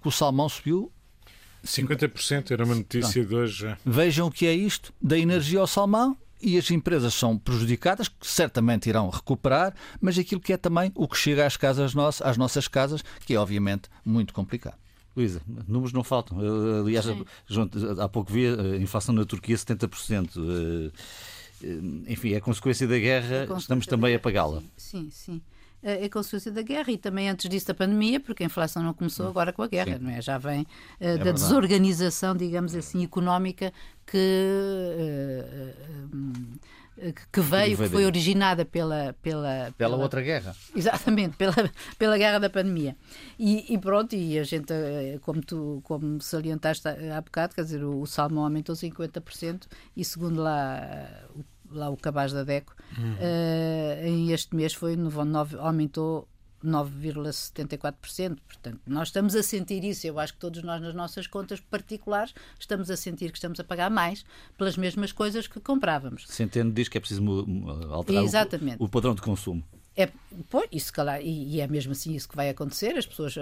que 0.00 0.08
o 0.08 0.10
salmão 0.10 0.48
subiu 0.48 0.90
50% 1.64 2.50
era 2.50 2.64
uma 2.64 2.74
notícia 2.74 3.24
de 3.24 3.34
hoje. 3.34 3.74
Vejam 3.84 4.26
o 4.28 4.30
que 4.30 4.46
é 4.46 4.52
isto, 4.52 4.92
da 5.00 5.18
energia 5.18 5.60
ao 5.60 5.66
salmão 5.66 6.16
e 6.44 6.58
as 6.58 6.70
empresas 6.70 7.14
são 7.14 7.38
prejudicadas, 7.38 8.06
que 8.08 8.26
certamente 8.26 8.88
irão 8.88 9.08
recuperar, 9.08 9.74
mas 10.00 10.18
aquilo 10.18 10.40
que 10.40 10.52
é 10.52 10.56
também 10.56 10.92
o 10.94 11.08
que 11.08 11.16
chega 11.16 11.46
às 11.46 11.56
casas 11.56 11.94
nossas, 11.94 12.26
às 12.26 12.36
nossas 12.36 12.68
casas, 12.68 13.02
que 13.24 13.34
é 13.34 13.38
obviamente 13.38 13.88
muito 14.04 14.34
complicado. 14.34 14.76
Luísa, 15.16 15.40
números 15.66 15.92
não 15.92 16.04
faltam. 16.04 16.38
Aliás, 16.80 17.06
João, 17.46 17.70
há 17.98 18.08
pouco 18.08 18.32
vi 18.32 18.46
a 18.48 18.76
inflação 18.76 19.14
na 19.14 19.24
Turquia 19.24 19.56
70%. 19.56 20.30
Eh, 20.36 20.90
eh, 21.62 22.12
enfim, 22.12 22.32
é 22.32 22.40
consequência 22.40 22.86
da 22.86 22.98
guerra, 22.98 23.46
é 23.48 23.56
estamos 23.56 23.86
também 23.86 24.14
a 24.14 24.18
pagá-la. 24.18 24.60
Sim, 24.76 25.08
sim 25.10 25.40
é 25.84 26.08
consequência 26.08 26.50
da 26.50 26.62
guerra 26.62 26.90
e 26.90 26.96
também 26.96 27.28
antes 27.28 27.48
disso 27.48 27.66
da 27.66 27.74
pandemia, 27.74 28.18
porque 28.18 28.42
a 28.42 28.46
inflação 28.46 28.82
não 28.82 28.94
começou 28.94 29.28
agora 29.28 29.52
com 29.52 29.62
a 29.62 29.66
guerra, 29.66 29.98
Sim. 29.98 30.04
não 30.04 30.10
é? 30.10 30.22
Já 30.22 30.38
vem 30.38 30.62
uh, 30.62 30.66
é 30.98 31.06
da 31.08 31.24
verdade. 31.24 31.40
desorganização, 31.40 32.34
digamos 32.34 32.74
assim, 32.74 33.04
económica 33.04 33.72
que. 34.06 34.16
Uh, 34.96 36.16
uh, 36.16 36.74
que 37.32 37.40
veio, 37.40 37.76
que 37.76 37.88
foi 37.88 38.06
originada 38.06 38.64
pela, 38.64 39.16
pela, 39.20 39.42
pela, 39.50 39.72
pela 39.76 39.96
outra 39.96 40.22
guerra. 40.22 40.54
Exatamente, 40.74 41.36
pela, 41.36 41.52
pela 41.98 42.16
guerra 42.16 42.38
da 42.38 42.48
pandemia. 42.48 42.96
E, 43.36 43.74
e, 43.74 43.76
pronto, 43.76 44.14
e 44.14 44.38
a 44.38 44.44
gente, 44.44 44.72
como 45.20 45.42
tu 45.42 45.80
como 45.82 46.20
salientaste 46.20 46.86
há 46.86 47.20
bocado, 47.20 47.52
quer 47.52 47.64
dizer, 47.64 47.82
o, 47.82 48.00
o 48.00 48.06
salmão 48.06 48.44
aumentou 48.44 48.76
50% 48.76 49.64
e 49.96 50.04
segundo 50.04 50.40
lá 50.40 51.08
o 51.34 51.42
lá 51.76 51.90
o 51.90 51.96
cabaz 51.96 52.32
da 52.32 52.44
DECO, 52.44 52.74
uhum. 52.96 53.14
uh, 53.14 54.06
em 54.06 54.32
este 54.32 54.54
mês 54.54 54.74
foi, 54.74 54.96
nove 54.96 55.56
aumentou 55.58 56.28
9,74%. 56.64 58.38
Portanto, 58.46 58.80
nós 58.86 59.08
estamos 59.08 59.34
a 59.34 59.42
sentir 59.42 59.84
isso. 59.84 60.06
Eu 60.06 60.18
acho 60.18 60.32
que 60.32 60.38
todos 60.38 60.62
nós, 60.62 60.80
nas 60.80 60.94
nossas 60.94 61.26
contas 61.26 61.60
particulares, 61.60 62.34
estamos 62.58 62.90
a 62.90 62.96
sentir 62.96 63.30
que 63.30 63.36
estamos 63.36 63.60
a 63.60 63.64
pagar 63.64 63.90
mais 63.90 64.24
pelas 64.56 64.76
mesmas 64.76 65.12
coisas 65.12 65.46
que 65.46 65.60
comprávamos. 65.60 66.24
Centeno 66.26 66.72
diz 66.72 66.88
que 66.88 66.96
é 66.96 67.00
preciso 67.00 67.22
alterar. 67.90 68.24
O, 68.78 68.84
o 68.84 68.88
padrão 68.88 69.14
de 69.14 69.20
consumo. 69.22 69.62
É, 69.96 70.08
pois, 70.50 70.68
isso, 70.72 70.92
calhar, 70.92 71.20
e, 71.20 71.54
e, 71.54 71.60
é 71.60 71.68
mesmo 71.68 71.92
assim 71.92 72.14
isso 72.14 72.28
que 72.28 72.34
vai 72.34 72.48
acontecer, 72.48 72.96
as 72.96 73.06
pessoas 73.06 73.36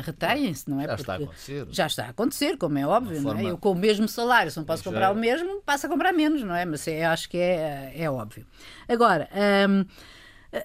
retêm-se, 0.00 0.68
não 0.68 0.80
é? 0.80 0.84
Já 0.84 0.88
Porque 0.88 1.02
está 1.02 1.12
a 1.12 1.16
acontecer. 1.16 1.66
Já 1.70 1.86
está 1.86 2.06
a 2.06 2.08
acontecer, 2.08 2.56
como 2.56 2.78
é 2.78 2.86
óbvio, 2.86 3.20
forma... 3.20 3.42
não 3.42 3.48
é? 3.48 3.52
Eu 3.52 3.58
com 3.58 3.72
o 3.72 3.74
mesmo 3.74 4.08
salário, 4.08 4.50
se 4.50 4.56
não 4.56 4.64
posso 4.64 4.82
comprar 4.82 5.06
é... 5.06 5.10
o 5.10 5.14
mesmo, 5.14 5.60
passo 5.62 5.86
a 5.86 5.88
comprar 5.88 6.12
menos, 6.12 6.42
não 6.42 6.54
é? 6.54 6.64
Mas 6.64 6.88
é, 6.88 7.04
acho 7.04 7.28
que 7.28 7.36
é, 7.36 7.92
é 7.94 8.10
óbvio. 8.10 8.46
Agora, 8.88 9.28
hum, 9.68 9.84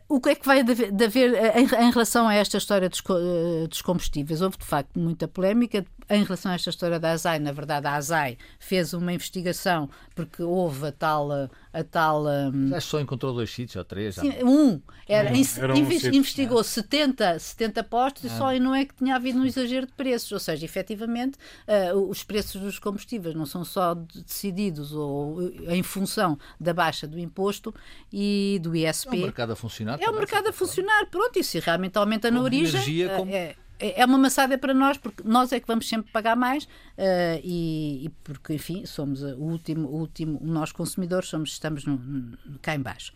o 0.07 0.21
que 0.21 0.29
é 0.29 0.35
que 0.35 0.45
vai 0.45 0.61
haver 0.61 1.57
em, 1.57 1.65
em 1.65 1.91
relação 1.91 2.27
a 2.27 2.33
esta 2.33 2.57
história 2.57 2.87
dos, 2.87 3.01
eh, 3.01 3.67
dos 3.67 3.81
combustíveis? 3.81 4.41
Houve, 4.41 4.57
de 4.57 4.65
facto, 4.65 4.97
muita 4.97 5.27
polémica 5.27 5.85
em 6.09 6.23
relação 6.23 6.53
a 6.53 6.55
esta 6.55 6.69
história 6.69 6.99
da 6.99 7.11
ASAI, 7.11 7.39
na 7.39 7.51
verdade, 7.51 7.85
a 7.85 7.95
ASAI 7.95 8.37
fez 8.59 8.93
uma 8.93 9.11
investigação 9.11 9.89
porque 10.15 10.41
houve 10.41 10.87
a 10.87 10.91
tal. 10.91 11.49
A 11.73 11.83
tal 11.83 12.25
um... 12.25 12.67
Acho 12.75 12.85
que 12.85 12.91
só 12.91 12.99
encontrou 12.99 13.33
dois 13.33 13.49
sítios 13.49 13.75
ou 13.75 13.83
três. 13.83 14.15
Sim, 14.15 14.31
um. 14.43 14.79
Era, 15.07 15.33
um, 15.33 15.43
era 15.57 15.73
um 15.73 15.77
investigou 16.13 16.61
é. 16.61 16.63
70, 16.63 17.39
70 17.39 17.83
postos 17.83 18.25
é. 18.25 18.27
e 18.27 18.37
só 18.37 18.53
e 18.53 18.59
não 18.59 18.75
é 18.75 18.85
que 18.85 18.93
tinha 18.93 19.15
havido 19.15 19.39
um 19.39 19.45
exagero 19.45 19.87
de 19.87 19.93
preços. 19.93 20.31
Ou 20.31 20.39
seja, 20.39 20.63
efetivamente, 20.63 21.37
uh, 21.67 21.97
os 21.97 22.23
preços 22.23 22.61
dos 22.61 22.77
combustíveis 22.77 23.33
não 23.33 23.45
são 23.45 23.65
só 23.65 23.95
decididos 23.95 24.93
ou 24.93 25.41
em 25.67 25.81
função 25.81 26.37
da 26.59 26.73
baixa 26.73 27.07
do 27.07 27.19
imposto 27.19 27.73
e 28.11 28.59
do 28.61 28.75
ISP. 28.75 29.17
É 29.17 29.19
o 29.19 29.21
mercado 29.21 29.51
a 29.53 29.55
funcionar. 29.55 29.99
É 29.99 30.09
o 30.09 30.13
mercado 30.13 30.47
a 30.49 30.53
funcionar. 30.53 31.07
Pronto, 31.07 31.39
e 31.39 31.43
se 31.43 31.59
realmente 31.59 31.97
aumenta 31.97 32.29
na 32.29 32.39
origem. 32.41 32.75
Energia, 32.75 33.15
como... 33.17 33.33
é, 33.33 33.55
é, 33.83 34.01
é 34.01 34.05
uma 34.05 34.17
maçada 34.17 34.57
para 34.57 34.73
nós, 34.73 34.97
porque 34.97 35.21
nós 35.25 35.51
é 35.51 35.59
que 35.59 35.67
vamos 35.67 35.89
sempre 35.89 36.09
pagar 36.09 36.37
mais 36.37 36.63
uh, 36.63 37.41
e, 37.43 38.05
e, 38.05 38.09
porque, 38.23 38.53
enfim, 38.53 38.85
somos 38.85 39.21
o 39.21 39.35
último, 39.35 39.89
o 39.89 39.99
último, 39.99 40.39
nós 40.41 40.71
consumidores 40.71 41.27
somos, 41.27 41.51
estamos 41.51 41.85
no, 41.85 41.97
no, 41.97 42.37
cá 42.61 42.73
embaixo. 42.73 43.11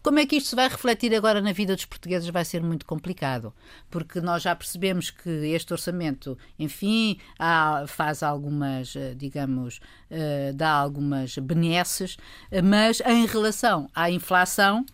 Como 0.00 0.18
é 0.18 0.26
que 0.26 0.36
isto 0.36 0.50
se 0.50 0.56
vai 0.56 0.68
refletir 0.68 1.14
agora 1.14 1.40
na 1.40 1.52
vida 1.52 1.74
dos 1.74 1.84
portugueses? 1.84 2.28
Vai 2.28 2.44
ser 2.44 2.60
muito 2.60 2.86
complicado, 2.86 3.52
porque 3.90 4.20
nós 4.20 4.42
já 4.42 4.54
percebemos 4.54 5.10
que 5.10 5.28
este 5.28 5.72
orçamento, 5.72 6.36
enfim, 6.58 7.18
há, 7.38 7.84
faz 7.86 8.22
algumas, 8.22 8.96
eh, 8.96 9.14
digamos, 9.14 9.78
uh, 10.10 10.52
dá 10.54 10.70
algumas 10.70 11.38
benesses, 11.38 12.16
mas 12.64 13.00
em 13.06 13.26
relação 13.26 13.88
à 13.94 14.10
inflação, 14.10 14.84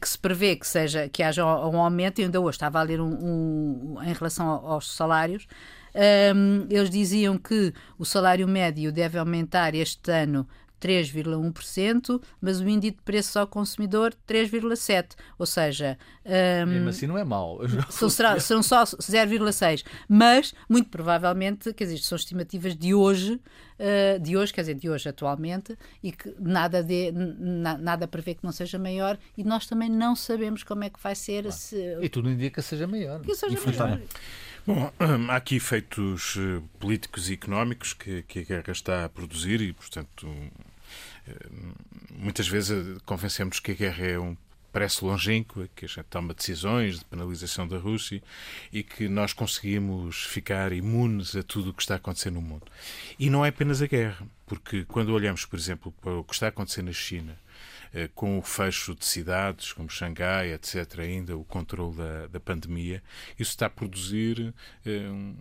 que 0.00 0.08
se 0.08 0.18
prevê 0.18 0.56
que, 0.56 0.66
seja, 0.66 1.08
que 1.08 1.22
haja 1.22 1.44
um 1.44 1.80
aumento, 1.80 2.20
e 2.20 2.24
ainda 2.24 2.40
hoje 2.40 2.56
estava 2.56 2.80
a 2.80 2.82
ler 2.82 3.00
um, 3.00 3.94
um 3.94 4.02
em 4.02 4.12
relação 4.12 4.48
aos 4.48 4.94
salários, 4.94 5.46
um, 5.94 6.00
ehm, 6.00 6.66
eles 6.70 6.90
diziam 6.90 7.38
que 7.38 7.72
o 7.98 8.04
salário 8.04 8.48
médio 8.48 8.90
deve 8.90 9.18
aumentar 9.18 9.74
este 9.74 10.10
ano 10.10 10.46
3,1%, 10.82 12.20
mas 12.40 12.60
o 12.60 12.68
índice 12.68 12.96
de 12.96 13.02
preços 13.02 13.36
ao 13.36 13.46
consumidor 13.46 14.12
3,7%. 14.28 15.12
Ou 15.38 15.46
seja. 15.46 15.96
Um, 16.26 16.66
Mesmo 16.66 16.88
assim 16.88 17.06
não 17.06 17.16
é 17.16 17.24
mau. 17.24 17.60
São, 17.88 18.10
só 18.10 18.84
0,6%. 18.84 19.84
Mas, 20.08 20.52
muito 20.68 20.90
provavelmente, 20.90 21.72
quer 21.72 21.84
dizer, 21.84 21.98
são 21.98 22.16
estimativas 22.16 22.76
de 22.76 22.92
hoje, 22.92 23.34
uh, 23.34 24.20
de 24.20 24.36
hoje, 24.36 24.52
quer 24.52 24.62
dizer, 24.62 24.74
de 24.74 24.90
hoje 24.90 25.08
atualmente, 25.08 25.78
e 26.02 26.10
que 26.10 26.34
nada, 26.40 26.82
de, 26.82 27.12
na, 27.12 27.78
nada 27.78 28.08
prevê 28.08 28.34
que 28.34 28.42
não 28.42 28.52
seja 28.52 28.78
maior, 28.78 29.16
e 29.36 29.44
nós 29.44 29.66
também 29.66 29.88
não 29.88 30.16
sabemos 30.16 30.64
como 30.64 30.82
é 30.82 30.90
que 30.90 31.00
vai 31.00 31.14
ser. 31.14 31.42
Claro. 31.42 31.56
Se... 31.56 31.98
E 32.00 32.08
tudo 32.08 32.28
indica 32.28 32.60
que 32.60 32.68
seja 32.68 32.86
maior. 32.88 33.20
Que 33.20 33.34
seja 33.34 33.58
maior. 33.64 34.00
Bom, 34.64 34.92
há 35.28 35.36
aqui 35.36 35.56
efeitos 35.56 36.36
eh, 36.38 36.62
políticos 36.78 37.28
e 37.28 37.32
económicos 37.34 37.94
que, 37.94 38.22
que 38.22 38.38
a 38.40 38.42
guerra 38.42 38.70
está 38.70 39.04
a 39.04 39.08
produzir 39.08 39.60
e, 39.60 39.72
portanto, 39.72 40.28
muitas 42.10 42.48
vezes 42.48 42.98
convencemos 43.04 43.60
que 43.60 43.72
a 43.72 43.74
guerra 43.74 44.06
é 44.06 44.18
um 44.18 44.36
parece 44.72 45.04
longínqua, 45.04 45.68
que 45.76 45.84
a 45.84 45.88
gente 45.88 46.06
toma 46.06 46.32
decisões 46.32 46.98
de 46.98 47.04
penalização 47.04 47.68
da 47.68 47.76
Rússia 47.76 48.22
e 48.72 48.82
que 48.82 49.06
nós 49.06 49.34
conseguimos 49.34 50.24
ficar 50.24 50.72
imunes 50.72 51.36
a 51.36 51.42
tudo 51.42 51.70
o 51.70 51.74
que 51.74 51.82
está 51.82 51.94
a 51.94 51.96
acontecer 51.98 52.30
no 52.30 52.40
mundo. 52.40 52.64
E 53.18 53.28
não 53.28 53.44
é 53.44 53.50
apenas 53.50 53.82
a 53.82 53.86
guerra, 53.86 54.26
porque 54.46 54.84
quando 54.86 55.12
olhamos, 55.12 55.44
por 55.44 55.58
exemplo, 55.58 55.92
para 56.00 56.12
o 56.12 56.24
que 56.24 56.32
está 56.32 56.46
a 56.46 56.48
acontecer 56.48 56.82
na 56.82 56.92
China, 56.92 57.32
eh, 57.32 57.51
com 58.14 58.38
o 58.38 58.42
fecho 58.42 58.94
de 58.94 59.04
cidades 59.04 59.72
como 59.72 59.90
Xangai, 59.90 60.52
etc., 60.52 61.00
ainda 61.00 61.36
o 61.36 61.44
controle 61.44 61.96
da, 61.96 62.26
da 62.26 62.40
pandemia, 62.40 63.02
isso 63.38 63.50
está 63.50 63.66
a 63.66 63.70
produzir. 63.70 64.54
Eh, 64.84 65.08
um, 65.10 65.34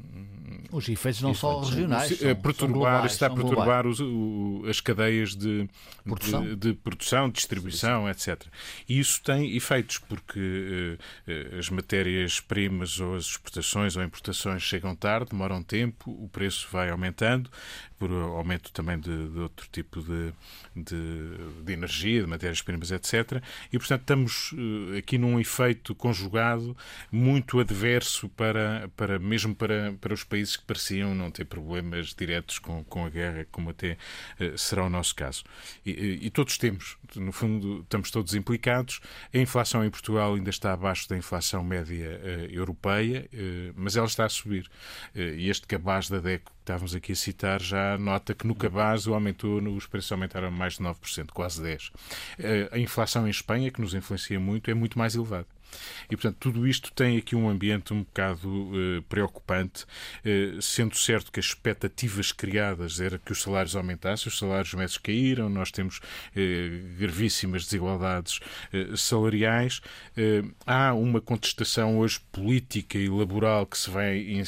os 0.71 0.87
efeitos 0.89 1.21
não 1.21 1.33
só 1.33 1.61
regionais. 1.61 2.17
São, 2.17 2.35
perturbar, 2.35 2.55
são 2.55 2.71
globais, 2.71 3.11
está 3.13 3.27
a 3.27 3.29
perturbar 3.29 3.87
os, 3.87 3.99
o, 4.01 4.63
as 4.67 4.81
cadeias 4.81 5.35
de 5.35 5.69
produção, 6.03 6.43
de, 6.43 6.55
de 6.55 6.73
produção 6.73 7.29
distribuição, 7.29 8.09
etc. 8.09 8.43
E 8.87 8.99
isso 8.99 9.21
tem 9.23 9.55
efeitos, 9.55 9.97
porque 9.97 10.97
uh, 11.27 11.57
as 11.57 11.69
matérias-primas 11.69 12.99
ou 12.99 13.15
as 13.15 13.25
exportações 13.25 13.95
ou 13.95 14.03
importações 14.03 14.61
chegam 14.61 14.95
tarde, 14.95 15.31
demoram 15.31 15.63
tempo, 15.63 16.11
o 16.11 16.27
preço 16.27 16.67
vai 16.71 16.89
aumentando, 16.89 17.49
por 18.01 18.11
aumento 18.11 18.71
também 18.71 18.99
de, 18.99 19.29
de 19.29 19.37
outro 19.37 19.67
tipo 19.71 20.01
de, 20.01 20.33
de, 20.75 21.63
de 21.63 21.71
energia, 21.71 22.21
de 22.21 22.27
matérias-primas, 22.27 22.89
etc. 22.89 23.43
E, 23.71 23.77
portanto, 23.77 24.01
estamos 24.01 24.55
aqui 24.97 25.19
num 25.19 25.39
efeito 25.39 25.93
conjugado 25.93 26.75
muito 27.11 27.59
adverso 27.59 28.27
para, 28.29 28.89
para 28.97 29.19
mesmo 29.19 29.53
para, 29.53 29.93
para 30.01 30.15
os 30.15 30.23
países 30.23 30.57
que 30.57 30.63
pareciam 30.63 31.13
não 31.13 31.29
ter 31.29 31.45
problemas 31.45 32.15
diretos 32.15 32.57
com, 32.57 32.83
com 32.85 33.05
a 33.05 33.09
guerra, 33.09 33.45
como 33.51 33.69
até 33.69 33.99
será 34.57 34.83
o 34.83 34.89
nosso 34.89 35.13
caso. 35.13 35.43
E, 35.85 36.25
e, 36.25 36.29
todos 36.31 36.57
temos, 36.57 36.97
no 37.15 37.31
fundo, 37.31 37.81
estamos 37.81 38.09
todos 38.09 38.33
implicados. 38.33 38.99
A 39.31 39.37
inflação 39.37 39.85
em 39.85 39.91
Portugal 39.91 40.33
ainda 40.33 40.49
está 40.49 40.73
abaixo 40.73 41.07
da 41.07 41.15
inflação 41.15 41.63
média 41.63 42.19
uh, 42.19 42.51
europeia, 42.51 43.29
uh, 43.31 43.73
mas 43.75 43.95
ela 43.95 44.07
está 44.07 44.25
a 44.25 44.29
subir. 44.29 44.65
Uh, 45.15 45.19
e 45.37 45.51
este 45.51 45.67
cabaz 45.67 46.09
da 46.09 46.17
DECO 46.17 46.51
que 46.51 46.59
estávamos 46.61 46.95
aqui 46.95 47.11
a 47.11 47.15
citar 47.15 47.61
já 47.61 47.90
nota 47.97 48.33
que 48.33 48.45
no 48.47 48.55
cabaz 48.55 49.07
o 49.07 49.13
aumentou, 49.13 49.61
os 49.75 49.85
preços 49.85 50.11
aumentaram 50.11 50.51
mais 50.51 50.73
de 50.73 50.79
9%, 50.83 51.29
quase 51.33 51.61
10%. 51.61 51.91
a 52.71 52.79
inflação 52.79 53.27
em 53.27 53.29
Espanha, 53.29 53.71
que 53.71 53.81
nos 53.81 53.93
influencia 53.93 54.39
muito, 54.39 54.69
é 54.69 54.73
muito 54.73 54.97
mais 54.97 55.15
elevada. 55.15 55.47
E, 56.09 56.15
portanto, 56.15 56.37
tudo 56.39 56.67
isto 56.67 56.91
tem 56.91 57.17
aqui 57.17 57.35
um 57.35 57.49
ambiente 57.49 57.93
um 57.93 58.03
bocado 58.03 58.49
uh, 58.49 59.01
preocupante, 59.03 59.83
uh, 59.83 60.61
sendo 60.61 60.95
certo 60.95 61.31
que 61.31 61.39
as 61.39 61.47
expectativas 61.47 62.31
criadas 62.31 62.99
era 62.99 63.17
que 63.17 63.31
os 63.31 63.41
salários 63.41 63.75
aumentassem, 63.75 64.27
os 64.27 64.37
salários 64.37 64.73
médios 64.73 64.97
caíram, 64.97 65.49
nós 65.49 65.71
temos 65.71 65.97
uh, 65.97 66.97
gravíssimas 66.97 67.65
desigualdades 67.65 68.39
salariais. 68.95 69.81
há 70.65 70.93
uma 70.93 71.21
contestação 71.21 71.99
hoje 71.99 72.19
política 72.31 72.97
e 72.97 73.09
laboral 73.09 73.65
que 73.65 73.77
se 73.77 73.89
vai 73.89 74.17
in, 74.17 74.43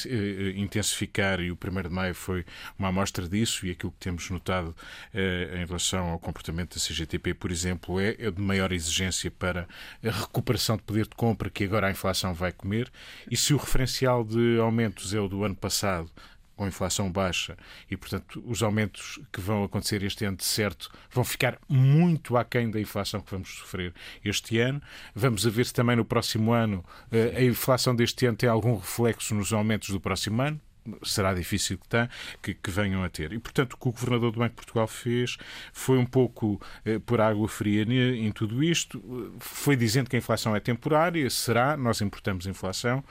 intensificar 0.55 1.39
e 1.39 1.51
o 1.51 1.57
1 1.57 1.81
de 1.83 1.89
maio 1.89 2.15
foi 2.15 2.45
uma 2.77 2.89
amostra 2.89 3.27
disso 3.27 3.65
e 3.65 3.71
aquilo 3.71 3.91
que 3.91 3.99
temos 3.99 4.29
notado 4.29 4.75
em 5.13 5.65
relação 5.65 6.09
ao 6.09 6.19
comportamento 6.19 6.75
da 6.75 6.81
CGTP, 6.81 7.33
por 7.33 7.51
exemplo, 7.51 7.99
é, 7.99 8.15
é 8.19 8.31
de 8.31 8.41
maior 8.41 8.71
exigência 8.71 9.31
para 9.31 9.67
a 10.03 10.11
recuperação 10.11 10.77
de 10.77 10.83
poder 10.83 11.07
de 11.13 11.15
compra 11.15 11.49
que 11.49 11.63
agora 11.63 11.87
a 11.87 11.91
inflação 11.91 12.33
vai 12.33 12.51
comer, 12.51 12.91
e 13.29 13.37
se 13.37 13.53
o 13.53 13.57
referencial 13.57 14.23
de 14.23 14.59
aumentos 14.59 15.13
é 15.13 15.19
o 15.19 15.27
do 15.27 15.43
ano 15.43 15.55
passado, 15.55 16.09
com 16.55 16.67
inflação 16.67 17.11
baixa 17.11 17.57
e, 17.89 17.97
portanto, 17.97 18.43
os 18.45 18.61
aumentos 18.61 19.19
que 19.31 19.41
vão 19.41 19.63
acontecer 19.63 20.03
este 20.03 20.23
ano, 20.23 20.37
de 20.37 20.43
certo, 20.43 20.91
vão 21.09 21.23
ficar 21.23 21.57
muito 21.67 22.37
aquém 22.37 22.69
da 22.69 22.79
inflação 22.79 23.21
que 23.21 23.31
vamos 23.31 23.49
sofrer 23.55 23.91
este 24.23 24.59
ano. 24.59 24.79
Vamos 25.15 25.47
a 25.47 25.49
ver 25.49 25.65
se 25.65 25.73
também 25.73 25.95
no 25.95 26.05
próximo 26.05 26.53
ano 26.53 26.85
eh, 27.11 27.33
a 27.37 27.43
inflação 27.43 27.95
deste 27.95 28.27
ano 28.27 28.37
tem 28.37 28.47
algum 28.47 28.77
reflexo 28.77 29.33
nos 29.33 29.51
aumentos 29.51 29.89
do 29.89 29.99
próximo 29.99 30.43
ano 30.43 30.61
será 31.03 31.33
difícil 31.33 31.77
que, 31.77 31.87
tá, 31.87 32.09
que, 32.41 32.53
que, 32.53 32.71
venham 32.71 33.03
a 33.03 33.09
ter. 33.09 33.31
E, 33.33 33.39
portanto, 33.39 33.73
o 33.73 33.77
que 33.77 33.87
o 33.87 33.91
Governador 33.91 34.31
do 34.31 34.39
Banco 34.39 34.49
de 34.49 34.55
Portugal 34.55 34.87
fez 34.87 35.37
foi 35.71 35.97
um 35.97 36.05
pouco 36.05 36.61
eh, 36.85 36.99
por 36.99 37.21
água 37.21 37.47
fria 37.47 37.83
em 37.83 38.31
tudo 38.31 38.63
isto, 38.63 39.01
foi 39.39 39.75
dizendo 39.75 40.09
que 40.09 40.15
a 40.15 40.19
inflação 40.19 40.55
é 40.55 40.59
temporária, 40.59 41.29
será, 41.29 41.75
nós 41.77 42.01
importamos 42.01 42.45
inflação, 42.47 43.03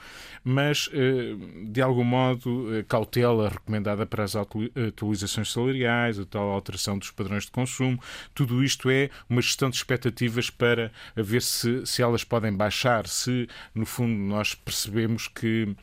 mas, 0.43 0.89
eh, 0.93 1.35
de 1.65 1.81
algum 1.81 2.03
modo, 2.03 2.75
eh, 2.75 2.83
cautela 2.83 3.49
recomendada 3.49 4.05
para 4.05 4.23
as 4.23 4.35
atualizações 4.35 5.51
salariais, 5.51 6.19
a 6.19 6.25
tal 6.25 6.49
alteração 6.49 6.97
dos 6.97 7.11
padrões 7.11 7.45
de 7.45 7.51
consumo, 7.51 7.99
tudo 8.33 8.63
isto 8.63 8.89
é 8.89 9.09
uma 9.29 9.41
gestão 9.41 9.69
de 9.69 9.75
expectativas 9.77 10.49
para 10.49 10.91
ver 11.15 11.41
se, 11.41 11.85
se 11.85 12.01
elas 12.01 12.23
podem 12.23 12.53
baixar, 12.53 13.07
se, 13.07 13.47
no 13.73 13.85
fundo, 13.85 14.13
nós 14.13 14.55
percebemos 14.55 15.27
que 15.27 15.75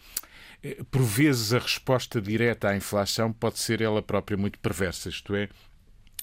por 0.90 1.02
vezes 1.02 1.52
a 1.52 1.58
resposta 1.58 2.20
direta 2.20 2.68
à 2.68 2.76
inflação 2.76 3.32
pode 3.32 3.58
ser 3.58 3.80
ela 3.80 4.02
própria 4.02 4.36
muito 4.36 4.58
perversa, 4.58 5.08
isto 5.08 5.34
é, 5.34 5.48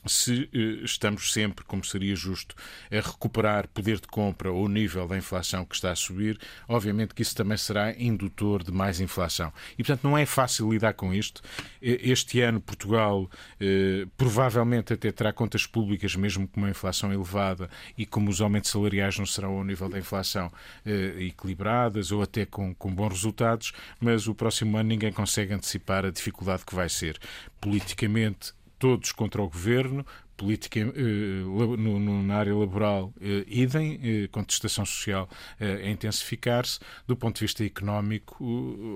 se 0.08 0.49
eh, 0.53 0.84
estamos 0.84 1.32
sempre, 1.32 1.64
como 1.66 1.84
seria 1.84 2.16
justo, 2.16 2.55
a 2.91 2.95
recuperar 2.95 3.68
poder 3.68 3.99
de 3.99 4.08
compra 4.08 4.51
ou 4.51 4.68
nível 4.68 5.08
da 5.08 5.18
inflação 5.18 5.66
que 5.66 5.76
está 5.76 5.91
a 5.91 5.95
subir, 5.95 6.39
obviamente 6.68 7.14
que 7.14 7.22
isso 7.22 7.36
também 7.36 7.58
será 7.58 7.91
indutor 7.91 8.64
de 8.64 8.72
mais 8.72 8.99
inflação. 8.99 9.51
E, 9.74 9.84
portanto, 9.84 10.03
não 10.03 10.18
é 10.18 10.26
fácil 10.26 10.72
lidar 10.72 10.93
com 10.93 11.14
isto. 11.14 11.41
Este 11.82 12.41
ano, 12.41 12.60
Portugal 12.62 13.30
eh, 13.60 14.05
provavelmente 14.18 14.93
até 14.93 15.12
terá 15.12 15.34
contas 15.34 15.66
públicas, 15.66 16.16
mesmo 16.16 16.47
com 16.47 16.60
uma 16.60 16.70
inflação 16.70 17.12
elevada 17.14 17.70
e 17.97 18.05
como 18.05 18.30
os 18.30 18.41
aumentos 18.41 18.72
salariais 18.72 19.18
não 19.18 19.26
serão 19.26 19.58
ao 19.58 19.64
nível 19.64 19.89
da 19.89 19.97
inflação 19.97 20.51
eh, 20.86 21.26
equilibradas 21.26 22.12
ou 22.12 22.22
até 22.22 22.45
com, 22.45 22.74
com 22.76 22.93
bons 22.93 23.10
resultados, 23.10 23.74
mas 23.99 24.28
o 24.28 24.36
próximo 24.36 24.78
ano 24.78 24.89
ninguém 24.89 25.12
consegue 25.12 25.53
antecipar 25.53 26.05
a 26.05 26.12
dificuldade 26.12 26.66
que 26.66 26.76
vai 26.76 26.89
ser. 26.89 27.18
Politicamente, 27.60 28.53
todos 28.78 29.12
contra 29.12 29.42
o 29.42 29.48
governo, 29.50 30.06
política 30.38 30.80
eh, 30.80 30.84
no, 30.94 32.00
no, 32.00 32.24
na 32.24 32.36
área 32.36 32.56
laboral 32.56 33.12
eh, 33.20 33.44
idem, 33.48 34.00
eh, 34.04 34.28
contestação 34.32 34.86
social 34.86 35.28
a 35.60 35.90
intensificar-se. 35.90 36.80
Do 37.08 37.16
ponto 37.16 37.36
de 37.36 37.42
vista 37.42 37.66
económico, 37.66 38.38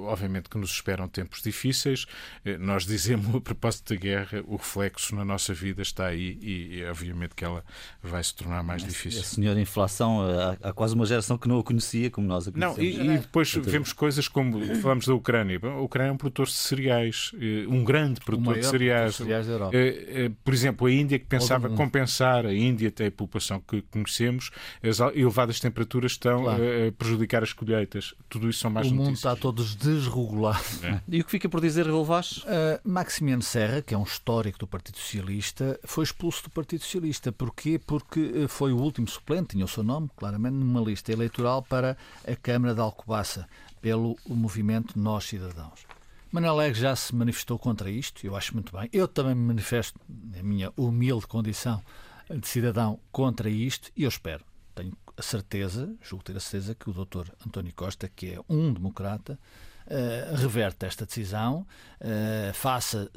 obviamente 0.05 0.47
que 0.47 0.57
nos 0.57 0.71
esperam 0.71 1.07
tempos 1.07 1.41
difíceis. 1.41 2.05
Nós 2.59 2.85
dizemos, 2.85 3.33
a 3.35 3.41
propósito 3.41 3.93
da 3.93 3.99
guerra, 3.99 4.43
o 4.45 4.57
reflexo 4.57 5.15
na 5.15 5.25
nossa 5.25 5.53
vida 5.53 5.81
está 5.81 6.07
aí 6.07 6.37
e, 6.41 6.85
obviamente 6.85 7.33
que 7.33 7.43
ela 7.43 7.63
vai 8.03 8.23
se 8.23 8.35
tornar 8.35 8.63
mais 8.63 8.83
difícil. 8.83 9.21
A 9.21 9.23
senhora 9.23 9.59
inflação, 9.59 10.19
há, 10.61 10.71
quase 10.71 10.93
uma 10.93 11.05
geração 11.05 11.37
que 11.37 11.47
não 11.47 11.59
a 11.59 11.63
conhecia 11.63 12.11
como 12.11 12.27
nós 12.27 12.47
a 12.47 12.51
conhecemos. 12.51 12.77
Não, 12.77 12.83
e, 12.83 13.15
e 13.15 13.17
depois 13.17 13.51
vemos 13.55 13.91
coisas 13.93 14.27
como, 14.27 14.63
falamos 14.75 15.07
da 15.07 15.15
Ucrânia. 15.15 15.59
A 15.63 15.81
Ucrânia 15.81 16.11
é 16.11 16.13
um 16.13 16.17
produtor 16.17 16.45
de 16.45 16.53
cereais, 16.53 17.31
um 17.67 17.83
grande 17.83 18.21
produtor 18.21 18.59
de 18.59 18.65
cereais. 18.65 19.11
De 19.13 19.17
cereais 19.17 19.47
Por 20.43 20.53
exemplo, 20.53 20.87
a 20.87 20.91
Índia, 20.91 21.17
que 21.17 21.30
pensava 21.39 21.69
compensar 21.69 22.45
a 22.45 22.53
Índia, 22.53 22.89
até 22.89 23.07
a 23.07 23.11
população 23.11 23.59
que 23.59 23.81
conhecemos, 23.83 24.51
as 24.83 24.99
elevadas 24.99 25.59
temperaturas 25.59 26.13
estão 26.13 26.43
claro. 26.43 26.63
a 26.63 26.91
prejudicar 26.91 27.43
as 27.43 27.53
colheitas. 27.53 28.13
Tudo 28.29 28.49
isso 28.49 28.59
são 28.59 28.71
mais 28.71 28.87
o 28.87 28.89
notícias. 28.91 29.07
mundo 29.07 29.15
está 29.15 29.35
todos 29.35 29.75
desregulado. 29.75 30.61
É. 30.83 31.01
E 31.07 31.21
o 31.21 31.25
que 31.25 31.31
fica 31.31 31.49
por 31.49 31.61
dizer, 31.61 31.85
Relvás? 31.85 32.37
Uh, 32.37 32.79
Maximiano 32.83 33.41
Serra, 33.41 33.81
que 33.81 33.93
é 33.93 33.97
um 33.97 34.03
histórico 34.03 34.59
do 34.59 34.67
Partido 34.67 34.97
Socialista, 34.97 35.79
foi 35.83 36.03
expulso 36.03 36.43
do 36.43 36.49
Partido 36.49 36.81
Socialista. 36.81 37.31
Porquê? 37.31 37.79
Porque 37.79 38.31
eh, 38.35 38.47
foi 38.47 38.71
o 38.71 38.77
último 38.77 39.07
suplente, 39.07 39.49
tinha 39.49 39.65
o 39.65 39.67
seu 39.67 39.83
nome, 39.83 40.09
claramente, 40.15 40.53
numa 40.53 40.81
lista 40.81 41.11
eleitoral 41.11 41.61
para 41.61 41.97
a 42.27 42.35
Câmara 42.35 42.73
de 42.73 42.81
Alcobaça, 42.81 43.47
pelo 43.81 44.17
movimento 44.27 44.97
Nós 44.99 45.25
Cidadãos. 45.25 45.90
Manuel 46.31 46.53
Alegre 46.53 46.79
já 46.79 46.95
se 46.95 47.13
manifestou 47.13 47.59
contra 47.59 47.89
isto, 47.89 48.25
eu 48.25 48.37
acho 48.37 48.53
muito 48.53 48.71
bem. 48.71 48.89
Eu 48.93 49.05
também 49.05 49.35
me 49.35 49.47
manifesto, 49.47 49.99
na 50.07 50.41
minha 50.41 50.71
humilde 50.77 51.27
condição 51.27 51.83
de 52.29 52.47
cidadão, 52.47 53.01
contra 53.11 53.49
isto 53.49 53.91
e 53.97 54.03
eu 54.03 54.09
espero, 54.09 54.45
tenho 54.73 54.93
a 55.17 55.21
certeza, 55.21 55.93
julgo 56.01 56.23
ter 56.23 56.37
a 56.37 56.39
certeza, 56.39 56.73
que 56.73 56.89
o 56.89 56.93
doutor 56.93 57.29
António 57.45 57.73
Costa, 57.75 58.07
que 58.07 58.33
é 58.33 58.39
um 58.49 58.73
democrata, 58.73 59.37
Uh, 59.81 60.35
reverte 60.35 60.85
esta 60.85 61.07
decisão, 61.07 61.65
uh, 61.99 62.53
faça, 62.53 63.11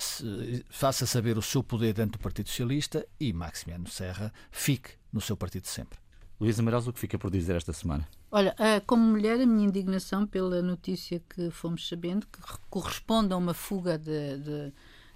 faça 0.70 1.06
saber 1.06 1.36
o 1.36 1.42
seu 1.42 1.62
poder 1.62 1.92
dentro 1.92 2.18
do 2.18 2.22
Partido 2.22 2.48
Socialista 2.48 3.06
e 3.20 3.32
Maximiano 3.34 3.86
Serra 3.86 4.32
fique 4.50 4.92
no 5.12 5.20
seu 5.20 5.36
partido 5.36 5.68
sempre. 5.68 5.98
Luísa 6.40 6.62
Amaral, 6.62 6.80
o 6.80 6.92
que 6.92 6.98
fica 6.98 7.18
por 7.18 7.30
dizer 7.30 7.56
esta 7.56 7.72
semana? 7.72 8.06
Olha, 8.30 8.54
eh, 8.58 8.80
como 8.80 9.02
mulher, 9.04 9.40
a 9.40 9.46
minha 9.46 9.66
indignação 9.66 10.26
pela 10.26 10.60
notícia 10.60 11.22
que 11.28 11.50
fomos 11.50 11.88
sabendo, 11.88 12.26
que 12.26 12.40
corresponde 12.68 13.32
a 13.32 13.36
uma 13.36 13.54
fuga 13.54 13.96
de, 13.96 14.38
de, 14.38 14.72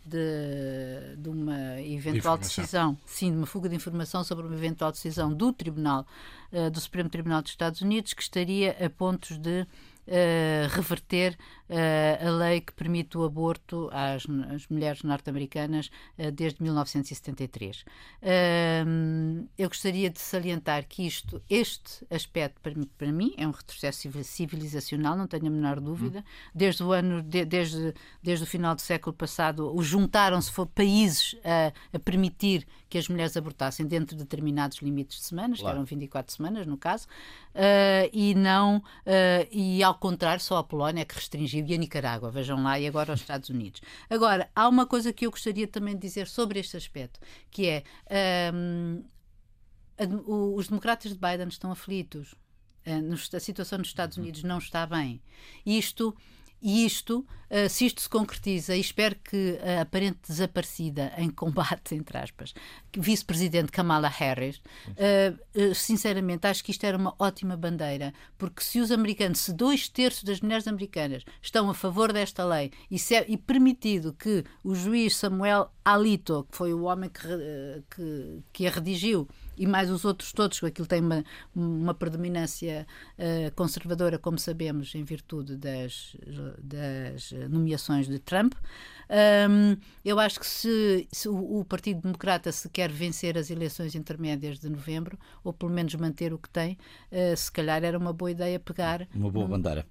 de, 0.07 1.17
de 1.17 1.29
uma 1.29 1.83
eventual 1.83 2.39
de 2.39 2.45
decisão, 2.45 2.97
sim, 3.05 3.33
de 3.33 3.37
uma 3.37 3.47
fuga 3.47 3.69
de 3.69 3.75
informação 3.75 4.23
sobre 4.23 4.47
uma 4.47 4.55
eventual 4.55 4.93
decisão 4.93 5.33
do 5.33 5.53
Tribunal, 5.53 6.07
uh, 6.53 6.71
do 6.71 6.81
Supremo 6.81 7.09
Tribunal 7.09 7.43
dos 7.43 7.51
Estados 7.51 7.81
Unidos, 7.81 8.15
que 8.15 8.23
estaria 8.23 8.77
a 8.85 8.89
pontos 8.89 9.37
de 9.37 9.67
uh, 10.09 10.69
reverter 10.75 11.37
uh, 11.69 12.27
a 12.27 12.31
lei 12.31 12.61
que 12.61 12.73
permite 12.73 13.17
o 13.17 13.25
aborto 13.25 13.89
às, 13.93 14.25
às 14.55 14.67
mulheres 14.69 15.03
norte-americanas 15.03 15.91
uh, 16.19 16.33
desde 16.33 16.63
1973. 16.63 17.85
eu 19.57 19.69
gostaria 19.69 20.11
de 20.11 20.21
salientar 20.21 20.87
que 20.89 21.07
isto, 21.07 21.43
este 21.49 22.07
aspecto, 22.11 22.61
para, 22.61 22.75
para, 22.97 23.13
mim, 23.13 23.35
é 23.37 23.47
um 23.47 23.51
retrocesso 23.51 24.09
civilizacional, 24.25 25.17
não 25.17 25.27
tenho 25.27 25.47
a 25.47 25.51
menor 25.51 25.81
dúvida. 25.81 26.25
Desde 26.55 26.83
o 26.83 26.93
ano, 26.93 27.23
de, 27.23 27.45
desde, 27.45 27.95
desde 28.23 28.45
o 28.45 28.47
final 28.47 28.75
do 28.75 28.81
século 28.81 29.15
passado, 29.15 29.75
juntaram-se 29.81 30.51
países 30.75 31.37
a, 31.45 31.73
a, 31.97 31.99
permitir 31.99 32.67
que 32.89 32.99
as 32.99 33.09
mulheres 33.09 33.37
abortassem 33.37 33.87
dentro 33.87 34.17
de 34.17 34.23
determinados 34.23 34.79
limites 34.79 35.19
de 35.19 35.25
semanas, 35.25 35.61
claro. 35.61 35.75
que 35.75 35.79
eram 35.79 35.85
24 35.85 36.35
semanas 36.35 36.67
no 36.67 36.77
caso, 36.77 37.07
e 38.13 38.35
não, 38.35 38.83
e 39.51 39.83
ao 39.83 39.95
contrário, 39.95 40.43
só 40.43 40.59
a 40.59 40.65
Polónia 40.65 41.03
é 41.03 41.05
que 41.05 41.15
restringiu 41.15 41.65
e 41.67 41.75
a 41.75 41.77
Nicarágua, 41.77 42.31
vejam 42.31 42.63
lá, 42.63 42.79
e 42.79 42.87
agora 42.87 43.13
os 43.13 43.21
Estados 43.21 43.49
Unidos. 43.51 43.81
Agora, 44.09 44.49
há 44.55 44.69
uma 44.69 44.87
coisa 44.87 45.13
que 45.13 45.27
eu 45.27 45.31
gostaria 45.31 45.67
também 45.67 45.95
de 45.95 46.01
dizer 46.01 46.27
sobre 46.27 46.59
este 46.61 46.77
aspecto, 46.77 47.21
que 47.51 47.67
é 47.67 47.85
um, 48.55 49.05
os 50.57 50.69
democratas 50.69 51.13
de 51.13 51.19
Biden 51.19 51.49
estão 51.49 51.71
aflitos. 51.71 52.35
A 53.35 53.41
situação 53.41 53.79
nos 53.79 53.89
Estados 53.89 54.17
Unidos 54.17 54.43
não 54.43 54.59
está 54.59 54.87
bem. 54.87 55.21
Isto 55.67 56.17
E 56.61 56.85
isto, 56.85 57.25
uh, 57.51 57.69
se 57.69 57.87
isto 57.87 58.01
se 58.01 58.09
concretiza, 58.09 58.75
e 58.75 58.81
espero 58.81 59.15
que 59.17 59.59
a 59.63 59.83
aparente 59.83 60.19
desaparecida 60.27 61.13
em 61.17 61.31
combate, 61.31 61.95
entre 61.97 62.19
aspas, 62.19 62.53
vice-presidente 62.97 63.71
Kamala 63.71 64.09
Harris, 64.09 64.57
uh, 64.57 65.71
uh, 65.71 65.75
sinceramente, 65.75 66.47
acho 66.47 66.65
que 66.65 66.73
isto 66.73 66.85
era 66.85 66.99
uma 66.99 67.15
ótima 67.19 67.57
bandeira, 67.57 68.13
porque 68.37 68.63
se 68.63 68.81
os 68.81 68.91
americanos, 68.91 69.39
se 69.39 69.53
dois 69.53 69.89
terços 69.89 70.25
das 70.25 70.41
mulheres 70.41 70.67
americanas 70.67 71.25
estão 71.41 71.71
a 71.71 71.75
favor 71.75 72.13
desta 72.13 72.45
lei 72.45 72.73
e, 72.91 72.99
se 72.99 73.15
é, 73.15 73.25
e 73.29 73.37
permitido 73.37 74.13
que 74.13 74.45
o 74.65 74.75
juiz 74.75 75.17
Samuel 75.17 75.71
Alito, 75.85 76.47
que 76.51 76.57
foi 76.57 76.75
o 76.75 76.83
homem 76.83 77.09
que, 77.09 77.85
que, 77.95 78.43
que 78.53 78.67
a 78.67 78.71
redigiu, 78.71 79.29
e 79.59 79.67
mais 79.67 79.91
os 79.91 80.05
outros 80.05 80.33
todos, 80.33 80.63
aquilo 80.63 80.87
tem 80.87 81.01
uma, 81.01 81.25
uma 81.55 81.95
predominância 81.95 82.87
uh, 83.19 83.55
conservadora, 83.55 84.19
como 84.19 84.39
sabemos, 84.39 84.95
em 84.95 85.05
virtude 85.05 85.57
das, 85.57 86.17
das 86.63 87.33
nomeações 87.51 88.07
de 88.07 88.19
Trump. 88.19 88.55
Um, 89.11 89.77
eu 90.05 90.19
acho 90.21 90.39
que 90.39 90.47
se, 90.47 91.09
se 91.11 91.29
o, 91.29 91.61
o, 91.61 91.65
Partido 91.65 92.03
Democrata 92.03 92.53
se 92.53 92.69
quer 92.69 92.91
vencer 92.91 93.39
as 93.39 93.51
eleições 93.51 93.95
intermédias 93.95 94.59
de 94.59 94.69
novembro, 94.69 95.19
ou 95.43 95.53
pelo 95.53 95.73
menos 95.73 95.95
manter 95.95 96.33
o 96.33 96.39
que 96.39 96.49
tem, 96.49 96.77
uh, 97.11 97.37
se 97.37 97.51
calhar 97.51 97.83
era 97.85 97.97
uma 97.97 98.13
boa 98.13 98.31
ideia 98.31 98.59
pegar. 98.59 99.07
Uma 99.15 99.31
boa 99.31 99.47
bandeira. 99.47 99.87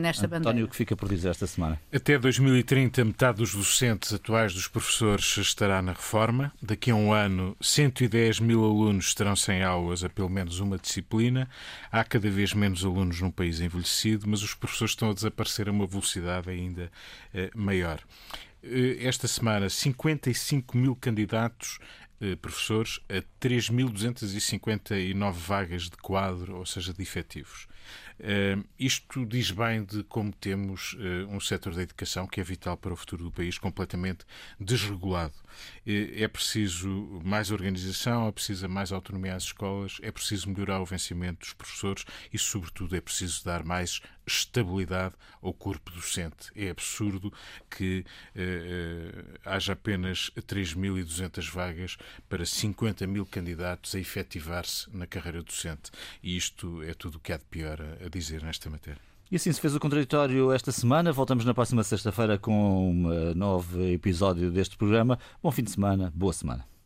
Nesta 0.00 0.26
António, 0.26 0.44
bandeira. 0.44 0.66
o 0.66 0.68
que 0.68 0.76
fica 0.76 0.96
por 0.96 1.08
dizer 1.08 1.30
esta 1.30 1.46
semana? 1.46 1.80
Até 1.92 2.18
2030, 2.18 3.04
metade 3.04 3.38
dos 3.38 3.54
docentes 3.54 4.12
atuais 4.12 4.52
dos 4.52 4.68
professores 4.68 5.36
estará 5.38 5.80
na 5.80 5.92
reforma. 5.92 6.52
Daqui 6.60 6.90
a 6.90 6.94
um 6.94 7.12
ano, 7.12 7.56
110 7.60 8.40
mil 8.40 8.64
alunos 8.64 9.06
estarão 9.06 9.36
sem 9.36 9.62
aulas 9.62 10.04
a 10.04 10.08
pelo 10.08 10.28
menos 10.28 10.60
uma 10.60 10.78
disciplina. 10.78 11.48
Há 11.90 12.04
cada 12.04 12.30
vez 12.30 12.52
menos 12.52 12.84
alunos 12.84 13.20
num 13.20 13.30
país 13.30 13.60
envelhecido, 13.60 14.28
mas 14.28 14.42
os 14.42 14.54
professores 14.54 14.92
estão 14.92 15.10
a 15.10 15.14
desaparecer 15.14 15.68
a 15.68 15.72
uma 15.72 15.86
velocidade 15.86 16.50
ainda 16.50 16.90
eh, 17.34 17.50
maior. 17.54 18.00
Eh, 18.62 18.98
esta 19.00 19.28
semana, 19.28 19.68
55 19.68 20.76
mil 20.76 20.96
candidatos 20.96 21.78
eh, 22.20 22.34
professores 22.36 22.98
a 23.08 23.22
3.259 23.40 25.32
vagas 25.32 25.84
de 25.84 25.96
quadro, 25.96 26.56
ou 26.56 26.66
seja, 26.66 26.92
de 26.92 27.00
efetivos. 27.02 27.68
Uh, 28.18 28.66
isto 28.76 29.24
diz 29.24 29.52
bem 29.52 29.84
de 29.84 30.02
como 30.02 30.32
temos 30.32 30.96
um 31.30 31.38
setor 31.38 31.72
da 31.72 31.82
educação 31.82 32.26
que 32.26 32.40
é 32.40 32.44
vital 32.44 32.76
para 32.76 32.92
o 32.92 32.96
futuro 32.96 33.22
do 33.22 33.30
país, 33.30 33.56
completamente 33.58 34.26
desregulado. 34.58 35.34
É 35.86 36.26
preciso 36.26 36.88
mais 37.24 37.52
organização, 37.52 38.26
é 38.26 38.32
preciso 38.32 38.68
mais 38.68 38.90
autonomia 38.90 39.36
às 39.36 39.44
escolas, 39.44 39.98
é 40.02 40.10
preciso 40.10 40.50
melhorar 40.50 40.80
o 40.80 40.84
vencimento 40.84 41.40
dos 41.40 41.52
professores 41.52 42.04
e, 42.32 42.38
sobretudo, 42.38 42.96
é 42.96 43.00
preciso 43.00 43.44
dar 43.44 43.62
mais 43.62 44.02
estabilidade 44.28 45.14
ao 45.42 45.52
corpo 45.52 45.90
docente. 45.90 46.50
É 46.54 46.70
absurdo 46.70 47.32
que 47.70 48.04
haja 49.44 49.72
apenas 49.72 50.30
3.200 50.36 51.50
vagas 51.50 51.96
para 52.28 52.44
50 52.44 53.06
mil 53.06 53.26
candidatos 53.26 53.94
a 53.94 53.98
efetivar-se 53.98 54.88
na 54.94 55.06
carreira 55.06 55.42
docente. 55.42 55.90
E 56.22 56.36
isto 56.36 56.82
é 56.82 56.94
tudo 56.94 57.16
o 57.16 57.20
que 57.20 57.32
há 57.32 57.36
de 57.36 57.44
pior 57.44 57.80
a, 57.80 58.06
a 58.06 58.08
dizer 58.08 58.42
nesta 58.42 58.70
matéria. 58.70 59.00
E 59.30 59.36
assim 59.36 59.52
se 59.52 59.60
fez 59.60 59.74
o 59.74 59.80
contraditório 59.80 60.52
esta 60.52 60.72
semana. 60.72 61.12
Voltamos 61.12 61.44
na 61.44 61.52
próxima 61.52 61.84
sexta-feira 61.84 62.38
com 62.38 62.90
um 62.90 63.34
novo 63.34 63.82
episódio 63.82 64.50
deste 64.50 64.76
programa. 64.76 65.18
Bom 65.42 65.50
fim 65.50 65.62
de 65.62 65.70
semana, 65.70 66.10
boa 66.14 66.32
semana. 66.32 66.77